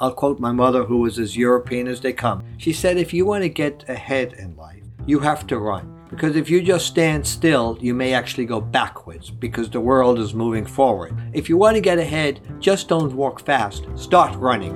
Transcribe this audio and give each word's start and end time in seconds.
I'll 0.00 0.12
quote 0.12 0.38
my 0.38 0.52
mother, 0.52 0.84
who 0.84 0.98
was 0.98 1.18
as 1.18 1.36
European 1.36 1.88
as 1.88 2.00
they 2.00 2.12
come. 2.12 2.44
She 2.56 2.72
said, 2.72 2.96
If 2.96 3.12
you 3.12 3.26
want 3.26 3.42
to 3.42 3.48
get 3.48 3.84
ahead 3.88 4.34
in 4.34 4.56
life, 4.56 4.84
you 5.06 5.18
have 5.18 5.46
to 5.48 5.58
run. 5.58 5.94
Because 6.08 6.36
if 6.36 6.48
you 6.48 6.62
just 6.62 6.86
stand 6.86 7.26
still, 7.26 7.76
you 7.80 7.94
may 7.94 8.14
actually 8.14 8.46
go 8.46 8.60
backwards 8.60 9.30
because 9.30 9.68
the 9.68 9.80
world 9.80 10.18
is 10.18 10.34
moving 10.34 10.64
forward. 10.64 11.14
If 11.32 11.48
you 11.48 11.56
want 11.56 11.76
to 11.76 11.82
get 11.82 11.98
ahead, 11.98 12.40
just 12.60 12.88
don't 12.88 13.12
walk 13.12 13.40
fast, 13.40 13.86
start 13.94 14.34
running. 14.36 14.72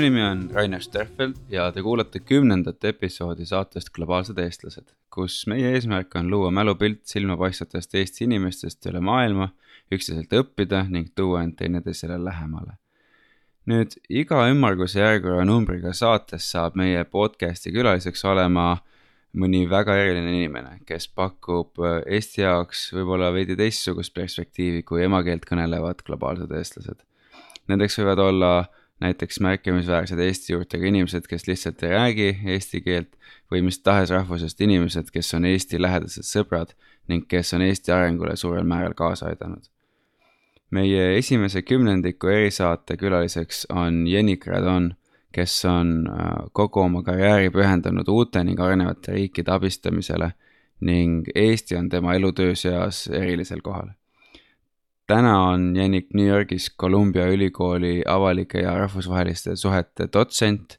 Minu 0.00 0.14
nimi 0.14 0.22
on 0.24 0.42
Rainer 0.54 0.80
Sterfel 0.80 1.34
ja 1.52 1.66
te 1.72 1.82
kuulate 1.84 2.22
kümnendat 2.24 2.84
episoodi 2.88 3.44
saatest 3.44 3.90
Globaalsed 3.92 4.38
eestlased, 4.40 4.94
kus 5.12 5.42
meie 5.50 5.74
eesmärk 5.74 6.14
on 6.16 6.30
luua 6.32 6.48
mälupilt 6.50 7.02
silmapaistvatest 7.10 7.98
Eesti 8.00 8.24
inimestest 8.24 8.88
üle 8.88 9.02
maailma, 9.04 9.50
üksteiselt 9.92 10.32
õppida 10.40 10.86
ning 10.88 11.10
tuua 11.12 11.42
end 11.44 11.58
teineteisele 11.60 12.16
lähemale. 12.24 12.78
nüüd 13.68 13.98
iga 14.08 14.46
ümmarguse 14.48 15.02
järjekorra 15.02 15.44
numbriga 15.44 15.92
saates 15.92 16.48
saab 16.48 16.80
meie 16.80 17.04
podcast'i 17.04 17.68
külaliseks 17.74 18.24
olema 18.24 18.80
mõni 19.36 19.66
väga 19.68 20.00
eriline 20.00 20.32
inimene, 20.32 20.78
kes 20.88 21.10
pakub 21.12 21.76
Eesti 22.06 22.46
jaoks 22.46 22.88
võib-olla 22.96 23.28
veidi 23.36 23.58
teistsugust 23.60 24.16
perspektiivi 24.16 24.82
kui 24.82 25.04
emakeelt 25.04 25.44
kõnelevad 25.44 26.00
globaalsed 26.08 26.56
eestlased. 26.56 27.04
Nendeks 27.68 28.00
võivad 28.00 28.28
olla 28.30 28.54
näiteks 29.00 29.40
märkimisväärsed 29.40 30.18
Eesti 30.18 30.52
juurtega 30.52 30.86
inimesed, 30.86 31.26
kes 31.28 31.46
lihtsalt 31.48 31.82
ei 31.82 31.90
räägi 31.90 32.28
eesti 32.44 32.80
keelt 32.80 33.16
või 33.52 33.62
mis 33.64 33.80
tahes 33.80 34.10
rahvusest 34.10 34.60
inimesed, 34.60 35.10
kes 35.12 35.34
on 35.34 35.44
Eesti 35.48 35.80
lähedased 35.80 36.26
sõbrad 36.28 36.74
ning 37.08 37.26
kes 37.28 37.54
on 37.56 37.64
Eesti 37.64 37.92
arengule 37.92 38.36
suurel 38.36 38.64
määral 38.64 38.94
kaasa 38.94 39.26
aidanud. 39.32 39.64
meie 40.70 41.16
esimese 41.18 41.62
kümnendiku 41.62 42.28
erisaate 42.30 42.96
külaliseks 42.96 43.66
on 43.74 44.06
Jenik 44.06 44.46
Radon, 44.46 44.92
kes 45.32 45.64
on 45.64 46.06
äh, 46.06 46.34
kogu 46.52 46.80
oma 46.80 47.02
karjääri 47.02 47.50
pühendanud 47.50 48.08
uute 48.08 48.44
ning 48.44 48.60
arenevate 48.60 49.12
riikide 49.12 49.50
abistamisele 49.50 50.32
ning 50.80 51.26
Eesti 51.34 51.76
on 51.76 51.88
tema 51.88 52.14
elutöö 52.14 52.54
seas 52.54 53.08
erilisel 53.08 53.60
kohal 53.62 53.90
täna 55.10 55.32
on 55.48 55.76
Jannik 55.76 56.12
New 56.14 56.26
Yorgis 56.26 56.70
Columbia 56.78 57.26
ülikooli 57.32 58.02
avalike 58.06 58.60
ja 58.62 58.74
rahvusvaheliste 58.78 59.56
suhete 59.56 60.06
dotsent, 60.12 60.76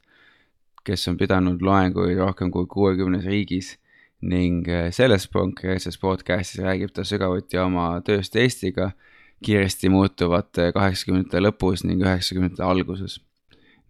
kes 0.84 1.08
on 1.08 1.18
pidanud 1.20 1.60
loenguid 1.62 2.16
rohkem 2.18 2.50
kui 2.50 2.66
kuuekümnes 2.70 3.26
riigis 3.28 3.74
ning 4.22 4.68
äh, 4.68 4.88
selles 4.94 5.26
konkreetses 5.28 5.98
podcastis 5.98 6.62
räägib 6.62 6.94
ta 6.94 7.04
sügavuti 7.04 7.60
oma 7.60 7.90
tööst 8.06 8.36
Eestiga 8.38 8.92
kiiresti 9.44 9.90
muutuvate 9.92 10.70
kaheksakümnendate 10.72 11.42
lõpus 11.42 11.84
ning 11.84 12.02
üheksakümnendate 12.06 12.64
alguses. 12.64 13.20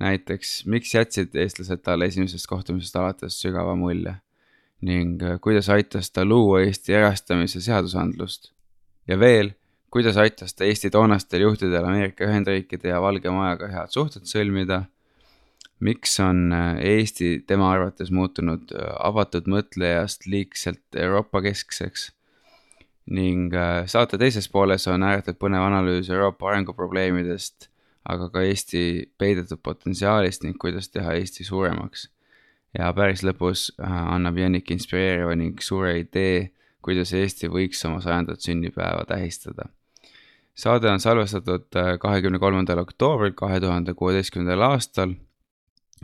näiteks, 0.03 0.65
miks 0.67 0.95
jätsid 0.95 1.37
eestlased 1.39 1.85
talle 1.87 2.09
esimesest 2.11 2.49
kohtumisest 2.51 2.97
alates 2.97 3.39
sügava 3.39 3.77
mulje 3.79 4.17
ning 4.83 5.23
äh, 5.23 5.39
kuidas 5.41 5.69
aitas 5.69 6.11
ta 6.11 6.25
luua 6.25 6.65
Eesti 6.67 6.99
erastamise 6.99 7.61
seadusandlust 7.61 8.51
ja 9.07 9.19
veel 9.19 9.55
kuidas 9.93 10.17
aitas 10.17 10.55
ta 10.55 10.65
Eesti 10.65 10.91
toonastel 10.91 11.45
juhtidel 11.45 11.85
Ameerika 11.85 12.25
Ühendriikide 12.25 12.89
ja 12.89 13.01
Valge 13.05 13.31
Majaga 13.31 13.69
head 13.69 13.93
suhted 13.93 14.25
sõlmida? 14.29 14.87
miks 15.83 16.21
on 16.21 16.53
äh, 16.53 16.77
Eesti 16.79 17.45
tema 17.47 17.73
arvates 17.73 18.11
muutunud 18.15 18.71
äh, 18.73 18.89
avatud 19.05 19.51
mõtlejast 19.51 20.29
liigselt 20.31 20.97
Euroopa 20.97 21.43
keskseks? 21.43 22.13
ning 23.11 23.53
äh, 23.59 23.83
saate 23.91 24.19
teises 24.19 24.49
pooles 24.49 24.87
on 24.89 25.03
ääretult 25.03 25.41
põnev 25.43 25.67
analüüs 25.67 26.09
Euroopa 26.11 26.49
arenguprobleemidest, 26.53 27.69
aga 28.09 28.31
ka 28.31 28.47
Eesti 28.47 28.85
peidetud 29.19 29.61
potentsiaalist 29.63 30.47
ning 30.47 30.57
kuidas 30.57 30.89
teha 30.89 31.19
Eesti 31.19 31.45
suuremaks. 31.45 32.09
ja 32.79 32.89
päris 32.97 33.27
lõpus 33.27 33.69
annab 33.83 34.39
Jannik 34.41 34.71
inspireeriva 34.71 35.37
ning 35.37 35.61
suure 35.61 35.99
idee, 36.01 36.49
kuidas 36.81 37.13
Eesti 37.13 37.53
võiks 37.53 37.85
oma 37.91 38.01
sajandat 38.01 38.41
sünnipäeva 38.41 39.05
tähistada 39.05 39.69
saade 40.55 40.91
on 40.91 41.01
salvestatud 41.01 41.77
äh, 41.77 41.99
kahekümne 41.99 42.39
kolmandal 42.39 42.79
oktoobril 42.79 43.33
kahe 43.37 43.61
tuhande 43.61 43.95
kuueteistkümnendal 43.95 44.61
aastal 44.71 45.15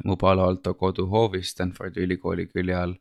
mu 0.05 0.17
Palo 0.17 0.45
Alto 0.49 0.75
koduhoovis 0.75 1.51
Stanfordi 1.51 2.01
ülikooli 2.07 2.47
külje 2.47 2.77
all, 2.77 2.95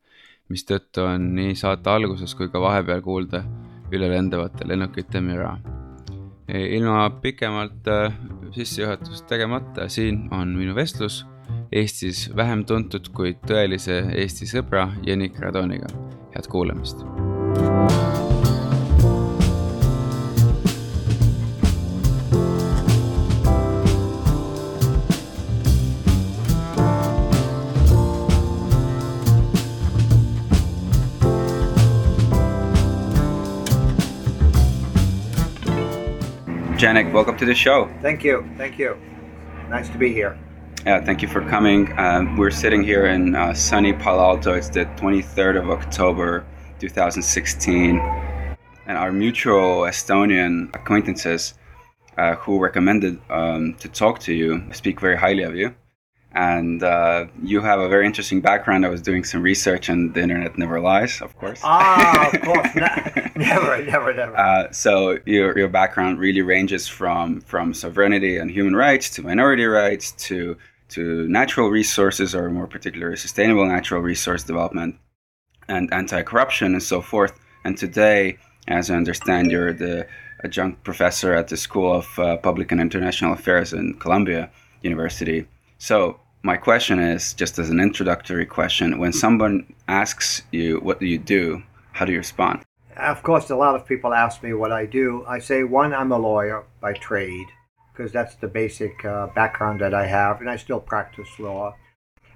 mistõttu 0.50 1.06
on 1.06 1.32
nii 1.38 1.56
saate 1.56 1.90
alguses 1.90 2.36
kui 2.36 2.50
ka 2.50 2.62
vahepeal 2.62 3.02
kuulda 3.06 3.44
ülelendavate 3.92 4.68
lennukite 4.68 5.22
müra. 5.22 5.58
E, 6.48 6.66
ilma 6.78 7.10
pikemalt 7.22 7.88
äh, 7.92 8.14
sissejuhatust 8.56 9.28
tegemata, 9.28 9.90
siin 9.90 10.28
on 10.32 10.56
minu 10.58 10.76
vestlus 10.76 11.26
Eestis 11.72 12.28
vähem 12.36 12.64
tuntud, 12.68 13.10
kuid 13.16 13.40
tõelise 13.48 14.02
Eesti 14.16 14.48
sõbra 14.48 14.88
Jenik 15.08 15.40
Radoniga. 15.44 15.92
head 16.36 16.48
kuulamist 16.52 17.27
Jenik, 36.78 37.12
welcome 37.12 37.36
to 37.38 37.46
the 37.46 37.56
show. 37.56 37.92
Thank 38.04 38.24
you. 38.24 38.48
Thank 38.56 38.78
you. 38.78 39.00
Nice 39.68 39.90
to 39.90 39.98
be 39.98 40.14
here. 40.14 40.38
Yeah, 40.86 41.04
thank 41.04 41.24
you 41.24 41.28
for 41.28 41.42
coming. 41.42 41.92
Um, 41.98 42.38
we're 42.38 42.52
sitting 42.52 42.84
here 42.84 43.08
in 43.08 43.34
uh, 43.34 43.56
sunny 43.56 43.94
Palo 43.94 44.22
Alto. 44.22 44.54
It's 44.54 44.70
the 44.70 44.86
23rd 44.86 45.60
of 45.60 45.72
October, 45.72 46.46
2016. 46.80 47.98
And 48.86 48.96
our 48.96 49.12
mutual 49.12 49.86
Estonian 49.86 50.70
acquaintances 50.76 51.56
uh, 52.16 52.36
who 52.36 52.60
recommended 52.60 53.20
um, 53.32 53.74
to 53.80 53.90
talk 53.90 54.20
to 54.20 54.34
you 54.34 54.64
speak 54.72 55.00
very 55.00 55.18
highly 55.18 55.42
of 55.42 55.56
you 55.56 55.74
and 56.38 56.84
uh, 56.84 57.26
you 57.42 57.62
have 57.62 57.80
a 57.80 57.90
very 57.90 58.06
interesting 58.06 58.42
background. 58.42 58.86
I 58.86 58.90
was 58.90 59.02
doing 59.02 59.24
some 59.24 59.42
research, 59.42 59.90
and 59.90 60.14
the 60.14 60.22
internet 60.22 60.56
never 60.56 60.80
lies, 60.80 61.20
of 61.20 61.36
course. 61.36 61.62
Ah, 61.64 62.30
of 62.32 62.42
course, 62.42 62.76
never, 63.36 63.84
never, 63.84 64.14
never. 64.14 64.38
Uh, 64.38 64.72
so 64.72 65.18
your 65.26 65.58
your 65.58 65.68
background 65.68 66.20
really 66.20 66.44
ranges 66.44 66.88
from 66.88 67.42
from 67.42 67.74
sovereignty 67.74 68.38
and 68.38 68.52
human 68.52 68.76
rights 68.76 69.10
to 69.16 69.24
minority 69.24 69.66
rights 69.66 70.12
to 70.28 70.56
to 70.90 71.28
natural 71.28 71.70
resources, 71.70 72.36
or 72.36 72.52
more 72.52 72.68
particularly 72.68 73.18
sustainable 73.18 73.66
natural 73.66 74.02
resource 74.02 74.44
development, 74.44 74.96
and 75.68 75.92
anti-corruption 75.92 76.74
and 76.74 76.84
so 76.84 77.02
forth. 77.02 77.34
And 77.64 77.76
today, 77.76 78.38
as 78.68 78.92
I 78.92 78.96
understand, 78.96 79.50
you're 79.50 79.74
the 79.74 80.06
adjunct 80.44 80.84
professor 80.84 81.34
at 81.34 81.48
the 81.48 81.58
School 81.58 81.92
of 81.92 82.20
uh, 82.20 82.38
Public 82.38 82.72
and 82.72 82.80
International 82.80 83.34
Affairs 83.34 83.74
in 83.74 83.96
Columbia 83.96 84.52
University. 84.84 85.48
So 85.80 86.20
my 86.44 86.58
question 86.58 87.00
is 87.00 87.34
just 87.34 87.60
as 87.60 87.70
an 87.70 87.80
introductory 87.80 88.46
question 88.46 89.00
when 89.00 89.12
someone 89.12 89.74
asks 89.88 90.44
you 90.52 90.80
what 90.80 91.00
do 91.00 91.06
you 91.06 91.18
do? 91.18 91.64
how 91.98 92.06
do 92.06 92.12
you 92.12 92.20
respond? 92.20 92.62
Of 92.96 93.24
course 93.24 93.50
a 93.50 93.56
lot 93.56 93.76
of 93.76 93.88
people 93.88 94.14
ask 94.14 94.44
me 94.44 94.54
what 94.54 94.72
i 94.72 94.86
do. 94.86 95.26
I 95.28 95.40
say 95.40 95.64
one 95.64 95.94
i'm 95.94 96.12
a 96.12 96.18
lawyer 96.18 96.64
by 96.80 96.94
trade 96.94 97.48
because 97.92 98.12
that's 98.12 98.36
the 98.36 98.48
basic 98.48 99.04
uh, 99.04 99.28
background 99.36 99.82
that 99.82 99.94
i 99.94 100.06
have 100.06 100.40
and 100.42 100.50
i 100.50 100.58
still 100.58 100.80
practice 100.80 101.28
law. 101.40 101.76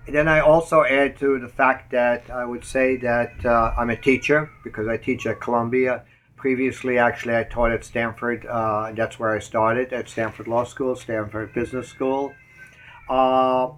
And 0.07 0.15
then 0.15 0.27
i 0.27 0.39
also 0.39 0.83
add 0.83 1.17
to 1.19 1.39
the 1.39 1.47
fact 1.47 1.91
that 1.91 2.29
i 2.31 2.43
would 2.43 2.65
say 2.65 2.97
that 2.97 3.45
uh, 3.45 3.73
i'm 3.77 3.91
a 3.91 3.95
teacher 4.09 4.49
because 4.63 4.87
i 4.87 4.97
teach 4.97 5.25
at 5.27 5.39
columbia. 5.39 6.03
Previously 6.37 6.97
actually 6.97 7.35
i 7.37 7.43
taught 7.43 7.71
at 7.71 7.85
stanford 7.85 8.47
uh, 8.47 8.91
that's 8.95 9.19
where 9.19 9.31
i 9.31 9.39
started 9.39 9.93
at 9.93 10.09
stanford 10.09 10.47
law 10.47 10.63
school 10.63 10.95
stanford 10.95 11.53
business 11.53 11.87
school. 11.87 12.33
Uh, 13.07 13.73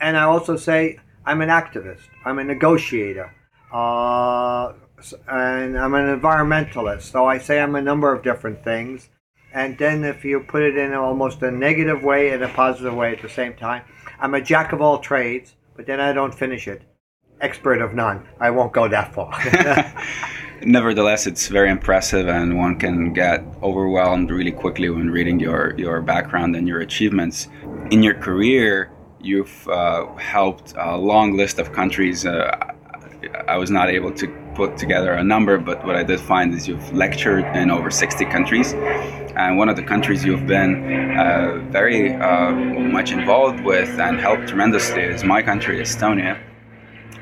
and 0.00 0.16
I 0.16 0.24
also 0.24 0.56
say 0.56 0.98
I'm 1.24 1.40
an 1.40 1.48
activist. 1.48 2.02
I'm 2.24 2.38
a 2.38 2.44
negotiator. 2.44 3.34
Uh, 3.72 4.72
and 5.28 5.78
I'm 5.78 5.94
an 5.94 6.18
environmentalist. 6.18 7.02
So 7.02 7.26
I 7.26 7.38
say 7.38 7.60
I'm 7.60 7.74
a 7.74 7.82
number 7.82 8.12
of 8.12 8.22
different 8.22 8.64
things. 8.64 9.08
And 9.52 9.78
then 9.78 10.04
if 10.04 10.24
you 10.24 10.40
put 10.40 10.62
it 10.62 10.76
in 10.76 10.92
almost 10.94 11.42
a 11.42 11.50
negative 11.50 12.02
way 12.02 12.30
and 12.30 12.42
a 12.42 12.48
positive 12.48 12.94
way 12.94 13.12
at 13.12 13.22
the 13.22 13.28
same 13.28 13.54
time, 13.54 13.82
I'm 14.20 14.34
a 14.34 14.40
jack 14.40 14.72
of 14.72 14.80
all 14.80 14.98
trades, 14.98 15.54
but 15.76 15.86
then 15.86 16.00
I 16.00 16.12
don't 16.12 16.34
finish 16.34 16.68
it. 16.68 16.82
Expert 17.40 17.80
of 17.80 17.94
none. 17.94 18.26
I 18.40 18.50
won't 18.50 18.72
go 18.72 18.88
that 18.88 19.14
far. 19.14 19.32
nevertheless, 20.62 21.26
it's 21.26 21.48
very 21.48 21.70
impressive, 21.70 22.28
and 22.28 22.58
one 22.58 22.78
can 22.78 23.12
get 23.12 23.44
overwhelmed 23.62 24.30
really 24.30 24.52
quickly 24.52 24.88
when 24.90 25.10
reading 25.10 25.38
your 25.40 25.74
your 25.78 26.00
background 26.00 26.56
and 26.56 26.66
your 26.66 26.80
achievements 26.80 27.48
in 27.90 28.02
your 28.02 28.14
career. 28.14 28.90
You've 29.20 29.66
uh, 29.68 30.14
helped 30.16 30.74
a 30.76 30.96
long 30.96 31.36
list 31.36 31.58
of 31.58 31.72
countries. 31.72 32.24
Uh, 32.24 32.56
I 33.48 33.56
was 33.56 33.68
not 33.68 33.90
able 33.90 34.12
to 34.12 34.28
put 34.54 34.76
together 34.76 35.12
a 35.12 35.24
number, 35.24 35.58
but 35.58 35.84
what 35.84 35.96
I 35.96 36.04
did 36.04 36.20
find 36.20 36.54
is 36.54 36.68
you've 36.68 36.92
lectured 36.92 37.44
in 37.56 37.68
over 37.70 37.90
60 37.90 38.24
countries. 38.26 38.74
And 39.34 39.58
one 39.58 39.68
of 39.68 39.74
the 39.74 39.82
countries 39.82 40.24
you've 40.24 40.46
been 40.46 41.18
uh, 41.18 41.58
very 41.70 42.14
uh, 42.14 42.52
much 42.52 43.10
involved 43.10 43.64
with 43.64 43.88
and 43.98 44.20
helped 44.20 44.48
tremendously 44.48 45.02
is 45.02 45.24
my 45.24 45.42
country, 45.42 45.80
Estonia. 45.80 46.40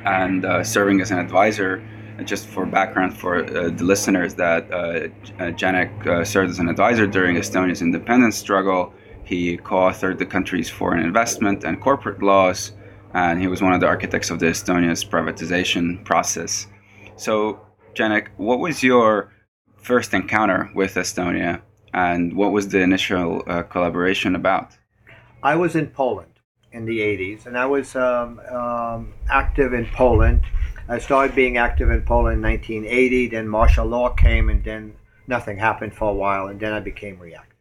And 0.05 0.45
uh, 0.45 0.65
serving 0.65 1.01
as 1.01 1.11
an 1.11 1.19
advisor, 1.19 1.83
just 2.25 2.47
for 2.47 2.67
background 2.67 3.17
for 3.17 3.45
uh, 3.45 3.71
the 3.71 3.85
listeners, 3.85 4.35
that 4.35 4.69
Jenik 5.59 6.27
served 6.27 6.51
as 6.51 6.59
an 6.59 6.69
advisor 6.69 7.07
during 7.07 7.37
Estonia's 7.37 7.81
independence 7.81 8.37
struggle. 8.37 8.93
He 9.27 9.57
co 9.59 9.77
authored 9.77 10.19
the 10.19 10.27
country's 10.27 10.71
foreign 10.71 11.03
investment 11.03 11.65
and 11.65 11.81
corporate 11.81 12.23
laws 12.23 12.73
and 13.17 13.41
he 13.41 13.47
was 13.47 13.63
one 13.63 13.73
of 13.73 13.81
the 13.81 13.87
architects 13.87 14.31
of 14.31 14.39
the 14.41 14.47
Estonia's 14.47 15.03
privatization 15.03 16.05
process. 16.05 16.67
So, 17.17 17.61
Jenik, 17.95 18.29
what 18.37 18.59
was 18.59 18.83
your 18.83 19.33
first 19.79 20.13
encounter 20.13 20.71
with 20.75 20.95
Estonia, 20.97 21.63
and 21.95 22.37
what 22.37 22.53
was 22.53 22.69
the 22.69 22.81
initial 22.81 23.43
uh, 23.47 23.63
collaboration 23.63 24.37
about? 24.37 24.77
I 25.43 25.57
was 25.57 25.77
in 25.77 25.87
Poland 25.87 26.35
in 26.73 26.85
the 26.85 26.99
80s, 26.99 27.47
and 27.47 27.57
I 27.57 27.65
was 27.65 27.97
um, 27.97 28.39
um, 28.51 29.15
active 29.31 29.73
in 29.73 29.87
Poland. 29.87 30.43
I 30.89 30.99
started 30.99 31.35
being 31.35 31.57
active 31.57 31.91
in 31.91 32.03
Poland 32.03 32.37
in 32.37 32.43
1980, 32.43 33.29
then 33.29 33.49
martial 33.49 33.87
law 33.87 34.11
came, 34.11 34.51
and 34.51 34.63
then 34.63 34.95
nothing 35.27 35.57
happened 35.57 35.95
for 35.95 36.11
a 36.11 36.15
while, 36.15 36.49
and 36.49 36.61
then 36.61 36.75
I 36.75 36.81
became 36.81 37.19
reactive. 37.19 37.56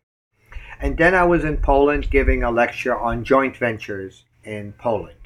And 0.80 0.98
then 0.98 1.16
I 1.16 1.24
was 1.24 1.44
in 1.44 1.57
Poland 1.57 2.10
giving 2.10 2.44
a 2.44 2.51
lecture 2.51 2.98
on 2.98 3.24
joint 3.24 3.57
ventures 3.57 4.25
in 4.44 4.74
Poland. 4.74 5.18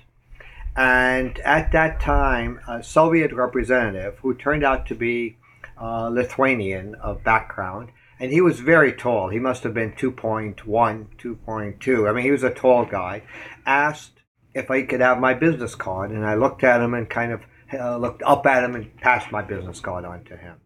And 0.75 1.40
at 1.40 1.72
that 1.72 2.00
time, 2.00 2.62
a 2.68 2.84
Soviet 2.84 3.34
representative 3.34 4.19
who 4.19 4.34
turned 4.34 4.63
out 4.63 4.86
to 4.88 4.96
be 4.96 5.38
uh, 5.80 6.10
Lithuanian 6.10 6.96
of 6.96 7.24
background, 7.24 7.90
and 8.19 8.31
he 8.31 8.42
was 8.42 8.60
very 8.60 8.94
tall. 8.94 9.30
He 9.30 9.40
must 9.40 9.63
have 9.63 9.74
been 9.74 9.94
2.1, 9.94 10.56
2.2. 10.56 12.10
I 12.10 12.13
mean, 12.13 12.24
he 12.24 12.31
was 12.31 12.44
a 12.44 12.54
tall 12.54 12.86
guy. 12.86 13.24
Asked 13.66 14.22
if 14.54 14.69
I 14.69 14.84
could 14.84 15.02
have 15.02 15.19
my 15.19 15.34
business 15.34 15.75
card, 15.75 16.12
and 16.12 16.25
I 16.25 16.36
looked 16.36 16.63
at 16.63 16.81
him 16.81 16.94
and 16.94 17.10
kind 17.10 17.31
of 17.31 17.42
uh, 17.74 17.98
looked 17.98 18.24
up 18.24 18.45
at 18.45 18.63
him 18.63 18.75
and 18.75 18.95
passed 18.98 19.31
my 19.31 19.42
business 19.42 19.80
card 19.80 20.06
on 20.06 20.24
to 20.25 20.38
him. 20.38 20.57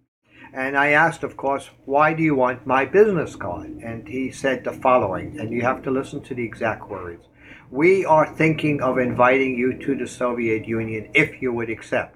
And 0.54 0.78
I 0.78 0.90
asked, 0.90 1.24
of 1.24 1.36
course, 1.36 1.72
why 1.86 2.14
do 2.14 2.22
you 2.22 2.36
want 2.36 2.68
my 2.68 2.86
business 2.86 3.36
card? 3.36 3.72
And 3.84 4.08
he 4.08 4.32
said 4.32 4.64
the 4.64 4.72
following, 4.72 5.40
and 5.40 5.52
you 5.52 5.64
have 5.64 5.82
to 5.84 5.92
listen 5.92 6.22
to 6.24 6.36
the 6.36 6.46
exact 6.46 6.90
words 6.90 7.26
we 7.74 8.06
are 8.06 8.32
thinking 8.36 8.80
of 8.84 9.00
inviting 9.00 9.58
you 9.58 9.76
to 9.80 9.96
the 9.96 10.08
Soviet 10.08 10.68
Union 10.68 11.10
if 11.16 11.42
you 11.42 11.52
would 11.52 11.72
accept. 11.72 12.16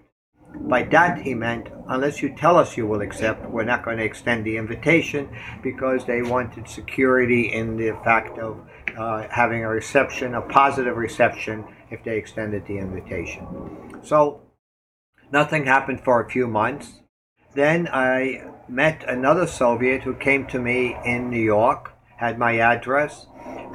By 0.53 0.83
that, 0.83 1.17
he 1.17 1.33
meant, 1.33 1.69
unless 1.87 2.21
you 2.21 2.29
tell 2.29 2.57
us 2.57 2.77
you 2.77 2.85
will 2.85 3.01
accept, 3.01 3.49
we're 3.49 3.63
not 3.63 3.83
going 3.83 3.97
to 3.97 4.03
extend 4.03 4.45
the 4.45 4.55
invitation 4.55 5.27
because 5.63 6.05
they 6.05 6.21
wanted 6.21 6.69
security 6.69 7.51
in 7.51 7.75
the 7.75 7.97
fact 8.03 8.37
of 8.37 8.59
uh, 8.95 9.27
having 9.31 9.63
a 9.63 9.69
reception, 9.69 10.35
a 10.35 10.41
positive 10.41 10.95
reception, 10.95 11.65
if 11.89 12.03
they 12.03 12.17
extended 12.17 12.63
the 12.67 12.77
invitation. 12.77 13.47
So, 14.03 14.41
nothing 15.31 15.65
happened 15.65 16.01
for 16.01 16.21
a 16.21 16.29
few 16.29 16.45
months. 16.45 17.01
Then 17.57 17.89
I 17.91 18.43
met 18.67 19.03
another 19.07 19.47
Soviet 19.47 20.03
who 20.03 20.13
came 20.13 20.45
to 20.45 20.59
me 20.59 20.95
in 21.03 21.31
New 21.31 21.41
York, 21.41 21.91
had 22.17 22.37
my 22.37 22.59
address, 22.59 23.25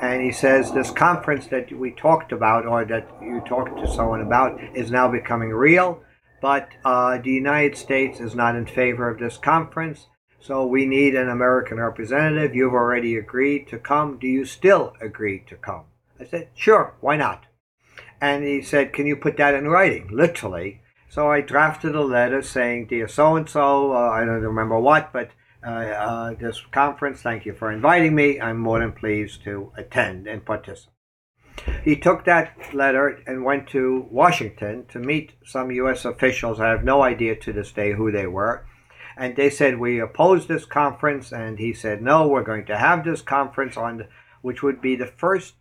and 0.01 0.23
he 0.23 0.31
says 0.31 0.71
this 0.71 0.93
conference 0.93 1.49
that 1.49 1.73
we 1.73 1.91
talked 1.91 2.31
about 2.31 2.65
or 2.65 2.85
that 2.85 3.09
you 3.21 3.41
talked 3.41 3.77
to 3.81 3.93
someone 3.93 4.21
about 4.21 4.61
is 4.77 4.93
now 4.93 5.09
becoming 5.09 5.51
real 5.51 6.01
but 6.41 6.69
uh, 6.85 7.19
the 7.19 7.31
united 7.31 7.77
states 7.77 8.21
is 8.21 8.35
not 8.35 8.55
in 8.55 8.67
favor 8.67 9.09
of 9.09 9.19
this 9.19 9.37
conference 9.37 10.07
so 10.39 10.65
we 10.67 10.87
need 10.87 11.15
an 11.15 11.29
american 11.29 11.79
representative. 11.79 12.55
You've 12.55 12.75
already 12.75 13.17
agreed 13.17 13.67
to 13.69 13.79
come. 13.79 14.19
Do 14.19 14.27
you 14.27 14.45
still 14.45 14.95
agree 15.01 15.45
to 15.49 15.57
come? 15.57 15.85
I 16.21 16.25
said 16.25 16.49
sure 16.55 16.95
why 17.01 17.17
not? 17.17 17.47
And 18.21 18.45
he 18.45 18.63
said 18.63 18.93
can 18.93 19.07
you 19.07 19.17
put 19.17 19.37
that 19.39 19.55
in 19.55 19.67
writing? 19.69 20.09
Literally 20.13 20.82
so 21.13 21.31
i 21.31 21.41
drafted 21.41 21.95
a 21.95 22.03
letter 22.03 22.43
saying 22.43 22.87
dear 22.87 23.09
so 23.09 23.37
and 23.37 23.49
so 23.49 23.93
i 23.93 24.25
don't 24.25 24.43
remember 24.43 24.79
what 24.79 25.13
but 25.13 25.31
uh, 25.65 25.71
uh, 25.71 26.35
this 26.35 26.61
conference. 26.73 27.23
Thank 27.23 27.47
you 27.47 27.53
for 27.53 27.71
inviting 27.71 28.17
me. 28.17 28.41
I'm 28.41 28.59
more 28.59 28.81
than 28.81 28.93
pleased 28.93 29.45
to 29.45 29.71
attend 29.77 30.27
and 30.27 30.45
participate. 30.45 30.89
He 31.85 31.95
took 31.97 32.25
that 32.25 32.75
letter 32.75 33.23
and 33.27 33.45
went 33.45 33.69
to 33.69 34.09
Washington 34.11 34.87
to 34.87 34.99
meet 34.99 35.35
some 35.45 35.71
U.S. 35.71 36.05
officials. 36.05 36.59
I 36.59 36.71
have 36.71 36.83
no 36.83 37.03
idea 37.03 37.37
to 37.37 37.53
this 37.53 37.71
day 37.71 37.93
who 37.93 38.11
they 38.11 38.27
were. 38.27 38.67
And 39.17 39.37
they 39.37 39.51
said, 39.51 39.79
We 39.79 40.01
oppose 40.01 40.47
this 40.49 40.65
conference. 40.65 41.33
And 41.33 41.61
he 41.61 41.73
said, 41.73 42.03
No, 42.03 42.27
we're 42.27 42.43
going 42.43 42.67
to 42.67 42.79
have 42.79 43.05
this 43.05 43.23
conference 43.23 43.77
on, 43.77 44.09
which 44.41 44.65
would 44.65 44.81
be 44.81 44.97
the 44.97 45.07
first 45.07 45.55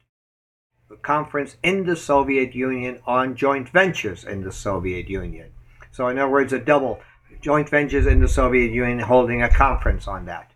conference 0.98 1.58
in 1.64 1.86
the 1.86 1.96
Soviet 1.96 2.56
Union 2.56 3.00
on 3.06 3.36
joint 3.36 3.70
ventures 3.70 4.24
in 4.24 4.44
the 4.44 4.52
Soviet 4.52 5.10
Union. 5.10 5.52
So, 5.92 6.08
in 6.08 6.18
other 6.18 6.32
words, 6.32 6.54
a 6.54 6.60
double 6.60 7.02
joint 7.42 7.70
ventures 7.70 8.06
in 8.06 8.20
the 8.20 8.28
Soviet 8.28 8.72
Union 8.72 9.00
holding 9.00 9.42
a 9.42 9.50
conference 9.50 10.08
on 10.08 10.26
that. 10.26 10.52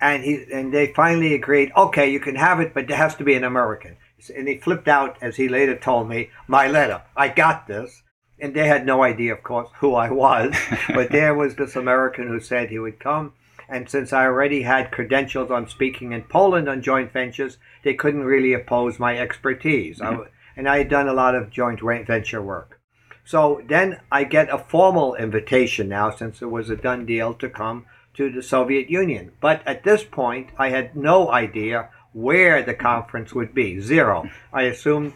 And 0.00 0.22
he 0.22 0.44
and 0.52 0.72
they 0.74 0.92
finally 0.92 1.34
agreed, 1.34 1.72
okay, 1.76 2.10
you 2.10 2.20
can 2.20 2.36
have 2.36 2.60
it, 2.60 2.74
but 2.74 2.86
there 2.86 2.96
has 2.96 3.14
to 3.16 3.24
be 3.24 3.34
an 3.34 3.44
American. 3.44 3.96
And 4.34 4.48
he 4.48 4.58
flipped 4.58 4.88
out, 4.88 5.16
as 5.22 5.36
he 5.36 5.48
later 5.48 5.76
told 5.76 6.08
me, 6.08 6.30
my 6.46 6.68
letter. 6.68 7.02
I 7.16 7.28
got 7.28 7.66
this. 7.66 8.02
And 8.38 8.52
they 8.52 8.66
had 8.66 8.84
no 8.84 9.02
idea, 9.02 9.32
of 9.32 9.42
course, 9.42 9.70
who 9.78 9.94
I 9.94 10.10
was. 10.10 10.54
but 10.88 11.10
there 11.10 11.34
was 11.34 11.54
this 11.54 11.76
American 11.76 12.28
who 12.28 12.40
said 12.40 12.68
he 12.68 12.78
would 12.78 12.98
come. 12.98 13.32
And 13.68 13.88
since 13.88 14.12
I 14.12 14.24
already 14.24 14.62
had 14.62 14.92
credentials 14.92 15.50
on 15.50 15.68
speaking 15.68 16.12
in 16.12 16.22
Poland 16.22 16.68
on 16.68 16.82
joint 16.82 17.12
ventures, 17.12 17.58
they 17.82 17.94
couldn't 17.94 18.24
really 18.24 18.52
oppose 18.52 18.98
my 18.98 19.18
expertise. 19.18 19.98
Mm-hmm. 19.98 20.22
I, 20.22 20.26
and 20.56 20.68
I 20.68 20.78
had 20.78 20.88
done 20.88 21.08
a 21.08 21.12
lot 21.12 21.34
of 21.34 21.50
joint 21.50 21.80
venture 22.06 22.42
work. 22.42 22.80
So 23.24 23.60
then 23.68 24.00
I 24.10 24.22
get 24.22 24.54
a 24.54 24.58
formal 24.58 25.16
invitation 25.16 25.88
now, 25.88 26.10
since 26.10 26.40
it 26.40 26.50
was 26.50 26.70
a 26.70 26.76
done 26.76 27.06
deal, 27.06 27.34
to 27.34 27.48
come 27.48 27.86
to 28.14 28.30
the 28.30 28.42
Soviet 28.42 28.88
Union. 28.88 29.32
But 29.40 29.66
at 29.66 29.82
this 29.82 30.04
point, 30.04 30.50
I 30.56 30.70
had 30.70 30.96
no 30.96 31.30
idea 31.30 31.90
where 32.12 32.62
the 32.62 32.72
conference 32.72 33.34
would 33.34 33.52
be. 33.52 33.80
Zero. 33.80 34.30
I 34.52 34.62
assumed 34.62 35.14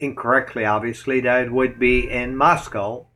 incorrectly, 0.00 0.64
obviously, 0.64 1.20
that 1.20 1.46
it 1.46 1.52
would 1.52 1.78
be 1.78 2.10
in 2.10 2.36
Moscow. 2.36 3.06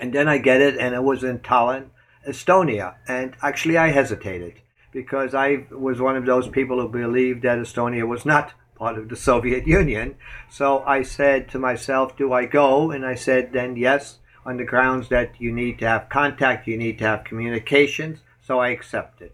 And 0.00 0.12
then 0.12 0.28
I 0.28 0.38
get 0.38 0.60
it, 0.60 0.76
and 0.76 0.94
it 0.94 1.02
was 1.02 1.24
in 1.24 1.38
Tallinn, 1.38 1.90
Estonia. 2.26 2.94
And 3.08 3.34
actually, 3.42 3.76
I 3.76 3.88
hesitated 3.88 4.54
because 4.92 5.34
I 5.34 5.66
was 5.70 6.00
one 6.00 6.16
of 6.16 6.26
those 6.26 6.48
people 6.48 6.80
who 6.80 6.88
believed 6.88 7.42
that 7.42 7.58
Estonia 7.58 8.06
was 8.06 8.24
not 8.24 8.54
part 8.74 8.98
of 8.98 9.08
the 9.08 9.16
Soviet 9.16 9.66
Union. 9.80 10.16
So 10.50 10.82
I 10.86 11.02
said 11.02 11.48
to 11.50 11.58
myself, 11.58 12.16
do 12.16 12.32
I 12.32 12.46
go? 12.46 12.90
And 12.90 13.04
I 13.04 13.14
said, 13.14 13.52
then 13.52 13.76
yes, 13.76 14.18
on 14.44 14.56
the 14.56 14.64
grounds 14.64 15.08
that 15.08 15.34
you 15.38 15.52
need 15.52 15.78
to 15.80 15.88
have 15.88 16.08
contact, 16.08 16.68
you 16.68 16.76
need 16.76 16.98
to 16.98 17.04
have 17.04 17.24
communications. 17.24 18.20
So 18.40 18.60
I 18.60 18.68
accepted. 18.68 19.32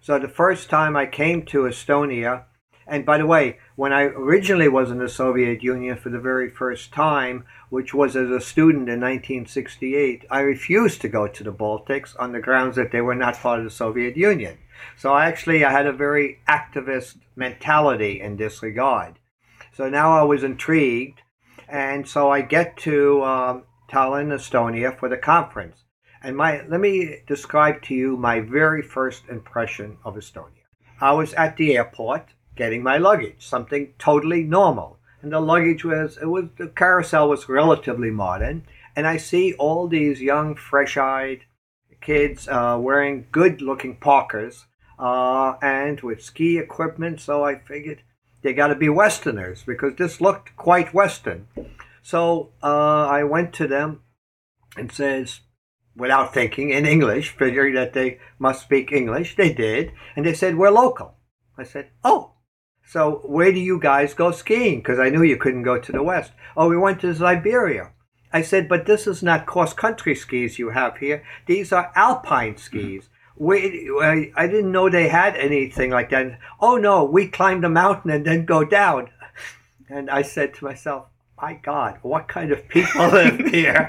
So 0.00 0.18
the 0.18 0.28
first 0.28 0.70
time 0.70 0.96
I 0.96 1.06
came 1.06 1.42
to 1.46 1.62
Estonia, 1.62 2.44
and 2.88 3.04
by 3.04 3.18
the 3.18 3.26
way, 3.26 3.58
when 3.74 3.92
I 3.92 4.02
originally 4.02 4.68
was 4.68 4.92
in 4.92 4.98
the 4.98 5.08
Soviet 5.08 5.62
Union 5.62 5.96
for 5.96 6.08
the 6.08 6.20
very 6.20 6.48
first 6.48 6.92
time, 6.92 7.44
which 7.68 7.92
was 7.92 8.14
as 8.14 8.30
a 8.30 8.40
student 8.40 8.88
in 8.88 9.00
1968, 9.00 10.24
I 10.30 10.40
refused 10.40 11.00
to 11.00 11.08
go 11.08 11.26
to 11.26 11.42
the 11.42 11.52
Baltics 11.52 12.14
on 12.18 12.30
the 12.30 12.40
grounds 12.40 12.76
that 12.76 12.92
they 12.92 13.00
were 13.00 13.16
not 13.16 13.38
part 13.38 13.58
of 13.58 13.64
the 13.64 13.70
Soviet 13.70 14.16
Union. 14.16 14.58
So 14.96 15.12
I 15.12 15.26
actually, 15.26 15.64
I 15.64 15.72
had 15.72 15.86
a 15.86 15.92
very 15.92 16.40
activist 16.48 17.16
mentality 17.34 18.20
in 18.20 18.36
this 18.36 18.62
regard. 18.62 19.18
So 19.72 19.88
now 19.88 20.16
I 20.16 20.22
was 20.22 20.44
intrigued, 20.44 21.22
and 21.68 22.08
so 22.08 22.30
I 22.30 22.40
get 22.42 22.76
to 22.78 23.24
um, 23.24 23.64
Tallinn, 23.90 24.32
Estonia, 24.32 24.96
for 24.96 25.08
the 25.08 25.16
conference. 25.16 25.84
And 26.22 26.36
my 26.36 26.64
let 26.66 26.80
me 26.80 27.18
describe 27.26 27.82
to 27.82 27.94
you 27.94 28.16
my 28.16 28.40
very 28.40 28.82
first 28.82 29.24
impression 29.28 29.98
of 30.04 30.14
Estonia. 30.14 30.64
I 31.00 31.12
was 31.12 31.34
at 31.34 31.56
the 31.56 31.76
airport 31.76 32.32
getting 32.56 32.82
my 32.82 32.98
luggage, 32.98 33.46
something 33.46 33.92
totally 33.98 34.42
normal. 34.42 34.98
And 35.22 35.32
the 35.32 35.40
luggage 35.40 35.84
was 35.84 36.18
it 36.20 36.26
was 36.26 36.46
the 36.58 36.68
carousel 36.68 37.28
was 37.28 37.48
relatively 37.48 38.10
modern, 38.10 38.66
and 38.94 39.06
I 39.06 39.16
see 39.16 39.54
all 39.54 39.88
these 39.88 40.20
young, 40.20 40.54
fresh-eyed 40.54 41.44
kids 42.00 42.48
uh, 42.48 42.78
wearing 42.80 43.26
good-looking 43.32 43.96
parkers 43.96 44.66
uh, 44.98 45.54
and 45.62 46.00
with 46.00 46.22
ski 46.22 46.58
equipment. 46.58 47.20
So 47.20 47.44
I 47.44 47.58
figured 47.58 48.02
they 48.42 48.52
got 48.52 48.68
to 48.68 48.74
be 48.74 48.88
Westerners 48.88 49.62
because 49.64 49.96
this 49.96 50.20
looked 50.20 50.56
quite 50.56 50.94
Western. 50.94 51.48
So 52.02 52.50
uh, 52.62 53.06
I 53.06 53.24
went 53.24 53.52
to 53.54 53.66
them 53.66 54.02
and 54.76 54.92
says, 54.92 55.40
without 55.96 56.34
thinking 56.34 56.70
in 56.70 56.86
English, 56.86 57.30
figuring 57.30 57.74
that 57.74 57.94
they 57.94 58.20
must 58.38 58.62
speak 58.62 58.92
English. 58.92 59.34
They 59.36 59.52
did. 59.52 59.92
And 60.14 60.24
they 60.24 60.34
said, 60.34 60.56
We're 60.56 60.70
local. 60.70 61.14
I 61.58 61.64
said, 61.64 61.88
Oh. 62.04 62.32
So 62.86 63.20
where 63.24 63.52
do 63.52 63.58
you 63.58 63.80
guys 63.80 64.14
go 64.14 64.30
skiing? 64.30 64.78
Because 64.78 65.00
I 65.00 65.10
knew 65.10 65.22
you 65.22 65.36
couldn't 65.36 65.64
go 65.64 65.78
to 65.78 65.92
the 65.92 66.02
west. 66.02 66.32
Oh, 66.56 66.68
we 66.68 66.76
went 66.76 67.00
to 67.00 67.14
Siberia. 67.14 67.90
I 68.32 68.42
said, 68.42 68.68
but 68.68 68.86
this 68.86 69.06
is 69.06 69.22
not 69.22 69.46
cross 69.46 69.72
country 69.72 70.14
skis 70.14 70.58
you 70.58 70.70
have 70.70 70.98
here. 70.98 71.24
These 71.46 71.72
are 71.72 71.92
alpine 71.96 72.56
skis. 72.56 73.08
We, 73.36 73.90
I, 74.00 74.46
didn't 74.46 74.72
know 74.72 74.88
they 74.88 75.08
had 75.08 75.36
anything 75.36 75.90
like 75.90 76.10
that. 76.10 76.38
Oh 76.60 76.76
no, 76.76 77.04
we 77.04 77.28
climb 77.28 77.60
the 77.60 77.68
mountain 77.68 78.10
and 78.10 78.24
then 78.24 78.44
go 78.44 78.64
down. 78.64 79.10
And 79.88 80.10
I 80.10 80.22
said 80.22 80.52
to 80.54 80.64
myself, 80.64 81.06
my 81.40 81.54
God, 81.54 81.98
what 82.02 82.26
kind 82.26 82.50
of 82.50 82.66
people 82.68 83.06
live 83.12 83.38
here? 83.46 83.88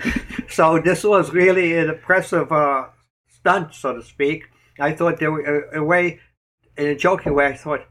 so 0.48 0.78
this 0.78 1.02
was 1.02 1.32
really 1.32 1.76
an 1.76 1.88
impressive 1.90 2.52
uh, 2.52 2.86
stunt, 3.28 3.74
so 3.74 3.94
to 3.94 4.02
speak. 4.04 4.44
I 4.78 4.92
thought 4.92 5.18
there 5.18 5.32
were 5.32 5.64
a, 5.72 5.80
a 5.80 5.84
way, 5.84 6.20
in 6.76 6.86
a 6.86 6.94
joking 6.94 7.34
way, 7.34 7.46
I 7.46 7.56
thought, 7.56 7.86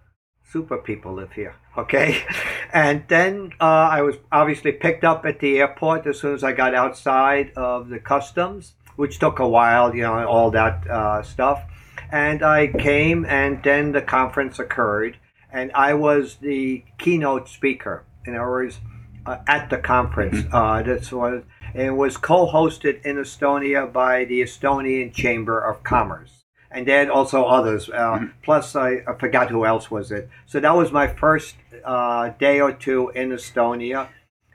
super 0.52 0.78
people 0.78 1.14
live 1.14 1.32
here. 1.34 1.56
Okay. 1.78 2.24
And 2.74 3.04
then 3.10 3.52
uh, 3.60 3.90
I 3.98 4.02
was 4.02 4.16
obviously 4.32 4.72
picked 4.72 5.04
up 5.04 5.26
at 5.26 5.42
the 5.42 5.60
airport 5.60 6.08
as 6.08 6.22
soon 6.22 6.34
as 6.34 6.42
I 6.42 6.54
got 6.54 6.74
outside 6.74 7.52
of 7.58 7.90
the 7.90 8.00
customs, 8.00 8.76
which 8.96 9.20
took 9.20 9.40
a 9.40 9.48
while, 9.48 9.94
you 9.94 10.04
know, 10.04 10.26
all 10.26 10.52
that 10.52 10.90
uh, 10.90 11.22
stuff. 11.22 11.62
And 12.10 12.44
I 12.44 12.68
came, 12.68 13.26
and 13.26 13.62
then 13.62 13.92
the 13.92 14.02
conference 14.02 14.58
occurred, 14.58 15.18
and 15.52 15.70
I 15.74 15.96
was 15.96 16.38
the 16.38 16.86
keynote 16.98 17.50
speaker. 17.50 18.06
In 18.26 18.36
other 18.36 18.50
words, 18.50 18.80
uh, 19.26 19.40
at 19.48 19.70
the 19.70 19.78
conference. 19.78 20.44
This 20.86 21.12
was 21.12 21.44
it 21.76 21.92
was 21.92 22.16
co-hosted 22.16 23.06
in 23.06 23.18
Estonia 23.18 23.92
by 23.92 24.24
the 24.24 24.42
Estonian 24.42 25.14
Chamber 25.14 25.60
of 25.60 25.84
Commerce 25.84 26.41
and 26.72 26.88
then 26.88 27.10
also 27.10 27.46
others. 27.46 27.90
Uh, 27.90 27.94
mm-hmm. 27.94 28.26
Plus, 28.44 28.76
I, 28.76 29.04
I, 29.08 29.14
forgot 29.20 29.50
who 29.50 29.66
else 29.66 29.92
was 29.92 30.12
it. 30.12 30.30
So 30.46 30.60
that 30.60 30.76
was 30.76 30.92
my 30.92 31.08
first 31.08 31.56
uh, 31.84 32.30
day 32.40 32.62
or 32.62 32.72
two 32.72 33.10
in 33.10 33.30
Estonia, 33.30 34.10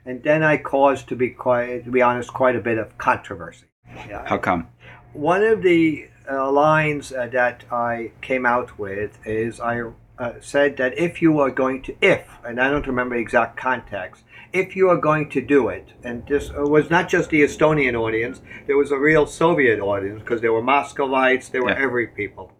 and 0.05 0.23
then 0.23 0.43
I 0.43 0.57
caused, 0.57 1.07
to 1.09 1.15
be 1.15 1.29
quite, 1.29 1.85
to 1.85 1.91
be 1.91 2.01
honest, 2.01 2.33
quite 2.33 2.55
a 2.55 2.61
bit 2.61 2.77
of 2.77 2.97
controversy. 2.97 3.65
Yeah. 4.09 4.27
How 4.27 4.37
come? 4.37 4.67
One 5.13 5.43
of 5.43 5.61
the 5.61 6.09
uh, 6.29 6.51
lines 6.51 7.11
uh, 7.11 7.27
that 7.27 7.63
I 7.71 8.11
came 8.21 8.45
out 8.45 8.77
with 8.77 9.17
is 9.25 9.59
I 9.59 9.83
uh, 10.19 10.33
said 10.41 10.77
that 10.77 10.97
if 10.97 11.21
you 11.21 11.39
are 11.39 11.51
going 11.51 11.81
to, 11.83 11.95
if, 12.01 12.27
and 12.43 12.59
I 12.59 12.69
don't 12.69 12.87
remember 12.87 13.15
exact 13.15 13.57
context, 13.57 14.23
if 14.53 14.75
you 14.75 14.89
are 14.89 14.97
going 14.97 15.29
to 15.29 15.41
do 15.41 15.69
it, 15.69 15.89
and 16.03 16.25
this 16.27 16.51
was 16.51 16.89
not 16.89 17.09
just 17.09 17.29
the 17.29 17.41
Estonian 17.41 17.95
audience, 17.95 18.41
there 18.65 18.77
was 18.77 18.91
a 18.91 18.97
real 18.97 19.27
Soviet 19.27 19.79
audience 19.79 20.21
because 20.21 20.41
there 20.41 20.53
were 20.53 20.61
Muscovites, 20.61 21.49
there 21.49 21.63
were 21.63 21.71
yeah. 21.71 21.83
every 21.83 22.07
people. 22.07 22.51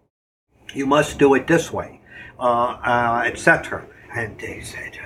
You 0.74 0.86
must 0.86 1.18
do 1.18 1.34
it 1.34 1.46
this 1.46 1.72
way, 1.72 2.00
uh, 2.38 2.76
uh, 2.84 3.22
etc. 3.24 3.86
And 4.14 4.38
they 4.38 4.60
said, 4.60 4.98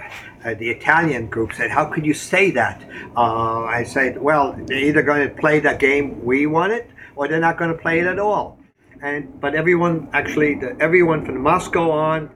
uh, 0.44 0.54
the 0.54 0.70
Italian 0.70 1.28
group 1.28 1.52
said, 1.52 1.70
"How 1.70 1.84
could 1.84 2.04
you 2.04 2.14
say 2.14 2.50
that?" 2.50 2.82
Uh, 3.16 3.62
I 3.62 3.84
said, 3.84 4.20
"Well, 4.20 4.58
they're 4.66 4.78
either 4.78 5.02
going 5.02 5.28
to 5.28 5.34
play 5.34 5.60
the 5.60 5.74
game 5.74 6.24
we 6.24 6.46
want 6.46 6.72
it 6.72 6.90
or 7.14 7.28
they're 7.28 7.40
not 7.40 7.58
going 7.58 7.70
to 7.70 7.78
play 7.78 8.00
it 8.00 8.06
at 8.06 8.18
all." 8.18 8.58
And 9.00 9.40
but 9.40 9.54
everyone, 9.54 10.08
actually, 10.12 10.56
the, 10.56 10.76
everyone 10.80 11.24
from 11.24 11.40
Moscow 11.40 11.90
on, 11.90 12.30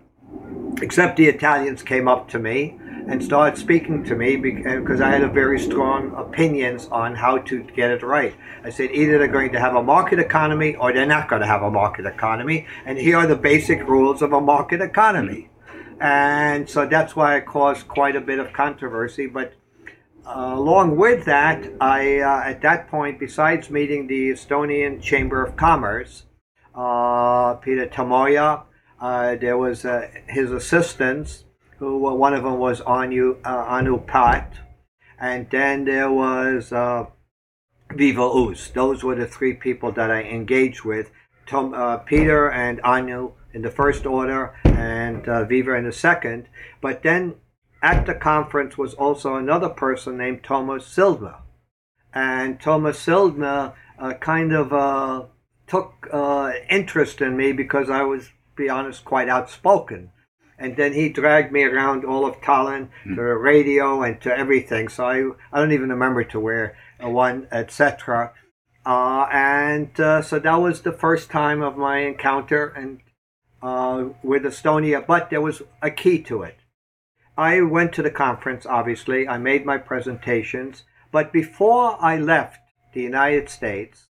except 0.82 1.16
the 1.16 1.26
Italians, 1.26 1.82
came 1.82 2.08
up 2.08 2.28
to 2.30 2.38
me 2.38 2.78
and 3.08 3.22
started 3.22 3.58
speaking 3.58 4.02
to 4.04 4.16
me 4.16 4.36
because 4.36 5.00
I 5.00 5.10
had 5.10 5.22
a 5.22 5.28
very 5.28 5.60
strong 5.60 6.12
opinions 6.16 6.88
on 6.90 7.14
how 7.14 7.38
to 7.38 7.62
get 7.62 7.90
it 7.90 8.02
right. 8.02 8.34
I 8.64 8.70
said 8.70 8.90
either 8.90 9.18
they're 9.18 9.28
going 9.28 9.52
to 9.52 9.60
have 9.60 9.76
a 9.76 9.82
market 9.82 10.18
economy 10.18 10.74
or 10.74 10.92
they're 10.92 11.06
not 11.06 11.28
going 11.28 11.40
to 11.40 11.46
have 11.46 11.62
a 11.62 11.70
market 11.70 12.04
economy, 12.06 12.66
and 12.84 12.98
here 12.98 13.16
are 13.16 13.26
the 13.26 13.36
basic 13.36 13.86
rules 13.86 14.22
of 14.22 14.32
a 14.32 14.40
market 14.40 14.80
economy. 14.80 15.50
And 16.00 16.68
so 16.68 16.86
that's 16.86 17.16
why 17.16 17.36
it 17.36 17.46
caused 17.46 17.88
quite 17.88 18.16
a 18.16 18.20
bit 18.20 18.38
of 18.38 18.52
controversy. 18.52 19.26
But 19.26 19.54
uh, 20.26 20.52
along 20.54 20.96
with 20.96 21.24
that, 21.26 21.70
I 21.80 22.18
uh, 22.18 22.42
at 22.44 22.60
that 22.62 22.88
point, 22.88 23.20
besides 23.20 23.70
meeting 23.70 24.08
the 24.08 24.30
Estonian 24.30 25.00
Chamber 25.00 25.44
of 25.44 25.56
Commerce, 25.56 26.24
uh, 26.74 27.54
Peter 27.54 27.86
Tamoja, 27.86 28.60
uh, 28.60 28.62
there 29.00 29.58
was 29.58 29.84
uh, 29.84 30.08
his 30.28 30.50
assistants 30.50 31.44
who 31.78 31.98
one 31.98 32.34
of 32.34 32.42
them 32.42 32.58
was 32.58 32.80
Anu 32.82 33.36
uh, 33.44 33.64
Anu 33.68 34.00
Pat, 34.00 34.54
and 35.18 35.48
then 35.50 35.84
there 35.84 36.10
was 36.10 36.72
uh, 36.72 37.06
Viva 37.92 38.22
Us. 38.22 38.68
Those 38.68 39.04
were 39.04 39.14
the 39.14 39.26
three 39.26 39.54
people 39.54 39.92
that 39.92 40.10
I 40.10 40.22
engaged 40.22 40.84
with. 40.84 41.10
Tom, 41.46 41.74
uh, 41.74 41.98
Peter 41.98 42.50
and 42.50 42.80
Anu 42.82 43.32
in 43.52 43.62
the 43.62 43.70
first 43.70 44.04
order, 44.04 44.54
and 44.64 45.28
uh, 45.28 45.44
Viva 45.44 45.74
in 45.74 45.84
the 45.84 45.92
second. 45.92 46.48
But 46.80 47.02
then 47.02 47.36
at 47.82 48.06
the 48.06 48.14
conference 48.14 48.76
was 48.76 48.94
also 48.94 49.36
another 49.36 49.68
person 49.68 50.16
named 50.16 50.42
Thomas 50.42 50.86
Silva, 50.86 51.42
and 52.12 52.60
Thomas 52.60 52.98
Silva 52.98 53.74
uh, 53.98 54.14
kind 54.14 54.52
of 54.52 54.72
uh, 54.72 55.24
took 55.66 56.08
uh, 56.12 56.52
interest 56.70 57.20
in 57.20 57.36
me 57.36 57.52
because 57.52 57.90
I 57.90 58.02
was, 58.02 58.30
be 58.56 58.68
honest, 58.68 59.04
quite 59.04 59.28
outspoken 59.28 60.10
and 60.58 60.76
then 60.76 60.92
he 60.92 61.08
dragged 61.08 61.52
me 61.52 61.64
around 61.64 62.04
all 62.04 62.24
of 62.24 62.40
Tallinn 62.40 62.88
mm. 63.04 63.10
to 63.10 63.16
the 63.16 63.22
radio 63.22 64.02
and 64.02 64.20
to 64.22 64.36
everything. 64.36 64.88
So 64.88 65.04
I, 65.04 65.56
I 65.56 65.60
don't 65.60 65.72
even 65.72 65.90
remember 65.90 66.24
to 66.24 66.40
where 66.40 66.76
one, 66.98 67.46
etc. 67.52 68.32
Uh, 68.84 69.26
and 69.30 69.98
uh, 70.00 70.22
so 70.22 70.38
that 70.38 70.56
was 70.56 70.80
the 70.80 70.92
first 70.92 71.30
time 71.30 71.62
of 71.62 71.76
my 71.76 71.98
encounter 71.98 72.68
and 72.68 73.00
uh, 73.62 74.10
with 74.22 74.44
Estonia. 74.44 75.06
But 75.06 75.30
there 75.30 75.42
was 75.42 75.62
a 75.82 75.90
key 75.90 76.22
to 76.22 76.42
it. 76.42 76.56
I 77.36 77.60
went 77.60 77.92
to 77.94 78.02
the 78.02 78.10
conference. 78.10 78.64
Obviously, 78.64 79.28
I 79.28 79.36
made 79.36 79.66
my 79.66 79.76
presentations. 79.76 80.84
But 81.12 81.32
before 81.32 82.02
I 82.02 82.16
left 82.16 82.60
the 82.94 83.02
United 83.02 83.50
States, 83.50 84.08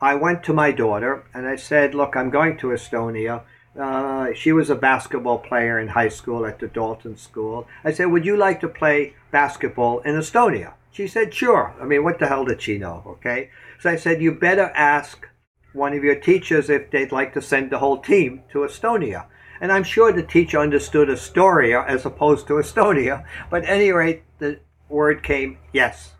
I 0.00 0.16
went 0.16 0.42
to 0.44 0.52
my 0.52 0.72
daughter 0.72 1.24
and 1.32 1.46
I 1.46 1.54
said, 1.54 1.94
"Look, 1.94 2.16
I'm 2.16 2.30
going 2.30 2.56
to 2.58 2.68
Estonia." 2.68 3.42
Uh, 3.78 4.34
she 4.34 4.52
was 4.52 4.68
a 4.68 4.74
basketball 4.74 5.38
player 5.38 5.78
in 5.78 5.88
high 5.88 6.08
school 6.08 6.44
at 6.44 6.58
the 6.58 6.68
Dalton 6.68 7.16
School. 7.16 7.66
I 7.84 7.92
said, 7.92 8.06
Would 8.06 8.24
you 8.24 8.36
like 8.36 8.60
to 8.60 8.68
play 8.68 9.14
basketball 9.30 10.00
in 10.00 10.14
Estonia? 10.14 10.74
She 10.90 11.08
said, 11.08 11.32
Sure. 11.32 11.74
I 11.80 11.84
mean, 11.84 12.04
what 12.04 12.18
the 12.18 12.26
hell 12.26 12.44
did 12.44 12.60
she 12.60 12.76
know? 12.76 13.02
Okay. 13.06 13.50
So 13.80 13.90
I 13.90 13.96
said, 13.96 14.20
You 14.20 14.32
better 14.32 14.70
ask 14.74 15.26
one 15.72 15.94
of 15.94 16.04
your 16.04 16.16
teachers 16.16 16.68
if 16.68 16.90
they'd 16.90 17.12
like 17.12 17.32
to 17.32 17.40
send 17.40 17.70
the 17.70 17.78
whole 17.78 17.98
team 17.98 18.42
to 18.52 18.58
Estonia. 18.58 19.26
And 19.60 19.72
I'm 19.72 19.84
sure 19.84 20.12
the 20.12 20.22
teacher 20.22 20.58
understood 20.58 21.08
Astoria 21.08 21.82
as 21.86 22.04
opposed 22.04 22.46
to 22.48 22.54
Estonia. 22.54 23.24
But 23.48 23.62
at 23.62 23.70
any 23.70 23.90
rate, 23.90 24.24
the 24.38 24.58
word 24.88 25.22
came 25.22 25.58
yes. 25.72 26.12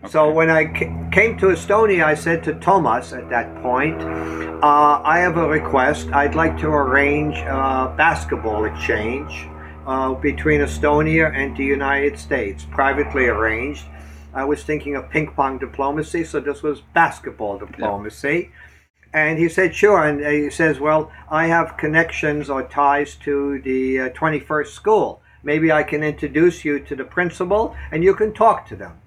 Okay. 0.00 0.12
So 0.12 0.30
when 0.30 0.48
I 0.48 0.66
came 1.10 1.36
to 1.38 1.46
Estonia, 1.46 2.04
I 2.04 2.14
said 2.14 2.44
to 2.44 2.54
Thomas 2.54 3.12
at 3.12 3.28
that 3.30 3.62
point, 3.62 4.00
uh, 4.00 5.02
I 5.04 5.18
have 5.18 5.36
a 5.36 5.48
request. 5.48 6.08
I'd 6.12 6.36
like 6.36 6.56
to 6.60 6.68
arrange 6.68 7.38
a 7.38 7.92
basketball 7.96 8.64
exchange 8.64 9.48
uh, 9.86 10.14
between 10.14 10.60
Estonia 10.60 11.34
and 11.34 11.56
the 11.56 11.64
United 11.64 12.16
States, 12.16 12.64
privately 12.70 13.26
arranged. 13.26 13.86
I 14.32 14.44
was 14.44 14.62
thinking 14.62 14.94
of 14.94 15.10
ping 15.10 15.32
pong 15.32 15.58
diplomacy, 15.58 16.22
so 16.22 16.38
this 16.38 16.62
was 16.62 16.80
basketball 16.94 17.58
diplomacy. 17.58 18.52
Yeah. 18.52 19.20
And 19.26 19.38
he 19.38 19.48
said, 19.48 19.74
sure. 19.74 20.04
And 20.04 20.24
he 20.24 20.50
says, 20.50 20.78
well, 20.78 21.10
I 21.28 21.46
have 21.46 21.76
connections 21.76 22.48
or 22.48 22.62
ties 22.62 23.16
to 23.24 23.60
the 23.62 24.00
uh, 24.00 24.08
21st 24.10 24.68
school. 24.68 25.22
Maybe 25.42 25.72
I 25.72 25.82
can 25.82 26.04
introduce 26.04 26.64
you 26.64 26.78
to 26.80 26.94
the 26.94 27.04
principal 27.04 27.74
and 27.90 28.04
you 28.04 28.14
can 28.14 28.32
talk 28.32 28.68
to 28.68 28.76
them. 28.76 29.00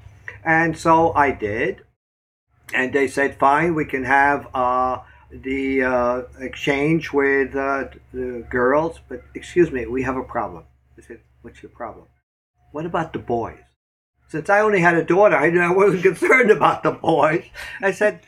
And 0.43 0.77
so 0.77 1.13
I 1.13 1.31
did. 1.31 1.83
And 2.73 2.93
they 2.93 3.07
said, 3.07 3.37
fine, 3.37 3.75
we 3.75 3.85
can 3.85 4.05
have 4.05 4.47
uh, 4.53 4.99
the 5.29 5.83
uh, 5.83 6.21
exchange 6.39 7.11
with 7.11 7.55
uh, 7.55 7.85
the 8.13 8.45
girls, 8.49 8.99
but 9.09 9.23
excuse 9.33 9.71
me, 9.71 9.85
we 9.85 10.03
have 10.03 10.17
a 10.17 10.23
problem. 10.23 10.65
I 10.97 11.01
said, 11.01 11.19
what's 11.41 11.61
your 11.61 11.71
problem? 11.71 12.07
What 12.71 12.85
about 12.85 13.13
the 13.13 13.19
boys? 13.19 13.59
Since 14.29 14.49
I 14.49 14.61
only 14.61 14.79
had 14.79 14.95
a 14.95 15.03
daughter, 15.03 15.35
I 15.35 15.71
wasn't 15.71 16.03
concerned 16.19 16.51
about 16.51 16.83
the 16.83 16.91
boys. 16.91 17.45
I 17.81 17.91
said, 17.91 18.21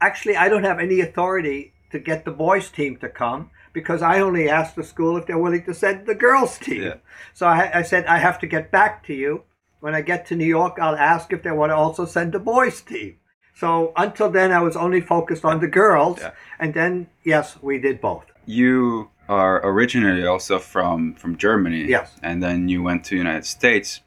actually, 0.00 0.36
I 0.36 0.48
don't 0.48 0.64
have 0.64 0.78
any 0.78 1.00
authority 1.00 1.72
to 1.90 1.98
get 1.98 2.24
the 2.24 2.30
boys' 2.30 2.70
team 2.70 2.96
to 2.98 3.08
come 3.08 3.50
because 3.72 4.02
I 4.02 4.20
only 4.20 4.48
asked 4.48 4.76
the 4.76 4.84
school 4.84 5.16
if 5.16 5.26
they're 5.26 5.38
willing 5.38 5.64
to 5.64 5.74
send 5.74 6.06
the 6.06 6.14
girls' 6.14 6.58
team. 6.58 6.82
Yeah. 6.82 6.94
So 7.34 7.46
I, 7.46 7.78
I 7.78 7.82
said, 7.82 8.06
I 8.06 8.18
have 8.18 8.38
to 8.40 8.46
get 8.46 8.70
back 8.70 9.04
to 9.06 9.14
you 9.14 9.44
when 9.82 9.96
I 9.96 10.00
get 10.00 10.26
to 10.26 10.36
New 10.36 10.46
York, 10.46 10.78
I'll 10.80 10.94
ask 10.94 11.32
if 11.32 11.42
they 11.42 11.50
want 11.50 11.70
to 11.70 11.76
also 11.76 12.06
send 12.06 12.32
a 12.36 12.38
boys 12.38 12.80
team. 12.80 13.16
So 13.56 13.92
until 13.96 14.30
then, 14.30 14.52
I 14.52 14.60
was 14.60 14.76
only 14.76 15.00
focused 15.00 15.44
on 15.44 15.58
the 15.58 15.66
girls, 15.66 16.20
yeah. 16.20 16.30
and 16.60 16.72
then 16.72 17.08
yes, 17.24 17.58
we 17.60 17.80
did 17.80 18.00
both. 18.00 18.26
You 18.46 19.10
are 19.28 19.60
originally 19.66 20.24
also 20.24 20.60
from 20.60 21.14
from 21.14 21.36
Germany, 21.36 21.84
yes, 21.88 22.16
and 22.22 22.40
then 22.40 22.68
you 22.68 22.82
went 22.82 23.04
to 23.06 23.16
United 23.16 23.44
States. 23.44 24.00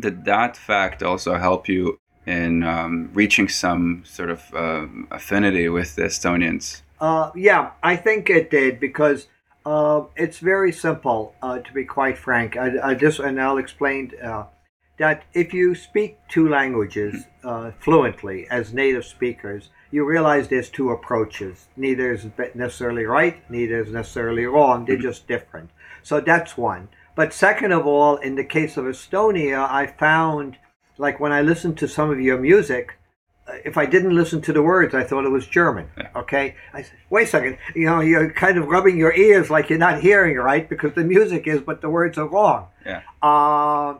Did 0.00 0.24
that 0.24 0.56
fact 0.56 1.02
also 1.02 1.36
help 1.36 1.68
you 1.68 1.98
in 2.26 2.62
um, 2.64 3.10
reaching 3.12 3.48
some 3.48 4.02
sort 4.06 4.30
of 4.30 4.40
uh, 4.54 4.86
affinity 5.10 5.68
with 5.68 5.96
the 5.96 6.04
Estonians? 6.04 6.80
Uh, 6.98 7.30
yeah, 7.36 7.72
I 7.82 7.96
think 7.96 8.30
it 8.30 8.50
did 8.50 8.80
because 8.80 9.28
uh, 9.66 10.04
it's 10.16 10.38
very 10.38 10.72
simple. 10.72 11.34
Uh, 11.42 11.58
to 11.58 11.72
be 11.74 11.84
quite 11.84 12.16
frank, 12.16 12.56
I, 12.56 12.90
I 12.90 12.94
just 12.94 13.18
and 13.20 13.40
I'll 13.40 13.58
explain 13.58 14.12
uh, 14.22 14.44
that 14.98 15.24
if 15.32 15.52
you 15.52 15.74
speak 15.74 16.18
two 16.28 16.48
languages 16.48 17.24
uh, 17.42 17.72
fluently 17.80 18.46
as 18.50 18.72
native 18.72 19.04
speakers, 19.04 19.70
you 19.90 20.04
realize 20.04 20.48
there's 20.48 20.70
two 20.70 20.90
approaches. 20.90 21.68
Neither 21.76 22.12
is 22.12 22.26
necessarily 22.54 23.04
right, 23.04 23.48
neither 23.50 23.80
is 23.80 23.90
necessarily 23.90 24.44
wrong. 24.44 24.84
They're 24.84 24.96
just 24.96 25.26
different. 25.26 25.70
So 26.02 26.20
that's 26.20 26.56
one. 26.56 26.88
But 27.16 27.32
second 27.32 27.72
of 27.72 27.86
all, 27.86 28.16
in 28.16 28.34
the 28.34 28.44
case 28.44 28.76
of 28.76 28.84
Estonia, 28.84 29.68
I 29.70 29.86
found, 29.86 30.58
like 30.98 31.20
when 31.20 31.32
I 31.32 31.42
listened 31.42 31.78
to 31.78 31.88
some 31.88 32.10
of 32.10 32.20
your 32.20 32.38
music, 32.38 32.98
uh, 33.46 33.52
if 33.64 33.76
I 33.76 33.86
didn't 33.86 34.16
listen 34.16 34.40
to 34.42 34.52
the 34.52 34.62
words, 34.62 34.94
I 34.94 35.04
thought 35.04 35.24
it 35.24 35.30
was 35.30 35.46
German. 35.46 35.88
Okay, 36.16 36.56
I 36.72 36.82
said, 36.82 36.98
wait 37.10 37.24
a 37.24 37.30
second. 37.30 37.58
You 37.74 37.86
know, 37.86 38.00
you're 38.00 38.30
kind 38.32 38.58
of 38.58 38.66
rubbing 38.66 38.96
your 38.96 39.14
ears 39.14 39.50
like 39.50 39.70
you're 39.70 39.78
not 39.78 40.00
hearing 40.00 40.36
right 40.36 40.68
because 40.68 40.94
the 40.94 41.04
music 41.04 41.46
is, 41.46 41.60
but 41.60 41.80
the 41.80 41.90
words 41.90 42.18
are 42.18 42.26
wrong. 42.26 42.68
Yeah. 42.84 43.02
Uh, 43.22 43.98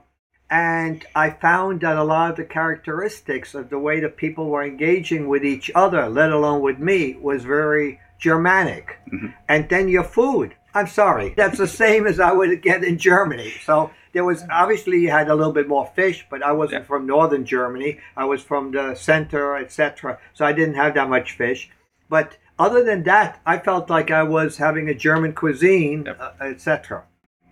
and 0.85 1.05
I 1.14 1.31
found 1.31 1.81
that 1.81 1.97
a 1.97 2.05
lot 2.05 2.31
of 2.31 2.37
the 2.37 2.45
characteristics 2.45 3.55
of 3.55 3.71
the 3.71 3.79
way 3.79 4.00
that 4.00 4.17
people 4.17 4.47
were 4.50 4.64
engaging 4.64 5.29
with 5.29 5.45
each 5.45 5.71
other, 5.75 6.09
let 6.09 6.31
alone 6.31 6.61
with 6.62 6.79
me, 6.79 7.17
was 7.29 7.45
very 7.45 8.00
Germanic. 8.19 8.99
Mm-hmm. 9.12 9.29
And 9.49 9.69
then 9.69 9.88
your 9.88 10.05
food. 10.05 10.55
I'm 10.75 10.88
sorry, 10.88 11.35
that's 11.37 11.59
the 11.59 11.69
same 11.69 12.07
as 12.07 12.19
I 12.19 12.33
would 12.33 12.61
get 12.61 12.83
in 12.83 12.99
Germany. 12.99 13.53
So 13.64 13.91
there 14.12 14.25
was 14.25 14.45
obviously 14.50 14.99
you 15.00 15.11
had 15.11 15.29
a 15.29 15.35
little 15.35 15.53
bit 15.53 15.69
more 15.69 15.87
fish, 15.95 16.26
but 16.29 16.43
I 16.43 16.53
wasn't 16.53 16.83
Yeah. 16.83 16.88
from 16.88 17.07
northern 17.07 17.45
Germany. 17.47 18.00
I 18.17 18.25
was 18.25 18.43
from 18.43 18.73
the 18.73 18.95
center, 18.95 19.57
etc. 19.57 20.19
So 20.33 20.45
I 20.45 20.53
didn't 20.53 20.75
have 20.75 20.95
that 20.95 21.09
much 21.09 21.29
fish. 21.33 21.71
But 22.09 22.37
other 22.59 22.83
than 22.83 23.05
that, 23.05 23.41
I 23.47 23.59
felt 23.59 23.88
like 23.88 24.11
I 24.11 24.25
was 24.25 24.57
having 24.59 24.88
a 24.88 24.95
German 24.95 25.33
cuisine, 25.33 26.05
Yep. 26.07 26.21
uh, 26.21 26.45
etc. 26.45 27.05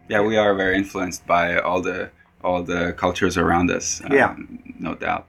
Yeah, 0.09 0.23
we 0.23 0.37
are 0.37 0.55
very 0.55 0.77
influenced 0.77 1.25
by 1.27 1.59
all 1.59 1.81
the 1.81 2.11
all 2.45 2.63
the 2.63 2.93
cultures 2.93 3.37
around 3.37 3.71
us. 3.71 4.01
um, 4.05 4.13
Yeah. 4.13 4.35
no 4.79 4.95
doubt. 4.95 5.27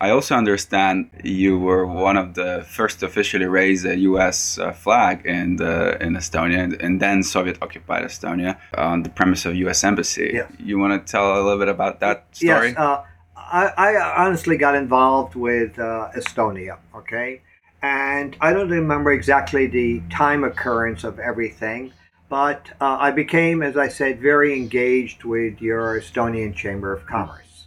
I 0.00 0.10
also 0.10 0.34
understand 0.34 1.10
you 1.22 1.58
were 1.58 1.86
one 1.86 2.16
of 2.16 2.34
the 2.34 2.66
first 2.68 2.98
to 3.00 3.06
officially 3.06 3.44
raise 3.46 3.84
a 3.84 3.96
U.S. 4.10 4.58
Uh, 4.58 4.72
flag 4.72 5.24
in 5.24 5.56
the 5.56 6.02
in 6.02 6.14
Estonia, 6.14 6.76
and, 6.82 7.00
then 7.00 7.22
Soviet 7.22 7.58
occupied 7.62 8.02
Estonia 8.04 8.58
on 8.76 9.04
the 9.04 9.10
premise 9.10 9.46
of 9.46 9.54
U.S. 9.54 9.84
embassy. 9.84 10.30
Yes. 10.34 10.50
You 10.58 10.80
want 10.80 10.92
to 11.06 11.12
tell 11.12 11.26
a 11.34 11.40
little 11.44 11.58
bit 11.58 11.68
about 11.68 12.00
that 12.00 12.26
story? 12.32 12.70
Yes, 12.70 12.76
uh, 12.78 13.04
I, 13.36 13.66
I 13.76 14.24
honestly 14.24 14.56
got 14.56 14.74
involved 14.74 15.34
with 15.36 15.78
uh, 15.78 16.08
Estonia, 16.16 16.78
okay? 16.96 17.42
And 17.82 18.36
I 18.40 18.52
don't 18.52 18.70
remember 18.70 19.12
exactly 19.12 19.66
the 19.66 20.02
time 20.10 20.42
occurrence 20.42 21.04
of 21.04 21.18
everything, 21.18 21.92
but 22.32 22.70
uh, 22.80 22.96
I 22.98 23.10
became, 23.10 23.62
as 23.62 23.76
I 23.76 23.88
said, 23.88 24.18
very 24.18 24.54
engaged 24.54 25.22
with 25.22 25.60
your 25.60 26.00
Estonian 26.00 26.54
Chamber 26.54 26.90
of 26.90 27.04
Commerce. 27.04 27.66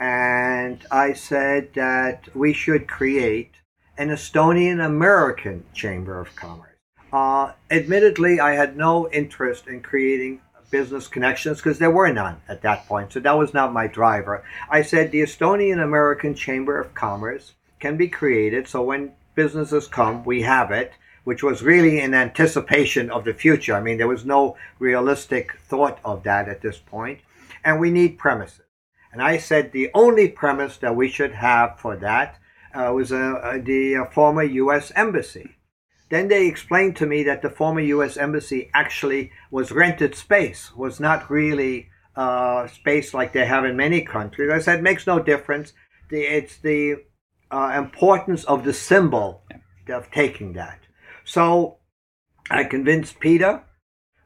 And 0.00 0.84
I 0.90 1.12
said 1.12 1.74
that 1.74 2.28
we 2.34 2.52
should 2.52 2.88
create 2.88 3.52
an 3.96 4.08
Estonian 4.08 4.84
American 4.84 5.62
Chamber 5.74 6.18
of 6.18 6.34
Commerce. 6.34 6.74
Uh, 7.12 7.52
admittedly, 7.70 8.40
I 8.40 8.54
had 8.54 8.76
no 8.76 9.08
interest 9.12 9.68
in 9.68 9.80
creating 9.80 10.40
business 10.72 11.06
connections 11.06 11.58
because 11.58 11.78
there 11.78 11.92
were 11.92 12.12
none 12.12 12.40
at 12.48 12.62
that 12.62 12.88
point. 12.88 13.12
So 13.12 13.20
that 13.20 13.38
was 13.38 13.54
not 13.54 13.72
my 13.72 13.86
driver. 13.86 14.42
I 14.68 14.82
said 14.82 15.12
the 15.12 15.22
Estonian 15.22 15.80
American 15.80 16.34
Chamber 16.34 16.80
of 16.80 16.94
Commerce 16.94 17.54
can 17.78 17.96
be 17.96 18.08
created 18.08 18.66
so 18.66 18.82
when 18.82 19.12
businesses 19.36 19.86
come, 19.86 20.24
we 20.24 20.42
have 20.42 20.72
it, 20.72 20.94
which 21.30 21.44
was 21.44 21.62
really 21.62 22.00
in 22.00 22.12
anticipation 22.12 23.08
of 23.08 23.24
the 23.24 23.32
future. 23.32 23.72
I 23.72 23.80
mean, 23.80 23.98
there 23.98 24.08
was 24.08 24.24
no 24.24 24.56
realistic 24.80 25.52
thought 25.68 26.00
of 26.04 26.24
that 26.24 26.48
at 26.48 26.60
this 26.60 26.78
point. 26.78 27.20
And 27.62 27.78
we 27.78 27.92
need 27.92 28.18
premises. 28.18 28.66
And 29.12 29.22
I 29.22 29.36
said 29.36 29.70
the 29.70 29.90
only 29.94 30.26
premise 30.26 30.76
that 30.78 30.96
we 30.96 31.08
should 31.08 31.34
have 31.34 31.78
for 31.78 31.94
that 31.98 32.36
uh, 32.74 32.90
was 32.92 33.12
uh, 33.12 33.16
uh, 33.16 33.58
the 33.62 33.98
uh, 33.98 34.04
former 34.06 34.42
U.S. 34.42 34.90
Embassy. 34.96 35.54
Then 36.08 36.26
they 36.26 36.48
explained 36.48 36.96
to 36.96 37.06
me 37.06 37.22
that 37.22 37.42
the 37.42 37.48
former 37.48 37.80
U.S. 37.94 38.16
Embassy 38.16 38.68
actually 38.74 39.30
was 39.52 39.70
rented 39.70 40.16
space, 40.16 40.74
was 40.74 40.98
not 40.98 41.30
really 41.30 41.90
uh, 42.16 42.66
space 42.66 43.14
like 43.14 43.32
they 43.32 43.46
have 43.46 43.64
in 43.64 43.76
many 43.76 44.02
countries. 44.02 44.50
I 44.50 44.58
said, 44.58 44.82
makes 44.82 45.06
no 45.06 45.20
difference. 45.20 45.74
The, 46.08 46.22
it's 46.22 46.56
the 46.56 47.04
uh, 47.52 47.72
importance 47.76 48.42
of 48.42 48.64
the 48.64 48.74
symbol 48.74 49.44
of 49.88 50.10
taking 50.10 50.54
that. 50.54 50.80
So 51.24 51.78
I 52.50 52.64
convinced 52.64 53.20
Peter, 53.20 53.62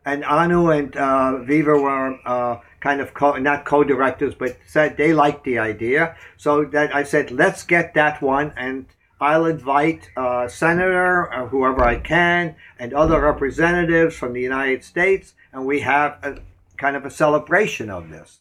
and 0.05 0.25
Anu 0.25 0.71
and 0.71 0.97
uh, 0.97 1.39
Viva 1.43 1.79
were 1.79 2.19
uh, 2.27 2.61
kind 2.81 3.01
of 3.01 3.15
co- 3.15 3.37
not 3.37 3.65
co-directors, 3.65 4.35
but 4.35 4.57
said 4.67 4.97
they 4.97 5.13
liked 5.13 5.45
the 5.45 5.59
idea. 5.59 6.17
So 6.37 6.65
that 6.67 6.95
I 6.95 7.03
said, 7.03 7.31
let's 7.31 7.65
get 7.65 7.95
that 7.95 8.21
one, 8.21 8.53
and 8.57 8.87
I'll 9.21 9.47
invite 9.47 10.11
uh, 10.17 10.49
senator, 10.49 11.33
or 11.33 11.49
whoever 11.49 11.83
I 11.85 11.99
can, 11.99 12.57
and 12.79 12.93
other 12.93 13.21
representatives 13.21 14.17
from 14.17 14.35
the 14.35 14.43
United 14.43 14.85
States, 14.85 15.35
and 15.53 15.65
we 15.65 15.81
have 15.81 16.19
a 16.23 16.41
kind 16.77 16.97
of 16.97 17.05
a 17.05 17.11
celebration 17.11 17.89
of 17.89 18.11
this. 18.11 18.41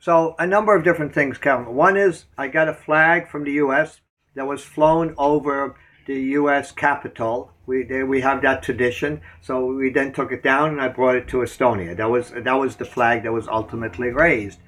So 0.00 0.36
a 0.38 0.46
number 0.46 0.74
of 0.76 0.84
different 0.84 1.14
things 1.14 1.38
come. 1.38 1.74
One 1.74 1.96
is 1.96 2.26
I 2.36 2.48
got 2.48 2.68
a 2.68 2.74
flag 2.74 3.28
from 3.28 3.44
the 3.44 3.52
U.S. 3.52 4.00
that 4.34 4.46
was 4.46 4.62
flown 4.64 5.14
over 5.16 5.76
the 6.08 6.20
U.S. 6.40 6.72
Capitol. 6.72 7.52
We 7.66 7.84
there 7.84 8.06
we 8.06 8.22
have 8.22 8.40
that 8.42 8.62
tradition. 8.62 9.20
So 9.42 9.66
we 9.66 9.90
then 9.90 10.12
took 10.12 10.32
it 10.32 10.42
down 10.42 10.70
and 10.70 10.80
I 10.80 10.88
brought 10.88 11.16
it 11.16 11.28
to 11.28 11.38
Estonia. 11.38 11.94
That 11.96 12.10
was 12.10 12.30
that 12.30 12.58
was 12.58 12.76
the 12.76 12.86
flag 12.86 13.22
that 13.22 13.32
was 13.32 13.46
ultimately 13.46 14.08
raised. 14.08 14.58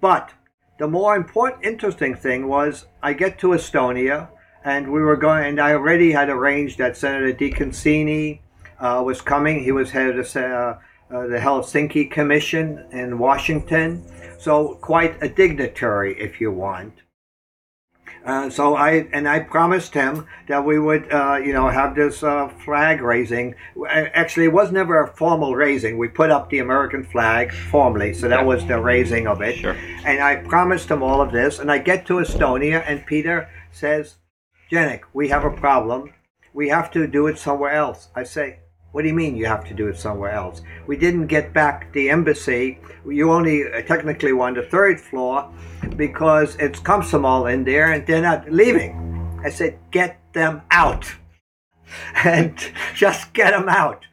But 0.00 0.32
the 0.78 0.88
more 0.88 1.14
important, 1.14 1.64
interesting 1.64 2.16
thing 2.16 2.48
was 2.48 2.86
I 3.00 3.12
get 3.12 3.38
to 3.38 3.48
Estonia 3.48 4.28
and 4.64 4.92
we 4.92 5.00
were 5.00 5.16
going, 5.16 5.44
and 5.44 5.60
I 5.60 5.72
already 5.72 6.12
had 6.12 6.28
arranged 6.28 6.78
that 6.78 6.96
Senator 6.96 7.32
DeConcini 7.32 8.40
uh, 8.80 9.02
was 9.04 9.20
coming. 9.20 9.62
He 9.62 9.72
was 9.72 9.90
head 9.90 10.18
of 10.18 10.32
the, 10.32 10.46
uh, 10.46 10.78
uh, 11.10 11.26
the 11.26 11.38
Helsinki 11.38 12.10
Commission 12.10 12.86
in 12.92 13.18
Washington, 13.18 14.04
so 14.38 14.74
quite 14.80 15.20
a 15.20 15.28
dignitary, 15.28 16.20
if 16.20 16.40
you 16.40 16.52
want. 16.52 17.01
Uh, 18.24 18.48
so 18.48 18.76
I 18.76 19.08
and 19.12 19.28
I 19.28 19.40
promised 19.40 19.94
him 19.94 20.26
that 20.46 20.64
we 20.64 20.78
would, 20.78 21.12
uh, 21.12 21.40
you 21.44 21.52
know, 21.52 21.68
have 21.68 21.96
this 21.96 22.22
uh, 22.22 22.48
flag 22.64 23.00
raising. 23.00 23.54
Actually, 23.88 24.46
it 24.46 24.52
was 24.52 24.70
never 24.70 25.02
a 25.02 25.08
formal 25.08 25.56
raising. 25.56 25.98
We 25.98 26.08
put 26.08 26.30
up 26.30 26.48
the 26.48 26.60
American 26.60 27.04
flag 27.04 27.52
formally, 27.52 28.14
so 28.14 28.28
that 28.28 28.46
was 28.46 28.64
the 28.66 28.80
raising 28.80 29.26
of 29.26 29.42
it. 29.42 29.56
Sure. 29.56 29.76
And 30.04 30.22
I 30.22 30.36
promised 30.36 30.88
him 30.88 31.02
all 31.02 31.20
of 31.20 31.32
this. 31.32 31.58
And 31.58 31.70
I 31.70 31.78
get 31.78 32.06
to 32.06 32.14
Estonia, 32.14 32.84
and 32.86 33.04
Peter 33.06 33.48
says, 33.72 34.16
Jenik, 34.70 35.02
we 35.12 35.28
have 35.28 35.44
a 35.44 35.50
problem. 35.50 36.12
We 36.54 36.68
have 36.68 36.90
to 36.92 37.06
do 37.06 37.26
it 37.26 37.38
somewhere 37.38 37.72
else. 37.72 38.08
I 38.14 38.22
say, 38.24 38.60
what 38.92 39.02
do 39.02 39.08
you 39.08 39.14
mean 39.14 39.36
you 39.36 39.46
have 39.46 39.64
to 39.64 39.74
do 39.74 39.88
it 39.88 39.96
somewhere 39.96 40.32
else? 40.32 40.60
We 40.86 40.96
didn't 40.96 41.26
get 41.26 41.52
back 41.52 41.92
the 41.92 42.10
embassy. 42.10 42.78
You 43.06 43.32
only 43.32 43.64
uh, 43.64 43.82
technically 43.82 44.32
won 44.32 44.54
the 44.54 44.62
third 44.62 45.00
floor 45.00 45.50
because 45.96 46.56
it's 46.56 46.78
Komsomol 46.78 47.52
in 47.52 47.64
there 47.64 47.92
and 47.92 48.06
they're 48.06 48.22
not 48.22 48.50
leaving. 48.52 49.40
I 49.42 49.50
said, 49.50 49.78
get 49.90 50.20
them 50.32 50.62
out. 50.70 51.10
And 52.24 52.56
just 52.94 53.34
get 53.34 53.50
them 53.50 53.68
out 53.68 54.06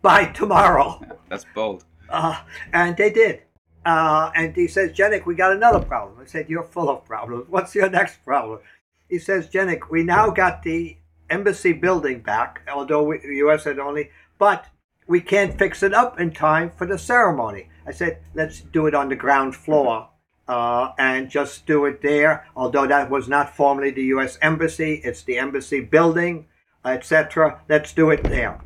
by 0.00 0.24
tomorrow. 0.24 1.02
That's 1.28 1.44
bold. 1.54 1.84
Uh, 2.08 2.40
and 2.72 2.96
they 2.96 3.10
did. 3.10 3.42
Uh, 3.84 4.30
and 4.34 4.56
he 4.56 4.66
says, 4.66 4.92
Jenik, 4.92 5.26
we 5.26 5.34
got 5.34 5.52
another 5.52 5.80
problem. 5.80 6.18
I 6.20 6.24
said, 6.24 6.48
You're 6.48 6.64
full 6.64 6.88
of 6.88 7.04
problems. 7.04 7.46
What's 7.48 7.74
your 7.74 7.90
next 7.90 8.24
problem? 8.24 8.60
He 9.08 9.18
says, 9.18 9.48
Jenik, 9.48 9.90
we 9.90 10.02
now 10.02 10.30
got 10.30 10.62
the 10.62 10.96
embassy 11.30 11.72
building 11.72 12.20
back, 12.20 12.62
although 12.72 13.04
we, 13.04 13.18
the 13.18 13.36
U.S. 13.36 13.64
had 13.64 13.78
only, 13.78 14.10
but 14.38 14.66
we 15.06 15.20
can't 15.20 15.58
fix 15.58 15.82
it 15.82 15.94
up 15.94 16.18
in 16.20 16.32
time 16.32 16.72
for 16.76 16.86
the 16.86 16.98
ceremony. 16.98 17.68
I 17.86 17.92
said, 17.92 18.18
let's 18.34 18.60
do 18.60 18.86
it 18.86 18.94
on 18.94 19.08
the 19.08 19.16
ground 19.16 19.54
floor 19.54 20.08
uh, 20.48 20.92
and 20.98 21.30
just 21.30 21.66
do 21.66 21.84
it 21.84 22.02
there. 22.02 22.46
Although 22.56 22.86
that 22.86 23.10
was 23.10 23.28
not 23.28 23.54
formally 23.54 23.90
the 23.90 24.04
U.S. 24.16 24.38
embassy, 24.42 25.00
it's 25.04 25.22
the 25.22 25.38
embassy 25.38 25.80
building, 25.80 26.46
etc. 26.84 27.60
Let's 27.68 27.92
do 27.92 28.10
it 28.10 28.24
there. 28.24 28.60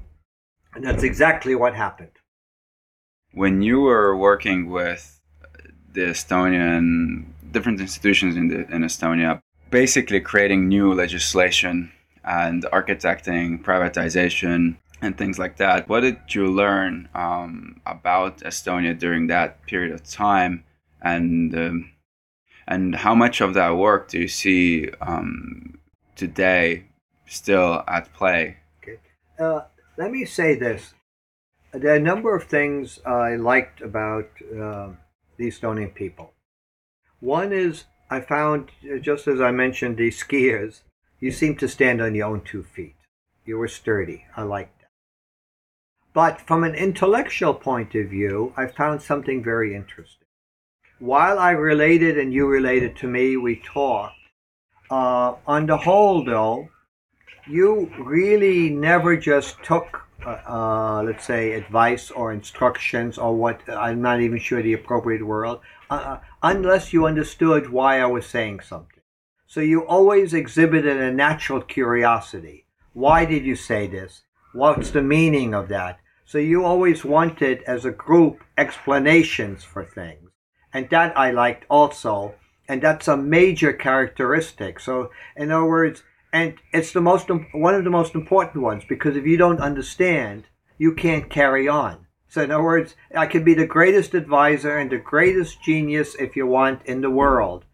And 0.74 0.85
that's 0.85 1.02
exactly 1.02 1.54
what 1.54 1.74
happened. 1.74 2.12
When 3.33 3.62
you 3.62 3.80
were 3.80 4.16
working 4.16 4.70
with 4.70 5.20
the 5.92 6.02
Estonian 6.02 7.26
different 7.50 7.80
institutions 7.80 8.37
in 8.37 8.48
the 8.48 8.61
in 8.74 8.83
Estonia, 8.83 9.40
basically 9.70 10.20
creating 10.20 10.68
new 10.68 10.92
legislation 10.94 11.92
and 12.24 12.64
architecting 12.72 13.62
privatization 13.62 14.76
and 15.03 15.17
things 15.17 15.39
like 15.39 15.57
that. 15.57 15.89
What 15.89 16.01
did 16.01 16.19
you 16.29 16.47
learn 16.47 17.09
um, 17.15 17.81
about 17.87 18.39
Estonia 18.41 18.99
during 18.99 19.29
that 19.29 19.67
period 19.67 19.93
of 19.93 20.03
time? 20.05 20.65
And 21.03 21.55
um, 21.55 21.93
And 22.69 22.95
how 22.95 23.15
much 23.17 23.41
of 23.41 23.55
that 23.55 23.77
work 23.77 24.09
do 24.11 24.19
you 24.21 24.29
see 24.29 24.91
um, 25.01 25.81
today 26.15 26.85
still 27.27 27.83
at 27.89 28.13
play? 28.13 28.59
Okay. 28.79 28.99
Uh, 29.39 29.63
let 29.97 30.13
me 30.13 30.25
say 30.25 30.55
this. 30.55 30.95
There 31.73 31.93
are 31.93 31.97
a 31.97 32.01
number 32.01 32.37
of 32.37 32.45
things 32.45 33.01
I 33.05 33.35
liked 33.37 33.81
about 33.81 34.29
uh, 34.53 34.91
the 35.37 35.49
Estonian 35.49 35.93
people. 35.95 36.33
One 37.19 37.53
is 37.53 37.85
I 38.09 38.21
found, 38.21 38.71
just 39.01 39.27
as 39.27 39.41
I 39.41 39.51
mentioned, 39.51 39.97
the 39.97 40.11
skiers, 40.11 40.83
you 41.19 41.31
seem 41.33 41.57
to 41.57 41.69
stand 41.69 42.01
on 42.01 42.15
your 42.15 42.29
own 42.29 42.43
two 42.43 42.63
feet. 42.63 42.97
You 43.45 43.59
were 43.59 43.69
sturdy. 43.69 44.27
I 44.37 44.43
liked. 44.43 44.80
But 46.12 46.40
from 46.40 46.64
an 46.64 46.75
intellectual 46.75 47.55
point 47.55 47.94
of 47.94 48.09
view, 48.09 48.53
I 48.57 48.66
found 48.66 49.01
something 49.01 49.44
very 49.44 49.75
interesting. 49.75 50.27
While 50.99 51.38
I 51.38 51.53
related 51.53 52.18
and 52.18 52.33
you 52.33 52.46
related 52.46 52.96
to 52.96 53.07
me, 53.07 53.37
we 53.37 53.57
talked. 53.57 54.16
Uh, 54.90 55.35
on 55.46 55.66
the 55.66 55.79
whole, 55.79 56.25
though, 56.25 56.68
you 57.49 57.90
really 57.99 58.70
never 58.70 59.16
just 59.16 59.62
took, 59.62 60.03
uh, 60.27 60.40
uh, 60.46 61.03
let's 61.05 61.25
say, 61.25 61.53
advice 61.53 62.11
or 62.11 62.33
instructions 62.33 63.16
or 63.16 63.35
what, 63.37 63.61
I'm 63.68 64.03
not 64.03 64.20
even 64.20 64.38
sure 64.38 64.62
the 64.62 64.73
appropriate 64.73 65.25
word, 65.25 65.59
uh, 65.90 65.94
uh, 65.94 66.20
unless 66.42 66.92
you 66.92 67.07
understood 67.07 67.70
why 67.70 68.01
I 68.01 68.07
was 68.07 68.27
saying 68.27 68.61
something. 68.61 69.01
So 69.46 69.61
you 69.61 69.87
always 69.87 70.35
exhibited 70.35 70.96
a 70.96 71.12
natural 71.12 71.61
curiosity. 71.61 72.66
Why 72.92 73.25
did 73.25 73.44
you 73.44 73.57
say 73.57 73.87
this? 73.87 74.23
What's 74.53 74.91
the 74.91 75.03
meaning 75.03 75.55
of 75.55 75.69
that? 75.69 75.99
So 76.25 76.39
you 76.39 76.65
always 76.65 77.05
wanted, 77.05 77.63
as 77.65 77.85
a 77.85 77.91
group, 77.91 78.43
explanations 78.57 79.65
for 79.65 79.85
things. 79.85 80.31
And 80.73 80.89
that 80.91 81.17
I 81.19 81.31
liked 81.31 81.65
also. 81.69 82.35
And 82.69 82.83
that's 82.83 83.09
a 83.09 83.17
major 83.17 83.73
characteristic. 83.73 84.79
So, 84.79 85.11
in 85.37 85.51
other 85.51 85.65
words, 85.65 86.05
and 86.33 86.55
it's 86.73 86.93
the 86.93 87.01
most 87.01 87.29
one 87.53 87.75
of 87.75 87.85
the 87.85 87.91
most 87.91 88.15
important 88.15 88.63
ones 88.63 88.85
because 88.89 89.17
if 89.17 89.27
you 89.27 89.37
don't 89.37 89.61
understand, 89.61 90.45
you 90.79 90.95
can't 90.95 91.29
carry 91.29 91.67
on. 91.69 92.07
So 92.29 92.43
in 92.43 92.53
other 92.53 92.63
words, 92.63 92.95
I 93.15 93.27
could 93.27 93.45
be 93.45 93.55
the 93.55 93.67
greatest 93.67 94.15
advisor 94.15 94.79
and 94.79 94.91
the 94.91 94.99
greatest 94.99 95.63
genius 95.63 96.15
if 96.15 96.37
you 96.37 96.47
want 96.47 96.87
in 96.87 97.01
the 97.01 97.11
world. 97.11 97.65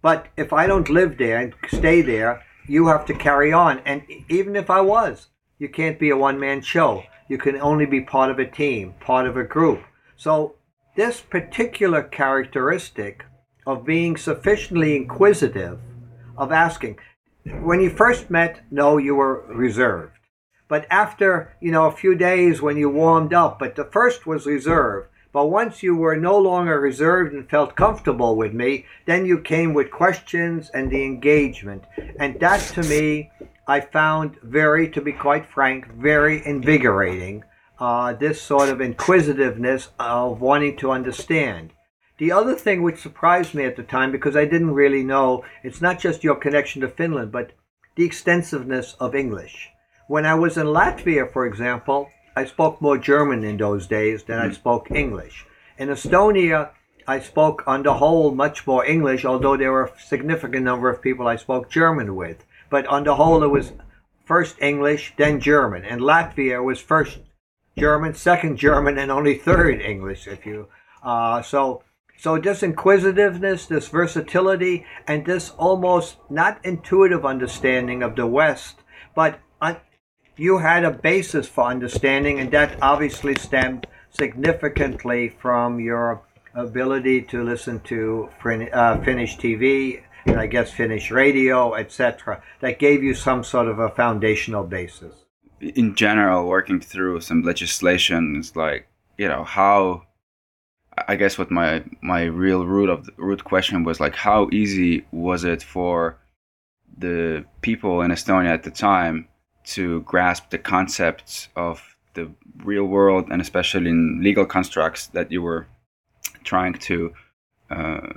But 0.00 0.28
if 0.36 0.52
I 0.52 0.68
don't 0.68 0.88
live 0.88 1.18
there 1.18 1.38
and 1.38 1.54
stay 1.66 2.02
there, 2.02 2.44
you 2.68 2.86
have 2.86 3.04
to 3.06 3.14
carry 3.14 3.52
on. 3.52 3.80
And 3.84 4.02
even 4.28 4.54
if 4.54 4.70
I 4.70 4.80
was, 4.80 5.28
you 5.58 5.68
can't 5.68 5.98
be 5.98 6.10
a 6.10 6.16
one 6.16 6.38
man 6.38 6.60
show. 6.60 7.02
You 7.28 7.38
can 7.38 7.60
only 7.60 7.86
be 7.86 8.00
part 8.00 8.30
of 8.30 8.38
a 8.38 8.46
team, 8.46 8.94
part 9.00 9.26
of 9.26 9.36
a 9.36 9.44
group. 9.44 9.82
So 10.16 10.56
this 10.96 11.20
particular 11.20 12.02
characteristic 12.02 13.24
of 13.66 13.84
being 13.84 14.16
sufficiently 14.16 14.96
inquisitive, 14.96 15.78
of 16.36 16.52
asking, 16.52 16.98
when 17.60 17.80
you 17.80 17.90
first 17.90 18.30
met, 18.30 18.60
no, 18.70 18.96
you 18.96 19.14
were 19.14 19.44
reserved. 19.48 20.12
But 20.68 20.86
after, 20.90 21.56
you 21.60 21.72
know, 21.72 21.86
a 21.86 21.96
few 21.96 22.14
days 22.14 22.60
when 22.60 22.76
you 22.76 22.90
warmed 22.90 23.32
up, 23.32 23.58
but 23.58 23.74
the 23.74 23.84
first 23.84 24.26
was 24.26 24.46
reserved. 24.46 25.08
But 25.32 25.46
once 25.46 25.82
you 25.82 25.94
were 25.96 26.16
no 26.16 26.38
longer 26.38 26.80
reserved 26.80 27.34
and 27.34 27.48
felt 27.48 27.76
comfortable 27.76 28.36
with 28.36 28.52
me, 28.52 28.86
then 29.06 29.26
you 29.26 29.38
came 29.40 29.74
with 29.74 29.90
questions 29.90 30.70
and 30.72 30.90
the 30.90 31.04
engagement. 31.04 31.84
And 32.18 32.40
that 32.40 32.60
to 32.74 32.82
me, 32.82 33.30
I 33.68 33.80
found 33.80 34.38
very, 34.42 34.88
to 34.88 35.00
be 35.02 35.12
quite 35.12 35.44
frank, 35.44 35.92
very 35.92 36.44
invigorating. 36.44 37.44
Uh, 37.78 38.14
this 38.14 38.40
sort 38.40 38.70
of 38.70 38.80
inquisitiveness 38.80 39.90
of 40.00 40.40
wanting 40.40 40.76
to 40.78 40.90
understand. 40.90 41.74
The 42.16 42.32
other 42.32 42.54
thing 42.54 42.82
which 42.82 42.98
surprised 42.98 43.54
me 43.54 43.64
at 43.64 43.76
the 43.76 43.82
time, 43.82 44.10
because 44.10 44.34
I 44.34 44.46
didn't 44.46 44.72
really 44.72 45.04
know, 45.04 45.44
it's 45.62 45.82
not 45.82 46.00
just 46.00 46.24
your 46.24 46.34
connection 46.34 46.80
to 46.80 46.88
Finland, 46.88 47.30
but 47.30 47.52
the 47.94 48.04
extensiveness 48.04 48.96
of 48.98 49.14
English. 49.14 49.68
When 50.08 50.24
I 50.24 50.34
was 50.34 50.56
in 50.56 50.66
Latvia, 50.66 51.30
for 51.30 51.46
example, 51.46 52.08
I 52.34 52.46
spoke 52.46 52.80
more 52.80 52.96
German 52.96 53.44
in 53.44 53.58
those 53.58 53.86
days 53.86 54.24
than 54.24 54.38
I 54.38 54.46
mm-hmm. 54.46 54.54
spoke 54.54 54.90
English. 54.90 55.44
In 55.76 55.90
Estonia, 55.90 56.70
I 57.06 57.20
spoke 57.20 57.62
on 57.66 57.82
the 57.82 57.94
whole 57.94 58.34
much 58.34 58.66
more 58.66 58.84
English, 58.84 59.24
although 59.24 59.56
there 59.56 59.72
were 59.72 59.84
a 59.84 60.00
significant 60.00 60.64
number 60.64 60.88
of 60.88 61.02
people 61.02 61.28
I 61.28 61.36
spoke 61.36 61.70
German 61.70 62.16
with. 62.16 62.44
But 62.70 62.86
on 62.86 63.04
the 63.04 63.14
whole, 63.14 63.42
it 63.42 63.48
was 63.48 63.72
first 64.24 64.56
English, 64.60 65.14
then 65.16 65.40
German. 65.40 65.84
and 65.84 66.00
Latvia, 66.00 66.62
was 66.62 66.80
first 66.80 67.18
German, 67.78 68.14
second 68.14 68.56
German, 68.56 68.98
and 68.98 69.10
only 69.10 69.36
third 69.36 69.80
English. 69.80 70.26
If 70.26 70.44
you 70.44 70.68
uh, 71.02 71.42
so 71.42 71.82
so 72.18 72.36
this 72.36 72.64
inquisitiveness, 72.64 73.66
this 73.66 73.88
versatility, 73.88 74.84
and 75.06 75.24
this 75.24 75.50
almost 75.50 76.16
not 76.28 76.58
intuitive 76.64 77.24
understanding 77.24 78.02
of 78.02 78.16
the 78.16 78.26
West, 78.26 78.80
but 79.14 79.38
un- 79.60 79.76
you 80.36 80.58
had 80.58 80.84
a 80.84 80.90
basis 80.90 81.46
for 81.46 81.64
understanding, 81.66 82.40
and 82.40 82.50
that 82.50 82.76
obviously 82.82 83.36
stemmed 83.36 83.86
significantly 84.10 85.28
from 85.28 85.78
your 85.78 86.22
ability 86.54 87.22
to 87.22 87.44
listen 87.44 87.78
to 87.80 88.28
uh, 88.44 89.00
Finnish 89.02 89.36
TV, 89.38 90.02
I 90.36 90.46
guess 90.46 90.70
Finnish 90.70 91.10
radio, 91.10 91.74
etc. 91.74 92.42
That 92.60 92.78
gave 92.78 93.02
you 93.02 93.14
some 93.14 93.44
sort 93.44 93.68
of 93.68 93.78
a 93.78 93.88
foundational 93.88 94.64
basis. 94.64 95.14
In 95.60 95.94
general, 95.94 96.46
working 96.46 96.80
through 96.80 97.20
some 97.20 97.42
legislation 97.42 98.36
is 98.36 98.54
like 98.54 98.86
you 99.16 99.28
know 99.28 99.44
how 99.44 100.02
I 101.06 101.16
guess 101.16 101.38
what 101.38 101.50
my 101.50 101.84
my 102.00 102.24
real 102.24 102.64
root 102.64 102.88
of 102.88 103.06
the 103.06 103.12
root 103.16 103.44
question 103.44 103.84
was 103.84 104.00
like 104.00 104.14
how 104.14 104.48
easy 104.52 105.06
was 105.12 105.44
it 105.44 105.62
for 105.62 106.18
the 106.96 107.44
people 107.60 108.02
in 108.02 108.10
Estonia 108.10 108.52
at 108.54 108.62
the 108.64 108.70
time 108.70 109.28
to 109.64 110.00
grasp 110.02 110.50
the 110.50 110.58
concepts 110.58 111.48
of 111.54 111.82
the 112.14 112.30
real 112.64 112.84
world 112.84 113.28
and 113.30 113.40
especially 113.40 113.90
in 113.90 114.22
legal 114.22 114.46
constructs 114.46 115.08
that 115.08 115.30
you 115.30 115.42
were 115.42 115.66
trying 116.42 116.72
to 116.72 117.12
uh, 117.70 118.08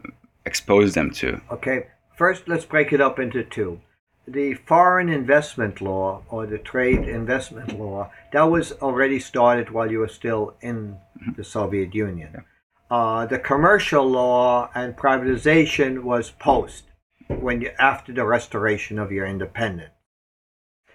expose 0.46 0.94
them 0.94 1.12
to. 1.12 1.40
Okay, 1.52 1.88
first 2.16 2.48
let's 2.48 2.66
break 2.66 2.94
it 2.94 3.02
up 3.02 3.20
into 3.20 3.44
two. 3.44 3.82
The 4.28 4.54
foreign 4.54 5.10
investment 5.10 5.82
law 5.82 6.24
or 6.30 6.46
the 6.46 6.58
trade 6.58 7.08
investment 7.08 7.78
law 7.78 8.12
that 8.32 8.44
was 8.44 8.72
already 8.74 9.20
started 9.20 9.72
while 9.72 9.92
you 9.92 10.00
were 10.00 10.08
still 10.08 10.56
in 10.62 10.98
mm-hmm. 11.20 11.32
the 11.36 11.44
Soviet 11.44 11.94
Union. 11.96 12.46
Uh, 12.90 13.26
the 13.26 13.40
commercial 13.40 14.06
law 14.06 14.70
and 14.76 14.96
privatization 14.98 16.04
was 16.04 16.32
post 16.32 16.84
when 17.28 17.62
you, 17.62 17.72
after 17.80 18.12
the 18.14 18.26
restoration 18.26 19.00
of 19.00 19.12
your 19.12 19.26
independence. 19.26 19.92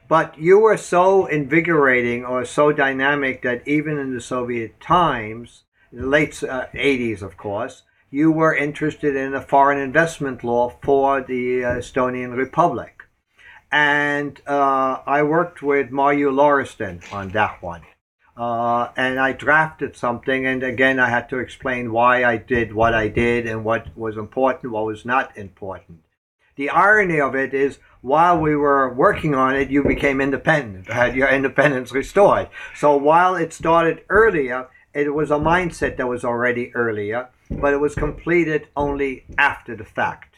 But 0.09 0.38
you 0.38 0.61
were 0.61 0.76
so 0.76 1.26
invigorating 1.26 2.24
or 2.24 2.44
so 2.44 2.70
dynamic 2.70 3.42
that 3.42 3.66
even 3.66 3.98
in 3.98 4.14
the 4.14 4.20
Soviet 4.20 4.81
times, 4.81 5.64
the 5.92 6.07
late 6.07 6.42
uh, 6.44 6.66
80s, 6.72 7.22
of 7.22 7.37
course, 7.37 7.83
you 8.16 8.33
were 8.33 8.55
interested 8.55 9.14
in 9.14 9.35
a 9.35 9.42
foreign 9.42 9.79
investment 9.79 10.42
law 10.42 10.70
for 10.83 11.20
the 11.20 11.62
uh, 11.62 11.72
Estonian 11.72 12.35
Republic. 12.35 13.02
And 13.70 14.40
uh, 14.46 15.00
I 15.07 15.22
worked 15.22 15.61
with 15.61 15.90
Marju 15.90 16.31
Lauristin 16.33 16.96
on 17.12 17.29
that 17.33 17.62
one. 17.62 17.83
Uh, 18.35 18.88
and 18.96 19.20
I 19.20 19.33
drafted 19.33 19.96
something, 19.96 20.46
and 20.46 20.62
again, 20.62 20.98
I 20.98 21.11
had 21.11 21.29
to 21.29 21.38
explain 21.38 21.92
why 21.92 22.24
I 22.24 22.38
did 22.38 22.72
what 22.72 22.94
I 22.94 23.09
did 23.09 23.46
and 23.46 23.66
what 23.66 23.94
was 23.94 24.16
important, 24.16 24.72
what 24.72 24.87
was 24.87 25.05
not 25.05 25.37
important. 25.37 25.98
The 26.55 26.70
irony 26.70 27.20
of 27.20 27.35
it 27.35 27.52
is, 27.52 27.81
while 28.00 28.40
we 28.40 28.57
were 28.57 28.94
working 28.94 29.35
on 29.35 29.55
it, 29.57 29.68
you 29.68 29.85
became 29.85 30.22
independent, 30.22 30.90
had 30.90 31.14
your 31.14 31.29
independence 31.29 31.92
restored. 31.92 32.48
So 32.74 32.96
while 32.96 33.35
it 33.37 33.52
started 33.52 34.05
earlier, 34.09 34.68
it 34.94 35.12
was 35.12 35.31
a 35.31 35.35
mindset 35.35 35.98
that 35.98 36.09
was 36.09 36.24
already 36.24 36.74
earlier, 36.74 37.29
but 37.50 37.72
it 37.72 37.80
was 37.80 37.94
completed 37.94 38.68
only 38.76 39.24
after 39.38 39.76
the 39.76 39.85
fact. 39.85 40.37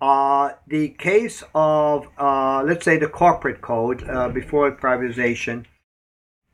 Uh, 0.00 0.52
the 0.66 0.88
case 0.90 1.44
of, 1.54 2.08
uh, 2.18 2.62
let's 2.64 2.84
say, 2.84 2.98
the 2.98 3.08
corporate 3.08 3.60
code 3.60 4.08
uh, 4.08 4.28
before 4.28 4.70
privatization 4.72 5.64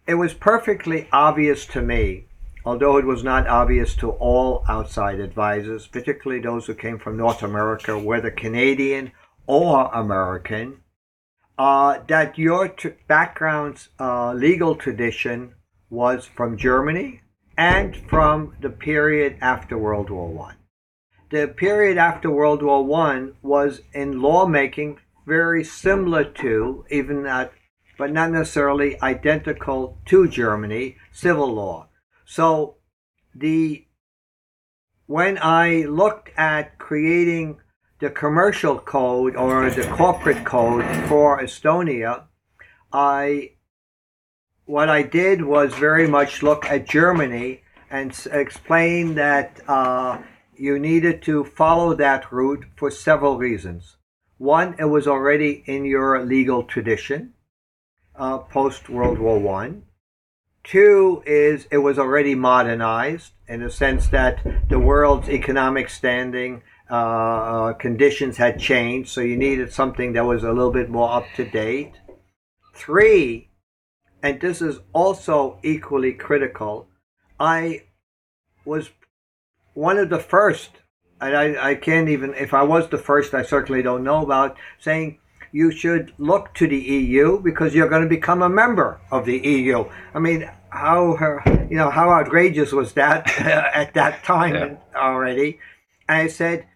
it 0.08 0.14
was 0.14 0.32
perfectly 0.32 1.06
obvious 1.12 1.66
to 1.66 1.82
me, 1.82 2.24
although 2.64 2.96
it 2.96 3.04
was 3.04 3.22
not 3.22 3.46
obvious 3.46 3.94
to 3.96 4.12
all 4.12 4.64
outside 4.66 5.20
advisors, 5.20 5.86
particularly 5.86 6.40
those 6.40 6.64
who 6.64 6.74
came 6.74 6.98
from 6.98 7.18
North 7.18 7.42
America, 7.42 7.98
whether 7.98 8.30
Canadian 8.30 9.12
or 9.46 9.90
American, 9.92 10.78
uh, 11.58 11.98
that 12.08 12.38
your 12.38 12.68
t- 12.68 12.94
background's 13.06 13.90
uh, 14.00 14.32
legal 14.32 14.76
tradition 14.76 15.52
was 15.90 16.24
from 16.24 16.56
Germany 16.56 17.20
and 17.58 17.96
from 18.08 18.54
the 18.60 18.70
period 18.70 19.36
after 19.40 19.76
World 19.76 20.08
War 20.08 20.28
One. 20.28 20.54
The 21.30 21.48
period 21.48 21.98
after 21.98 22.30
World 22.30 22.62
War 22.62 22.84
One 22.84 23.34
was 23.42 23.80
in 23.92 24.22
lawmaking 24.22 25.00
very 25.26 25.64
similar 25.64 26.24
to, 26.24 26.86
even 26.88 27.26
at 27.26 27.52
but 27.98 28.12
not 28.12 28.30
necessarily 28.30 28.98
identical 29.02 29.98
to 30.06 30.28
Germany 30.28 30.96
civil 31.10 31.52
law. 31.52 31.88
So 32.24 32.76
the 33.34 33.86
when 35.06 35.36
I 35.42 35.82
looked 35.82 36.30
at 36.36 36.78
creating 36.78 37.58
the 37.98 38.10
commercial 38.10 38.78
code 38.78 39.34
or 39.34 39.68
the 39.68 39.88
corporate 39.88 40.44
code 40.44 40.84
for 41.08 41.42
Estonia, 41.42 42.26
I 42.92 43.54
what 44.68 44.90
I 44.90 45.02
did 45.02 45.42
was 45.42 45.72
very 45.72 46.06
much 46.06 46.42
look 46.42 46.66
at 46.66 46.86
Germany 46.86 47.62
and 47.90 48.10
s- 48.10 48.26
explain 48.26 49.14
that 49.14 49.60
uh, 49.66 50.18
you 50.54 50.78
needed 50.78 51.22
to 51.22 51.44
follow 51.44 51.94
that 51.94 52.30
route 52.30 52.66
for 52.76 52.90
several 52.90 53.38
reasons. 53.38 53.96
One, 54.36 54.76
it 54.78 54.84
was 54.84 55.08
already 55.08 55.64
in 55.64 55.86
your 55.86 56.22
legal 56.22 56.64
tradition 56.64 57.32
uh, 58.14 58.38
post 58.38 58.90
World 58.90 59.18
War 59.18 59.38
One. 59.38 59.84
Two 60.64 61.22
is 61.24 61.66
it 61.70 61.78
was 61.78 61.98
already 61.98 62.34
modernized 62.34 63.32
in 63.48 63.62
the 63.62 63.70
sense 63.70 64.08
that 64.08 64.44
the 64.68 64.78
world's 64.78 65.30
economic 65.30 65.88
standing 65.88 66.62
uh, 66.90 67.72
conditions 67.72 68.36
had 68.36 68.60
changed, 68.60 69.08
so 69.08 69.22
you 69.22 69.38
needed 69.38 69.72
something 69.72 70.12
that 70.12 70.26
was 70.26 70.44
a 70.44 70.52
little 70.52 70.72
bit 70.72 70.90
more 70.90 71.10
up 71.10 71.24
to 71.36 71.44
date. 71.48 71.94
Three, 72.74 73.47
and 74.22 74.40
this 74.40 74.60
is 74.60 74.80
also 74.92 75.58
equally 75.62 76.12
critical, 76.12 76.88
I 77.38 77.84
was 78.64 78.90
one 79.74 79.98
of 79.98 80.10
the 80.10 80.18
first, 80.18 80.70
and 81.20 81.36
I, 81.36 81.70
I 81.70 81.74
can't 81.74 82.08
even, 82.08 82.34
if 82.34 82.52
I 82.52 82.62
was 82.62 82.88
the 82.88 82.98
first, 82.98 83.34
I 83.34 83.42
certainly 83.42 83.82
don't 83.82 84.04
know 84.04 84.22
about, 84.22 84.56
saying 84.78 85.18
you 85.52 85.70
should 85.70 86.12
look 86.18 86.52
to 86.54 86.66
the 86.66 86.78
EU 86.78 87.40
because 87.40 87.74
you're 87.74 87.88
going 87.88 88.02
to 88.02 88.08
become 88.08 88.42
a 88.42 88.48
member 88.48 89.00
of 89.10 89.24
the 89.24 89.38
EU. 89.38 89.84
I 90.14 90.18
mean, 90.18 90.50
how 90.70 91.14
her, 91.16 91.42
you 91.70 91.76
know 91.76 91.90
how 91.90 92.10
outrageous 92.10 92.72
was 92.72 92.92
that 92.94 93.38
at 93.40 93.94
that 93.94 94.24
time 94.24 94.54
Yeah. 94.54 94.76
already? 94.94 95.60
I 96.08 96.28
said, 96.28 96.66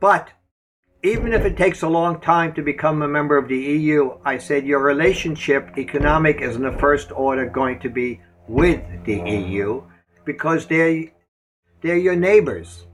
but 0.00 0.30
even 1.02 1.32
if 1.32 1.44
it 1.44 1.56
takes 1.56 1.82
a 1.82 1.88
long 1.88 2.20
time 2.20 2.52
to 2.54 2.62
become 2.62 3.02
a 3.02 3.08
member 3.08 3.38
of 3.38 3.48
the 3.48 3.56
EU, 3.56 4.18
I 4.24 4.36
said 4.36 4.66
your 4.66 4.80
relationship, 4.80 5.70
economic, 5.78 6.42
is 6.42 6.56
in 6.56 6.62
the 6.62 6.72
first 6.72 7.10
order 7.12 7.46
going 7.46 7.80
to 7.80 7.88
be 7.88 8.20
with 8.46 8.82
the 9.04 9.14
EU 9.14 9.82
because 10.24 10.66
they're 10.66 11.04
they're 11.82 11.96
your 11.96 12.16
neighbors, 12.16 12.86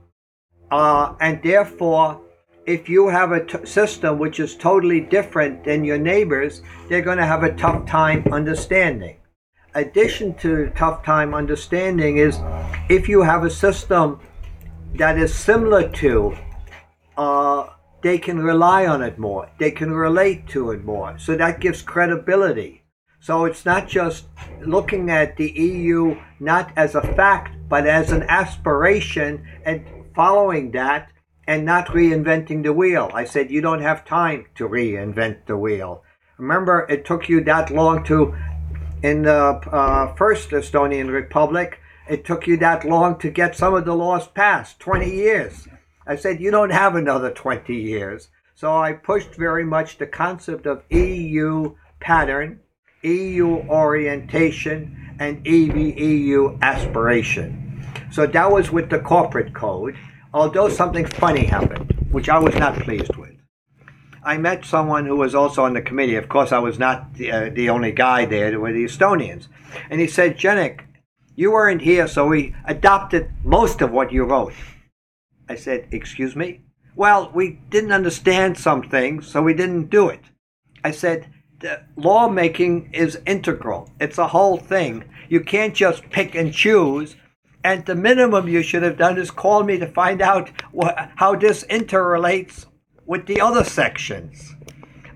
uh, 0.71 1.15
and 1.19 1.43
therefore, 1.43 2.21
if 2.65 2.87
you 2.87 3.09
have 3.09 3.33
a 3.33 3.43
t- 3.43 3.65
system 3.65 4.17
which 4.17 4.39
is 4.39 4.55
totally 4.55 5.01
different 5.01 5.65
than 5.65 5.83
your 5.83 5.97
neighbors, 5.97 6.61
they're 6.87 7.01
going 7.01 7.17
to 7.17 7.25
have 7.25 7.43
a 7.43 7.53
tough 7.55 7.85
time 7.85 8.23
understanding. 8.31 9.17
Addition 9.75 10.33
to 10.35 10.71
tough 10.77 11.03
time 11.03 11.33
understanding 11.33 12.17
is 12.17 12.39
if 12.87 13.09
you 13.09 13.21
have 13.21 13.43
a 13.43 13.49
system 13.49 14.21
that 14.95 15.17
is 15.17 15.33
similar 15.33 15.89
to 15.89 16.37
uh, 17.17 17.67
they 18.01 18.17
can 18.17 18.39
rely 18.39 18.85
on 18.85 19.01
it 19.01 19.17
more. 19.17 19.49
They 19.59 19.71
can 19.71 19.91
relate 19.91 20.47
to 20.49 20.71
it 20.71 20.83
more. 20.83 21.17
So 21.17 21.35
that 21.35 21.59
gives 21.59 21.81
credibility. 21.81 22.83
So 23.19 23.45
it's 23.45 23.65
not 23.65 23.87
just 23.87 24.25
looking 24.61 25.09
at 25.09 25.37
the 25.37 25.49
EU 25.49 26.17
not 26.39 26.71
as 26.75 26.95
a 26.95 27.01
fact, 27.01 27.55
but 27.67 27.87
as 27.87 28.11
an 28.11 28.23
aspiration 28.23 29.45
and 29.65 29.85
following 30.15 30.71
that 30.71 31.09
and 31.47 31.65
not 31.65 31.87
reinventing 31.87 32.63
the 32.63 32.73
wheel. 32.73 33.09
I 33.13 33.25
said, 33.25 33.49
you 33.49 33.61
don't 33.61 33.81
have 33.81 34.05
time 34.05 34.45
to 34.55 34.67
reinvent 34.67 35.45
the 35.45 35.57
wheel. 35.57 36.03
Remember, 36.37 36.85
it 36.89 37.05
took 37.05 37.29
you 37.29 37.43
that 37.45 37.71
long 37.71 38.03
to, 38.05 38.35
in 39.01 39.23
the 39.23 39.33
uh, 39.33 40.13
first 40.15 40.49
Estonian 40.51 41.11
Republic, 41.11 41.79
it 42.07 42.25
took 42.25 42.47
you 42.47 42.57
that 42.57 42.85
long 42.85 43.17
to 43.19 43.29
get 43.29 43.55
some 43.55 43.73
of 43.73 43.85
the 43.85 43.95
laws 43.95 44.27
passed 44.27 44.79
20 44.79 45.09
years. 45.09 45.67
I 46.07 46.15
said, 46.15 46.39
you 46.39 46.51
don't 46.51 46.69
have 46.69 46.95
another 46.95 47.31
20 47.31 47.75
years. 47.75 48.29
So 48.55 48.75
I 48.75 48.93
pushed 48.93 49.35
very 49.35 49.65
much 49.65 49.97
the 49.97 50.07
concept 50.07 50.65
of 50.65 50.83
EU 50.89 51.75
pattern, 51.99 52.61
EU 53.03 53.57
orientation, 53.69 55.15
and 55.19 55.45
EU 55.45 56.57
aspiration. 56.61 57.85
So 58.11 58.25
that 58.25 58.51
was 58.51 58.71
with 58.71 58.89
the 58.89 58.99
corporate 58.99 59.53
code, 59.53 59.97
although 60.33 60.69
something 60.69 61.05
funny 61.05 61.45
happened, 61.45 62.07
which 62.11 62.29
I 62.29 62.39
was 62.39 62.55
not 62.55 62.79
pleased 62.79 63.15
with. 63.15 63.35
I 64.23 64.37
met 64.37 64.65
someone 64.65 65.05
who 65.05 65.17
was 65.17 65.35
also 65.35 65.65
on 65.65 65.73
the 65.73 65.81
committee. 65.81 66.15
Of 66.15 66.29
course, 66.29 66.51
I 66.51 66.59
was 66.59 66.79
not 66.79 67.13
the, 67.15 67.31
uh, 67.31 67.49
the 67.49 67.69
only 67.69 67.91
guy 67.91 68.25
there, 68.25 68.49
there 68.49 68.59
were 68.59 68.73
the 68.73 68.85
Estonians. 68.85 69.47
And 69.89 70.01
he 70.01 70.07
said, 70.07 70.37
Jenik, 70.37 70.81
you 71.35 71.51
weren't 71.51 71.81
here, 71.81 72.07
so 72.07 72.27
we 72.27 72.55
adopted 72.65 73.29
most 73.43 73.81
of 73.81 73.91
what 73.91 74.11
you 74.11 74.23
wrote. 74.23 74.53
I 75.49 75.55
said, 75.55 75.87
Excuse 75.91 76.35
me? 76.35 76.61
Well, 76.95 77.31
we 77.33 77.59
didn't 77.69 77.91
understand 77.91 78.57
some 78.57 78.81
things, 78.81 79.27
so 79.27 79.41
we 79.41 79.53
didn't 79.53 79.89
do 79.89 80.09
it. 80.09 80.21
I 80.83 80.91
said, 80.91 81.27
lawmaking 81.95 82.89
is 82.93 83.19
integral. 83.25 83.89
It's 83.99 84.17
a 84.17 84.27
whole 84.27 84.57
thing. 84.57 85.03
You 85.29 85.41
can't 85.41 85.73
just 85.73 86.09
pick 86.09 86.35
and 86.35 86.53
choose. 86.53 87.15
And 87.63 87.85
the 87.85 87.95
minimum 87.95 88.47
you 88.47 88.61
should 88.61 88.83
have 88.83 88.97
done 88.97 89.17
is 89.17 89.31
call 89.31 89.63
me 89.63 89.77
to 89.77 89.87
find 89.87 90.21
out 90.21 90.49
wh- 90.75 91.07
how 91.15 91.35
this 91.35 91.63
interrelates 91.65 92.65
with 93.05 93.25
the 93.25 93.41
other 93.41 93.63
sections. 93.63 94.55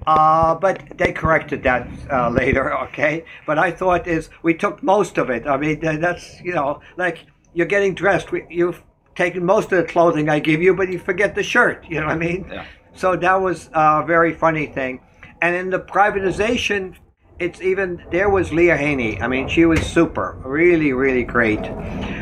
Uh, 0.08 0.56
but 0.56 0.98
they 0.98 1.14
corrected 1.14 1.64
that 1.64 1.88
uh, 2.12 2.30
later, 2.30 2.78
okay? 2.86 3.24
But 3.46 3.58
I 3.60 3.72
thought 3.72 4.08
is 4.08 4.30
we 4.44 4.54
took 4.54 4.84
most 4.84 5.18
of 5.18 5.30
it. 5.30 5.48
I 5.48 5.58
mean, 5.58 5.80
that's, 5.80 6.42
you 6.42 6.54
know, 6.54 6.82
like 6.98 7.26
you're 7.54 7.68
getting 7.68 7.94
dressed. 7.94 8.32
We, 8.32 8.46
you've 8.50 8.84
taken 9.16 9.46
most 9.46 9.72
of 9.72 9.78
the 9.78 9.92
clothing 9.92 10.30
I 10.30 10.40
give 10.40 10.62
you, 10.62 10.76
but 10.76 10.92
you 10.92 11.00
forget 11.00 11.36
the 11.36 11.44
shirt. 11.44 11.86
You 11.90 12.00
know 12.00 12.08
what 12.08 12.16
I 12.16 12.18
mean? 12.18 12.48
Yeah. 12.50 12.66
So 12.94 13.16
that 13.16 13.36
was 13.36 13.70
a 13.74 14.04
very 14.06 14.34
funny 14.34 14.68
thing. 14.68 15.02
And 15.42 15.56
in 15.56 15.70
the 15.70 15.80
privatization, 15.80 16.96
it's 17.40 17.62
even 17.62 18.04
there 18.12 18.30
was 18.30 18.50
Liia 18.50 18.78
Hänni. 18.78 19.22
I 19.22 19.28
mean, 19.28 19.48
she 19.48 19.66
was 19.66 19.82
super, 19.82 20.38
really, 20.46 20.94
really 20.94 21.24
great. 21.24 21.62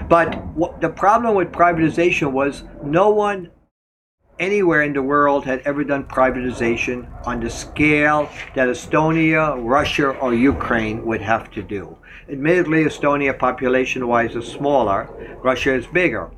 But 0.07 0.45
what, 0.55 0.79
the 0.79 0.89
problem 0.89 1.35
with 1.35 1.51
privatization 1.51 2.31
was 2.31 2.63
no 2.83 3.09
one 3.09 3.51
anywhere 4.39 4.83
in 4.83 4.93
the 4.93 5.01
world 5.01 5.43
had 5.43 5.59
ever 5.65 5.83
done 5.83 6.05
privatization 6.05 7.05
on 7.27 7.41
the 7.41 7.49
scale 7.49 8.29
that 8.55 8.69
Estonia, 8.69 9.61
Russia, 9.61 10.11
or 10.11 10.33
Ukraine 10.33 11.05
would 11.05 11.21
have 11.21 11.51
to 11.51 11.61
do. 11.61 11.97
Admittedly, 12.29 12.85
Estonia 12.85 13.37
population 13.37 14.07
wise 14.07 14.35
is 14.35 14.47
smaller, 14.47 15.09
Russia 15.43 15.73
is 15.73 15.85
bigger. 15.87 16.31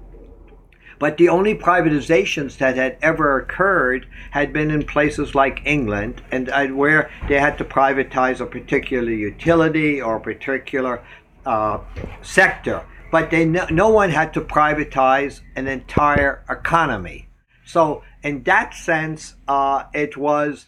But 1.01 1.17
the 1.17 1.29
only 1.29 1.55
privatizations 1.55 2.59
that 2.59 2.75
had 2.75 2.95
ever 3.01 3.39
occurred 3.39 4.05
had 4.29 4.53
been 4.53 4.69
in 4.69 4.85
places 4.85 5.33
like 5.33 5.65
England, 5.65 6.21
and 6.31 6.47
uh, 6.49 6.67
where 6.67 7.09
they 7.27 7.39
had 7.39 7.57
to 7.57 7.65
privatize 7.65 8.39
a 8.39 8.45
particular 8.45 9.09
utility 9.09 9.99
or 9.99 10.17
a 10.17 10.21
particular 10.21 11.01
uh, 11.43 11.79
sector. 12.21 12.85
But 13.11 13.31
they 13.31 13.45
no, 13.45 13.65
no 13.71 13.89
one 13.89 14.11
had 14.11 14.31
to 14.35 14.41
privatize 14.41 15.41
an 15.55 15.67
entire 15.67 16.45
economy. 16.47 17.29
So, 17.65 18.03
in 18.21 18.43
that 18.43 18.75
sense, 18.75 19.33
uh, 19.47 19.85
it 19.95 20.17
was 20.17 20.67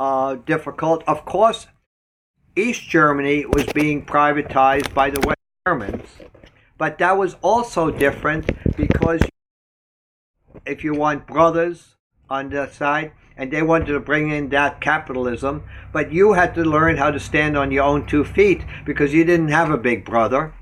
uh, 0.00 0.34
difficult. 0.44 1.04
Of 1.06 1.24
course, 1.24 1.68
East 2.56 2.82
Germany 2.88 3.46
was 3.46 3.66
being 3.66 4.04
privatized 4.04 4.92
by 4.92 5.10
the 5.10 5.20
West 5.20 5.38
Germans, 5.64 6.08
but 6.76 6.98
that 6.98 7.16
was 7.16 7.36
also 7.42 7.92
different 7.92 8.50
because 8.76 9.20
if 10.66 10.84
you 10.84 10.94
want 10.94 11.26
brothers 11.26 11.94
on 12.30 12.50
the 12.50 12.68
side, 12.70 13.12
and 13.36 13.52
they 13.52 13.62
wanted 13.62 13.86
to 13.86 14.00
bring 14.00 14.30
in 14.30 14.48
that 14.48 14.80
capitalism, 14.80 15.62
but 15.92 16.12
you 16.12 16.32
had 16.32 16.54
to 16.56 16.62
learn 16.62 16.96
how 16.96 17.10
to 17.10 17.20
stand 17.20 17.56
on 17.56 17.70
your 17.70 17.84
own 17.84 18.04
two 18.04 18.24
feet 18.24 18.62
because 18.84 19.14
you 19.14 19.24
didn't 19.24 19.48
have 19.48 19.70
a 19.70 19.78
big 19.78 20.04
brother 20.04 20.52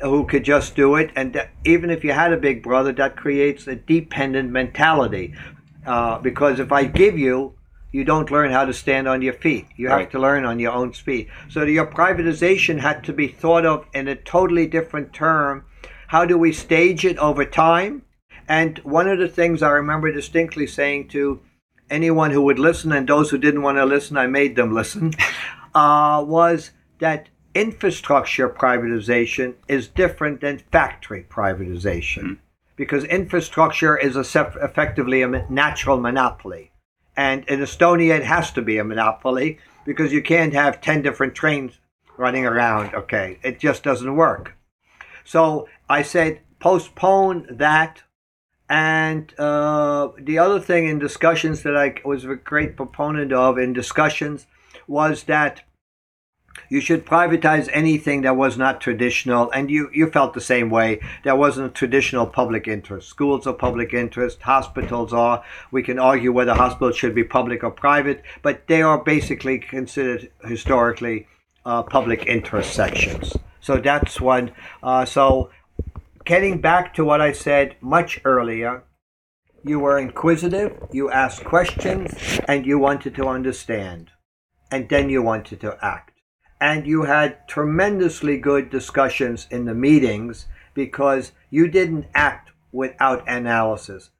who 0.00 0.24
could 0.24 0.44
just 0.44 0.76
do 0.76 0.94
it. 0.94 1.10
And 1.16 1.32
that, 1.32 1.50
even 1.64 1.90
if 1.90 2.04
you 2.04 2.12
had 2.12 2.32
a 2.32 2.36
big 2.36 2.62
brother, 2.62 2.92
that 2.92 3.16
creates 3.16 3.66
a 3.66 3.74
dependent 3.74 4.50
mentality. 4.50 5.34
Uh, 5.84 6.18
because 6.18 6.60
if 6.60 6.70
I 6.70 6.84
give 6.84 7.18
you, 7.18 7.54
you 7.92 8.04
don't 8.04 8.30
learn 8.30 8.52
how 8.52 8.64
to 8.64 8.72
stand 8.72 9.08
on 9.08 9.20
your 9.20 9.32
feet. 9.32 9.66
You 9.76 9.88
have 9.88 9.98
Right. 9.98 10.10
to 10.12 10.18
learn 10.20 10.44
on 10.44 10.60
your 10.60 10.72
own 10.72 10.92
feet. 10.92 11.28
So 11.48 11.64
your 11.64 11.86
privatization 11.86 12.78
had 12.78 13.02
to 13.04 13.12
be 13.12 13.26
thought 13.26 13.66
of 13.66 13.86
in 13.92 14.06
a 14.06 14.14
totally 14.14 14.68
different 14.68 15.12
term. 15.12 15.64
How 16.06 16.24
do 16.24 16.38
we 16.38 16.52
stage 16.52 17.04
it 17.04 17.18
over 17.18 17.44
time? 17.44 18.02
And 18.50 18.78
one 18.78 19.06
of 19.06 19.20
the 19.20 19.28
things 19.28 19.62
I 19.62 19.70
remember 19.70 20.10
distinctly 20.10 20.66
saying 20.66 21.06
to 21.10 21.40
anyone 21.88 22.32
who 22.32 22.42
would 22.42 22.58
listen, 22.58 22.90
and 22.90 23.08
those 23.08 23.30
who 23.30 23.38
didn't 23.38 23.62
want 23.62 23.78
to 23.78 23.84
listen, 23.84 24.16
I 24.16 24.26
made 24.26 24.56
them 24.56 24.74
listen, 24.74 25.12
uh, 25.74 26.24
was 26.26 26.72
that 26.98 27.28
infrastructure 27.54 28.48
privatization 28.48 29.54
is 29.68 29.86
different 29.86 30.40
than 30.40 30.64
factory 30.72 31.24
privatization. 31.30 32.38
Because 32.74 33.04
infrastructure 33.04 33.96
is 33.96 34.16
a 34.16 34.24
sef- 34.24 34.56
effectively 34.56 35.22
a 35.22 35.28
natural 35.48 36.00
monopoly. 36.00 36.72
And 37.16 37.44
in 37.44 37.60
Estonia, 37.60 38.16
it 38.16 38.24
has 38.24 38.50
to 38.54 38.62
be 38.62 38.78
a 38.78 38.84
monopoly 38.84 39.60
because 39.86 40.12
you 40.12 40.22
can't 40.22 40.54
have 40.54 40.80
10 40.80 41.02
different 41.02 41.36
trains 41.36 41.78
running 42.16 42.46
around. 42.46 42.96
Okay, 42.96 43.38
it 43.44 43.60
just 43.60 43.84
doesn't 43.84 44.16
work. 44.16 44.56
So 45.24 45.68
I 45.88 46.02
said, 46.02 46.40
postpone 46.58 47.46
that 47.48 48.02
And 48.70 49.34
uh, 49.36 50.10
the 50.16 50.38
other 50.38 50.60
thing 50.60 50.86
in 50.86 51.00
discussions 51.00 51.64
that 51.64 51.76
I 51.76 51.96
was 52.04 52.24
a 52.24 52.36
great 52.36 52.76
proponent 52.76 53.32
of 53.32 53.58
in 53.58 53.72
discussions 53.72 54.46
was 54.86 55.24
that 55.24 55.62
you 56.68 56.80
should 56.80 57.04
privatize 57.04 57.68
anything 57.72 58.22
that 58.22 58.36
was 58.36 58.56
not 58.56 58.80
traditional, 58.80 59.50
and 59.50 59.70
you, 59.70 59.90
you 59.92 60.08
felt 60.08 60.34
the 60.34 60.40
same 60.40 60.70
way. 60.70 61.00
There 61.24 61.34
wasn't 61.34 61.66
a 61.66 61.74
traditional 61.74 62.26
public 62.26 62.68
interest. 62.68 63.08
Schools 63.08 63.44
are 63.48 63.54
public 63.54 63.92
interest, 63.92 64.42
hospitals 64.42 65.12
are. 65.12 65.42
We 65.72 65.82
can 65.82 65.98
argue 65.98 66.32
whether 66.32 66.54
hospitals 66.54 66.96
should 66.96 67.14
be 67.14 67.24
public 67.24 67.64
or 67.64 67.72
private, 67.72 68.22
but 68.42 68.68
they 68.68 68.82
are 68.82 69.02
basically 69.02 69.58
considered 69.58 70.30
historically 70.44 71.26
uh, 71.66 71.82
public 71.82 72.26
interest 72.26 72.72
sections. 72.72 73.36
So 73.60 73.78
that's 73.78 74.20
one. 74.20 74.52
Uh, 74.80 75.04
so 75.04 75.50
getting 76.24 76.60
back 76.60 76.94
to 76.94 77.04
what 77.04 77.20
I 77.20 77.32
said 77.32 77.76
much 77.80 78.20
earlier, 78.24 78.84
you 79.64 79.78
were 79.78 79.98
inquisitive, 79.98 80.82
you 80.90 81.10
asked 81.10 81.44
questions, 81.44 82.40
and 82.48 82.66
you 82.66 82.78
wanted 82.78 83.14
to 83.16 83.28
understand. 83.28 84.10
And 84.70 84.88
then 84.88 85.10
you 85.10 85.22
wanted 85.22 85.60
to 85.62 85.76
act 85.82 86.10
and 86.60 86.86
you 86.86 87.04
had 87.04 87.48
tremendously 87.48 88.36
good 88.36 88.70
discussions 88.70 89.46
in 89.50 89.64
the 89.64 89.74
meetings 89.74 90.46
because 90.74 91.32
you 91.48 91.66
didn't 91.66 92.06
act 92.14 92.50
without 92.70 93.26
analysis. 93.28 94.10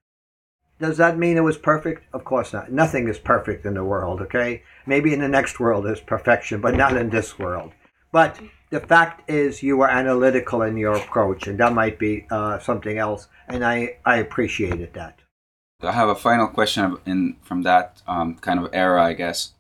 Does 0.79 0.97
that 0.97 1.19
mean 1.19 1.37
it 1.37 1.43
was 1.43 1.59
perfect? 1.59 2.05
Of 2.15 2.25
course 2.25 2.55
not. 2.55 2.73
Nothing 2.73 3.07
is 3.07 3.19
perfect 3.19 3.67
in 3.67 3.75
the 3.75 3.85
world, 3.85 4.23
okay? 4.23 4.63
Maybe 4.87 5.13
in 5.13 5.21
the 5.21 5.29
next 5.29 5.61
world 5.61 5.85
there's 5.85 6.01
perfection, 6.01 6.63
but 6.63 6.75
not 6.75 6.97
in 6.97 7.11
this 7.11 7.39
world. 7.39 7.73
But 8.11 8.41
the 8.71 8.81
fact 8.81 9.29
is, 9.29 9.63
you 9.63 9.77
were 9.77 9.89
analytical 9.89 10.63
in 10.63 10.77
your 10.77 10.95
approach, 10.95 11.47
and 11.47 11.59
that 11.59 11.73
might 11.73 11.99
be 11.99 12.27
uh, 12.31 12.59
something 12.59 12.99
else, 12.99 13.29
and 13.49 13.65
I, 13.65 13.97
I 14.05 14.17
appreciated 14.17 14.95
that. 14.95 15.19
I 15.83 15.93
have 15.93 16.09
a 16.09 16.15
final 16.15 16.47
question 16.47 16.97
in 17.07 17.37
from 17.43 17.63
that 17.63 18.03
um, 18.07 18.37
kind 18.37 18.61
of 18.61 18.69
era, 18.73 19.03
I 19.03 19.15
guess 19.15 19.53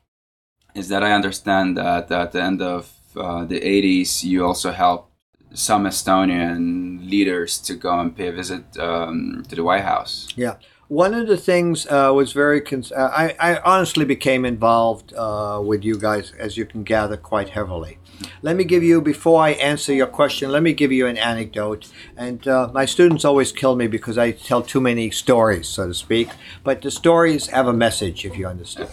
is 0.74 0.88
that 0.88 1.02
I 1.02 1.12
understand 1.12 1.76
that 1.76 2.10
at 2.10 2.32
the 2.32 2.42
end 2.42 2.62
of 2.62 2.92
uh, 3.16 3.44
the 3.44 3.60
80s, 3.60 4.22
you 4.24 4.44
also 4.44 4.72
helped 4.72 5.10
some 5.52 5.84
Estonian 5.84 7.08
leaders 7.10 7.58
to 7.58 7.74
go 7.74 7.98
and 7.98 8.16
pay 8.16 8.28
a 8.28 8.32
visit 8.32 8.78
um, 8.78 9.44
to 9.48 9.56
the 9.56 9.64
White 9.64 9.82
House. 9.82 10.28
Yeah. 10.36 10.56
One 10.88 11.14
of 11.14 11.28
the 11.28 11.36
things 11.36 11.86
uh, 11.86 12.12
was 12.14 12.32
very. 12.32 12.60
Cons- 12.60 12.90
uh, 12.90 13.10
I, 13.12 13.36
I 13.38 13.60
honestly 13.60 14.04
became 14.04 14.44
involved 14.44 15.14
uh, 15.14 15.60
with 15.64 15.84
you 15.84 15.96
guys, 15.96 16.32
as 16.36 16.56
you 16.56 16.66
can 16.66 16.82
gather, 16.82 17.16
quite 17.16 17.50
heavily. 17.50 17.98
Let 18.42 18.56
me 18.56 18.64
give 18.64 18.82
you, 18.82 19.00
before 19.00 19.42
I 19.42 19.50
answer 19.50 19.92
your 19.92 20.06
question, 20.06 20.50
let 20.50 20.62
me 20.62 20.72
give 20.72 20.92
you 20.92 21.06
an 21.06 21.16
anecdote. 21.16 21.88
And 22.16 22.46
uh, 22.46 22.70
my 22.72 22.84
students 22.84 23.24
always 23.24 23.52
kill 23.52 23.76
me 23.76 23.86
because 23.86 24.18
I 24.18 24.32
tell 24.32 24.62
too 24.62 24.80
many 24.80 25.10
stories, 25.10 25.68
so 25.68 25.88
to 25.88 25.94
speak. 25.94 26.28
But 26.64 26.82
the 26.82 26.90
stories 26.90 27.48
have 27.48 27.66
a 27.66 27.72
message, 27.72 28.24
if 28.24 28.36
you 28.36 28.46
understand. 28.46 28.90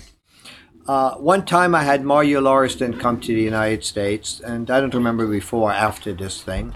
Uh, 0.87 1.15
one 1.15 1.45
time 1.45 1.75
I 1.75 1.83
had 1.83 2.03
Marju 2.03 2.41
Lauristin 2.41 2.97
come 2.97 3.19
to 3.19 3.35
the 3.35 3.41
United 3.41 3.83
States, 3.83 4.39
and 4.39 4.71
I 4.71 4.79
don't 4.79 4.93
remember 4.93 5.27
before 5.27 5.69
or 5.69 5.73
after 5.73 6.13
this 6.13 6.41
thing. 6.41 6.75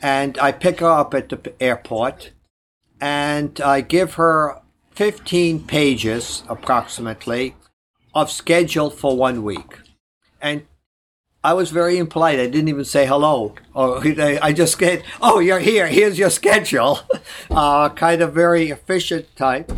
And 0.00 0.38
I 0.38 0.52
pick 0.52 0.78
her 0.78 0.86
up 0.86 1.12
at 1.12 1.28
the 1.28 1.52
airport, 1.60 2.30
and 3.00 3.60
I 3.60 3.80
give 3.80 4.14
her 4.14 4.60
15 4.92 5.64
pages 5.64 6.44
approximately 6.48 7.56
of 8.14 8.30
schedule 8.30 8.90
for 8.90 9.16
one 9.16 9.42
week. 9.42 9.80
And 10.40 10.67
I 11.48 11.54
was 11.54 11.70
very 11.70 11.96
impolite. 11.96 12.38
I 12.38 12.46
didn't 12.46 12.68
even 12.68 12.84
say 12.84 13.06
hello. 13.06 13.54
Or 13.74 14.02
I 14.04 14.52
just 14.52 14.78
get, 14.78 15.02
oh, 15.22 15.38
you're 15.38 15.60
here. 15.60 15.86
Here's 15.86 16.18
your 16.18 16.28
schedule. 16.30 16.98
uh, 17.50 17.88
kind 17.90 18.20
of 18.20 18.34
very 18.34 18.68
efficient 18.68 19.34
type. 19.34 19.72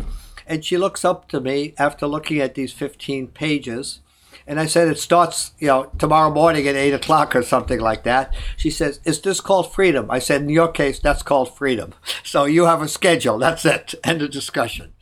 And 0.45 0.65
she 0.65 0.75
looks 0.77 1.05
up 1.05 1.29
to 1.29 1.39
me 1.39 1.73
after 1.77 2.07
looking 2.07 2.39
at 2.39 2.55
these 2.55 2.73
15 2.73 3.27
pages. 3.27 4.01
And 4.45 4.59
I 4.59 4.65
said, 4.65 4.89
it 4.89 4.99
starts, 4.99 5.51
you 5.59 5.67
know, 5.67 5.91
tomorrow 5.97 6.29
morning 6.33 6.67
at 6.67 6.75
8 6.75 6.93
o'clock 6.95 7.35
or 7.37 7.43
something 7.43 7.79
like 7.79 8.03
that. 8.03 8.33
She 8.57 8.69
says, 8.69 8.99
is 9.05 9.21
this 9.21 9.39
called 9.39 9.71
freedom? 9.71 10.11
I 10.11 10.19
said, 10.19 10.41
in 10.41 10.49
your 10.49 10.71
case, 10.73 10.99
that's 10.99 11.23
called 11.23 11.55
freedom. 11.55 11.93
So 12.23 12.43
you 12.45 12.65
have 12.65 12.81
a 12.81 12.89
schedule. 12.89 13.37
That's 13.37 13.63
it. 13.65 13.95
End 14.03 14.21
of 14.21 14.31
discussion. 14.31 14.93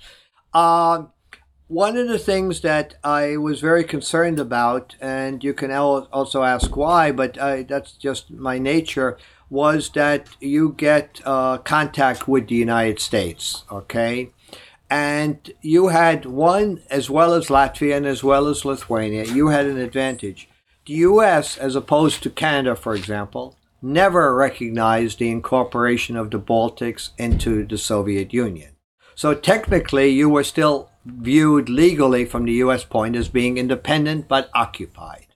Um, 0.53 1.13
one 1.69 1.95
of 1.95 2.09
the 2.09 2.19
things 2.19 2.59
that 2.61 2.95
I 3.03 3.37
was 3.37 3.61
very 3.61 3.85
concerned 3.85 4.39
about, 4.39 4.95
and 4.99 5.41
you 5.43 5.53
can 5.53 5.71
also 5.71 6.43
ask 6.43 6.75
why, 6.75 7.13
but 7.13 7.39
I, 7.39 7.63
that's 7.63 7.93
just 7.93 8.29
my 8.29 8.57
nature, 8.57 9.17
was 9.49 9.89
that 9.91 10.27
you 10.41 10.73
get 10.75 11.21
uh, 11.25 11.59
contact 11.59 12.27
with 12.27 12.49
the 12.49 12.55
United 12.55 12.99
States, 12.99 13.63
okay? 13.71 14.31
and 14.89 15.51
you 15.61 15.89
had 15.89 16.25
one 16.25 16.81
as 16.89 17.09
well 17.09 17.33
as 17.33 17.47
Latvia 17.47 17.97
and 17.97 18.05
as 18.05 18.23
well 18.23 18.47
as 18.47 18.65
Lithuania. 18.65 19.23
You 19.25 19.49
had 19.49 19.67
an 19.67 19.77
advantage. 19.77 20.49
The 20.85 20.93
U.S., 20.93 21.57
as 21.57 21.75
opposed 21.75 22.23
to 22.23 22.29
Canada, 22.29 22.75
for 22.75 22.95
example, 22.95 23.55
never 23.81 24.35
recognized 24.35 25.19
the 25.19 25.29
incorporation 25.29 26.15
of 26.15 26.31
the 26.31 26.39
Baltics 26.39 27.09
into 27.17 27.65
the 27.65 27.77
Soviet 27.77 28.33
Union. 28.33 28.71
So 29.13 29.35
technically, 29.35 30.09
you 30.09 30.29
were 30.29 30.43
still 30.43 30.89
viewed 31.11 31.69
legally 31.69 32.25
from 32.25 32.45
the 32.45 32.53
U.S. 32.53 32.83
point 32.83 33.15
as 33.15 33.27
being 33.27 33.57
independent 33.57 34.27
but 34.27 34.49
occupied 34.53 35.27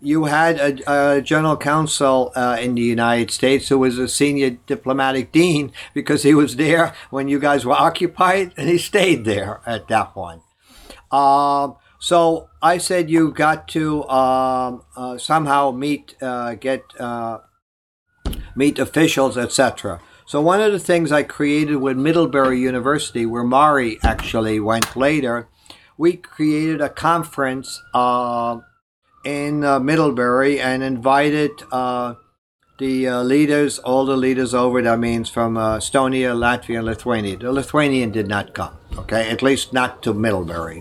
you 0.00 0.24
had 0.24 0.58
a, 0.58 1.16
a 1.16 1.22
general 1.22 1.56
counsel 1.56 2.32
uh, 2.34 2.56
in 2.60 2.74
the 2.74 2.82
United 2.82 3.30
States 3.30 3.68
who 3.68 3.78
was 3.78 3.98
a 3.98 4.08
senior 4.08 4.50
diplomatic 4.50 5.30
dean 5.30 5.72
because 5.94 6.22
he 6.22 6.34
was 6.34 6.56
there 6.56 6.94
when 7.10 7.28
you 7.28 7.38
guys 7.38 7.64
were 7.64 7.74
occupied, 7.74 8.52
and 8.56 8.68
he 8.68 8.78
stayed 8.78 9.24
there 9.24 9.60
at 9.66 9.88
that 9.88 10.14
point. 10.14 10.42
Um, 11.10 11.76
so 11.98 12.48
I 12.62 12.78
said 12.78 13.10
you 13.10 13.30
got 13.30 13.68
to 13.68 14.08
um, 14.08 14.84
uh, 14.96 15.18
somehow 15.18 15.70
meet, 15.70 16.14
uh, 16.22 16.54
get 16.54 16.82
uh, 16.98 17.38
meet 18.56 18.78
officials, 18.78 19.36
etc. 19.36 20.00
So 20.30 20.40
one 20.40 20.60
of 20.60 20.70
the 20.70 20.78
things 20.78 21.10
I 21.10 21.24
created 21.24 21.78
with 21.78 21.96
Middlebury 21.96 22.60
University, 22.60 23.26
where 23.26 23.42
Mari 23.42 23.98
actually 24.04 24.60
went 24.60 24.94
later, 24.94 25.48
we 25.98 26.12
created 26.18 26.80
a 26.80 26.88
conference 26.88 27.82
uh, 27.92 28.60
in 29.24 29.64
uh, 29.64 29.80
Middlebury 29.80 30.60
and 30.60 30.84
invited 30.84 31.50
uh, 31.72 32.14
the 32.78 33.08
uh, 33.08 33.22
leaders, 33.24 33.80
all 33.80 34.04
the 34.04 34.16
leaders 34.16 34.54
over. 34.54 34.80
That 34.80 35.00
means 35.00 35.28
from 35.28 35.56
uh, 35.56 35.78
Estonia, 35.78 36.32
Latvia, 36.32 36.76
and 36.76 36.86
Lithuania. 36.86 37.36
The 37.36 37.50
Lithuanian 37.50 38.12
did 38.12 38.28
not 38.28 38.54
come, 38.54 38.76
okay, 38.98 39.28
at 39.30 39.42
least 39.42 39.72
not 39.72 40.00
to 40.04 40.14
Middlebury. 40.14 40.78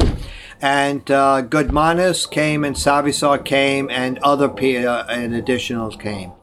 And 0.61 1.09
uh, 1.09 1.41
Godmanis 1.41 2.29
came, 2.29 2.63
and 2.63 2.75
Savisaar 2.75 3.43
came, 3.43 3.89
and 3.89 4.19
other 4.19 4.45
uh, 4.45 5.07
and 5.09 5.33
additionals 5.33 5.99
came. 5.99 6.33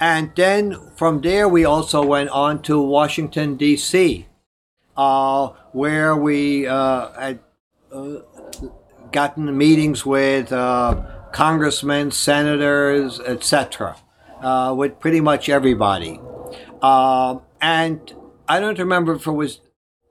And 0.00 0.32
then 0.36 0.78
from 0.94 1.20
there, 1.20 1.48
we 1.48 1.64
also 1.64 2.04
went 2.04 2.30
on 2.30 2.62
to 2.62 2.80
Washington, 2.80 3.56
D.C., 3.56 4.26
uh, 4.96 5.48
where 5.72 6.16
we 6.16 6.62
had 6.62 7.40
gotten 9.10 9.56
meetings 9.56 10.06
with 10.06 10.52
congressmen, 11.32 12.10
senators, 12.10 13.20
etc., 13.20 13.96
uh, 14.42 14.74
with 14.76 14.98
pretty 15.00 15.20
much 15.20 15.48
everybody. 15.48 16.20
Uh, 16.80 17.38
and 17.60 18.14
I 18.48 18.60
don't 18.60 18.78
remember 18.78 19.14
if 19.14 19.26
it 19.26 19.32
was 19.32 19.60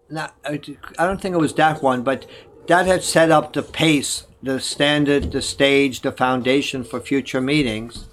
not. 0.10 0.36
I 0.46 0.58
don't 0.98 1.22
think 1.22 1.36
it 1.36 1.40
was 1.40 1.54
that 1.56 1.82
one, 1.82 2.04
but 2.04 2.26
that 2.68 2.86
had 2.86 3.04
set 3.04 3.32
up 3.32 3.54
the 3.54 3.64
pace, 3.64 4.28
the 4.44 4.60
standard, 4.60 5.32
the 5.32 5.42
stage, 5.42 6.02
the 6.02 6.12
foundation 6.12 6.84
for 6.84 7.00
future 7.00 7.42
meetings. 7.42 8.08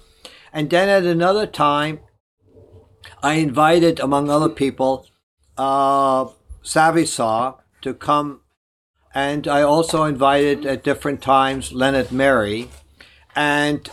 And 0.55 0.69
then 0.69 0.87
at 0.87 1.03
another 1.03 1.45
time, 1.45 1.99
I 3.21 3.33
invited, 3.33 3.99
among 3.99 4.29
other 4.29 4.47
people, 4.47 5.05
uh, 5.57 6.27
to 7.81 7.93
come, 7.93 8.39
and 9.13 9.49
I 9.49 9.61
also 9.61 10.05
invited 10.05 10.65
at 10.65 10.81
different 10.81 11.21
times 11.21 11.73
Lennart 11.73 12.13
Meri 12.13 12.69
and 13.35 13.89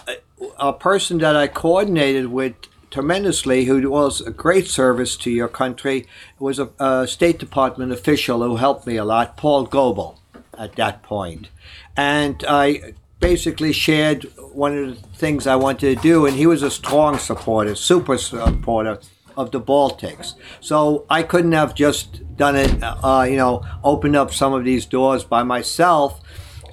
a 0.56 0.72
person 0.72 1.18
that 1.18 1.34
I 1.34 1.48
coordinated 1.48 2.28
with 2.28 2.54
tremendously, 2.92 3.64
who 3.64 3.90
was 3.90 4.20
a 4.20 4.30
great 4.30 4.68
service 4.68 5.16
to 5.16 5.32
your 5.32 5.48
country, 5.48 6.06
was 6.38 6.60
a, 6.60 6.70
a 6.78 7.08
State 7.08 7.40
Department 7.40 7.90
official 7.90 8.40
who 8.40 8.56
helped 8.56 8.86
me 8.86 8.96
a 8.96 9.04
lot, 9.04 9.36
Paul 9.36 9.64
Goble, 9.66 10.20
at 10.56 10.76
that 10.76 11.02
point. 11.02 11.48
And 11.96 12.44
I 12.48 12.94
basically 13.22 13.72
shared 13.72 14.24
one 14.52 14.76
of 14.76 15.02
the 15.02 15.08
things 15.16 15.46
I 15.46 15.56
wanted 15.56 15.96
to 15.96 16.02
do, 16.02 16.26
and 16.26 16.36
he 16.36 16.46
was 16.46 16.62
a 16.62 16.70
strong 16.70 17.16
supporter, 17.16 17.74
super 17.74 18.18
supporter 18.18 18.98
of 19.36 19.50
the 19.50 19.60
Baltics. 19.60 20.34
So 20.60 21.06
I 21.08 21.22
couldn't 21.22 21.52
have 21.52 21.74
just 21.74 22.36
done 22.36 22.56
it, 22.56 22.70
uh, 22.82 23.26
you 23.26 23.36
know, 23.36 23.64
opened 23.82 24.16
up 24.16 24.34
some 24.34 24.52
of 24.52 24.64
these 24.64 24.84
doors 24.84 25.24
by 25.24 25.42
myself 25.42 26.20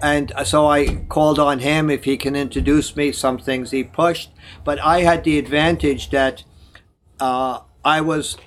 and 0.01 0.31
so 0.45 0.67
I 0.67 0.95
called 1.09 1.39
on 1.39 1.59
him 1.59 1.89
if 1.89 2.05
he 2.05 2.17
can 2.17 2.35
introduce 2.35 2.95
me. 2.95 3.11
Some 3.11 3.37
things 3.37 3.71
he 3.71 3.83
pushed, 3.83 4.31
but 4.63 4.79
I 4.79 5.01
had 5.01 5.23
the 5.23 5.37
advantage 5.37 6.09
that 6.11 6.43
uh, 7.19 7.59
I 7.83 8.01
was 8.01 8.37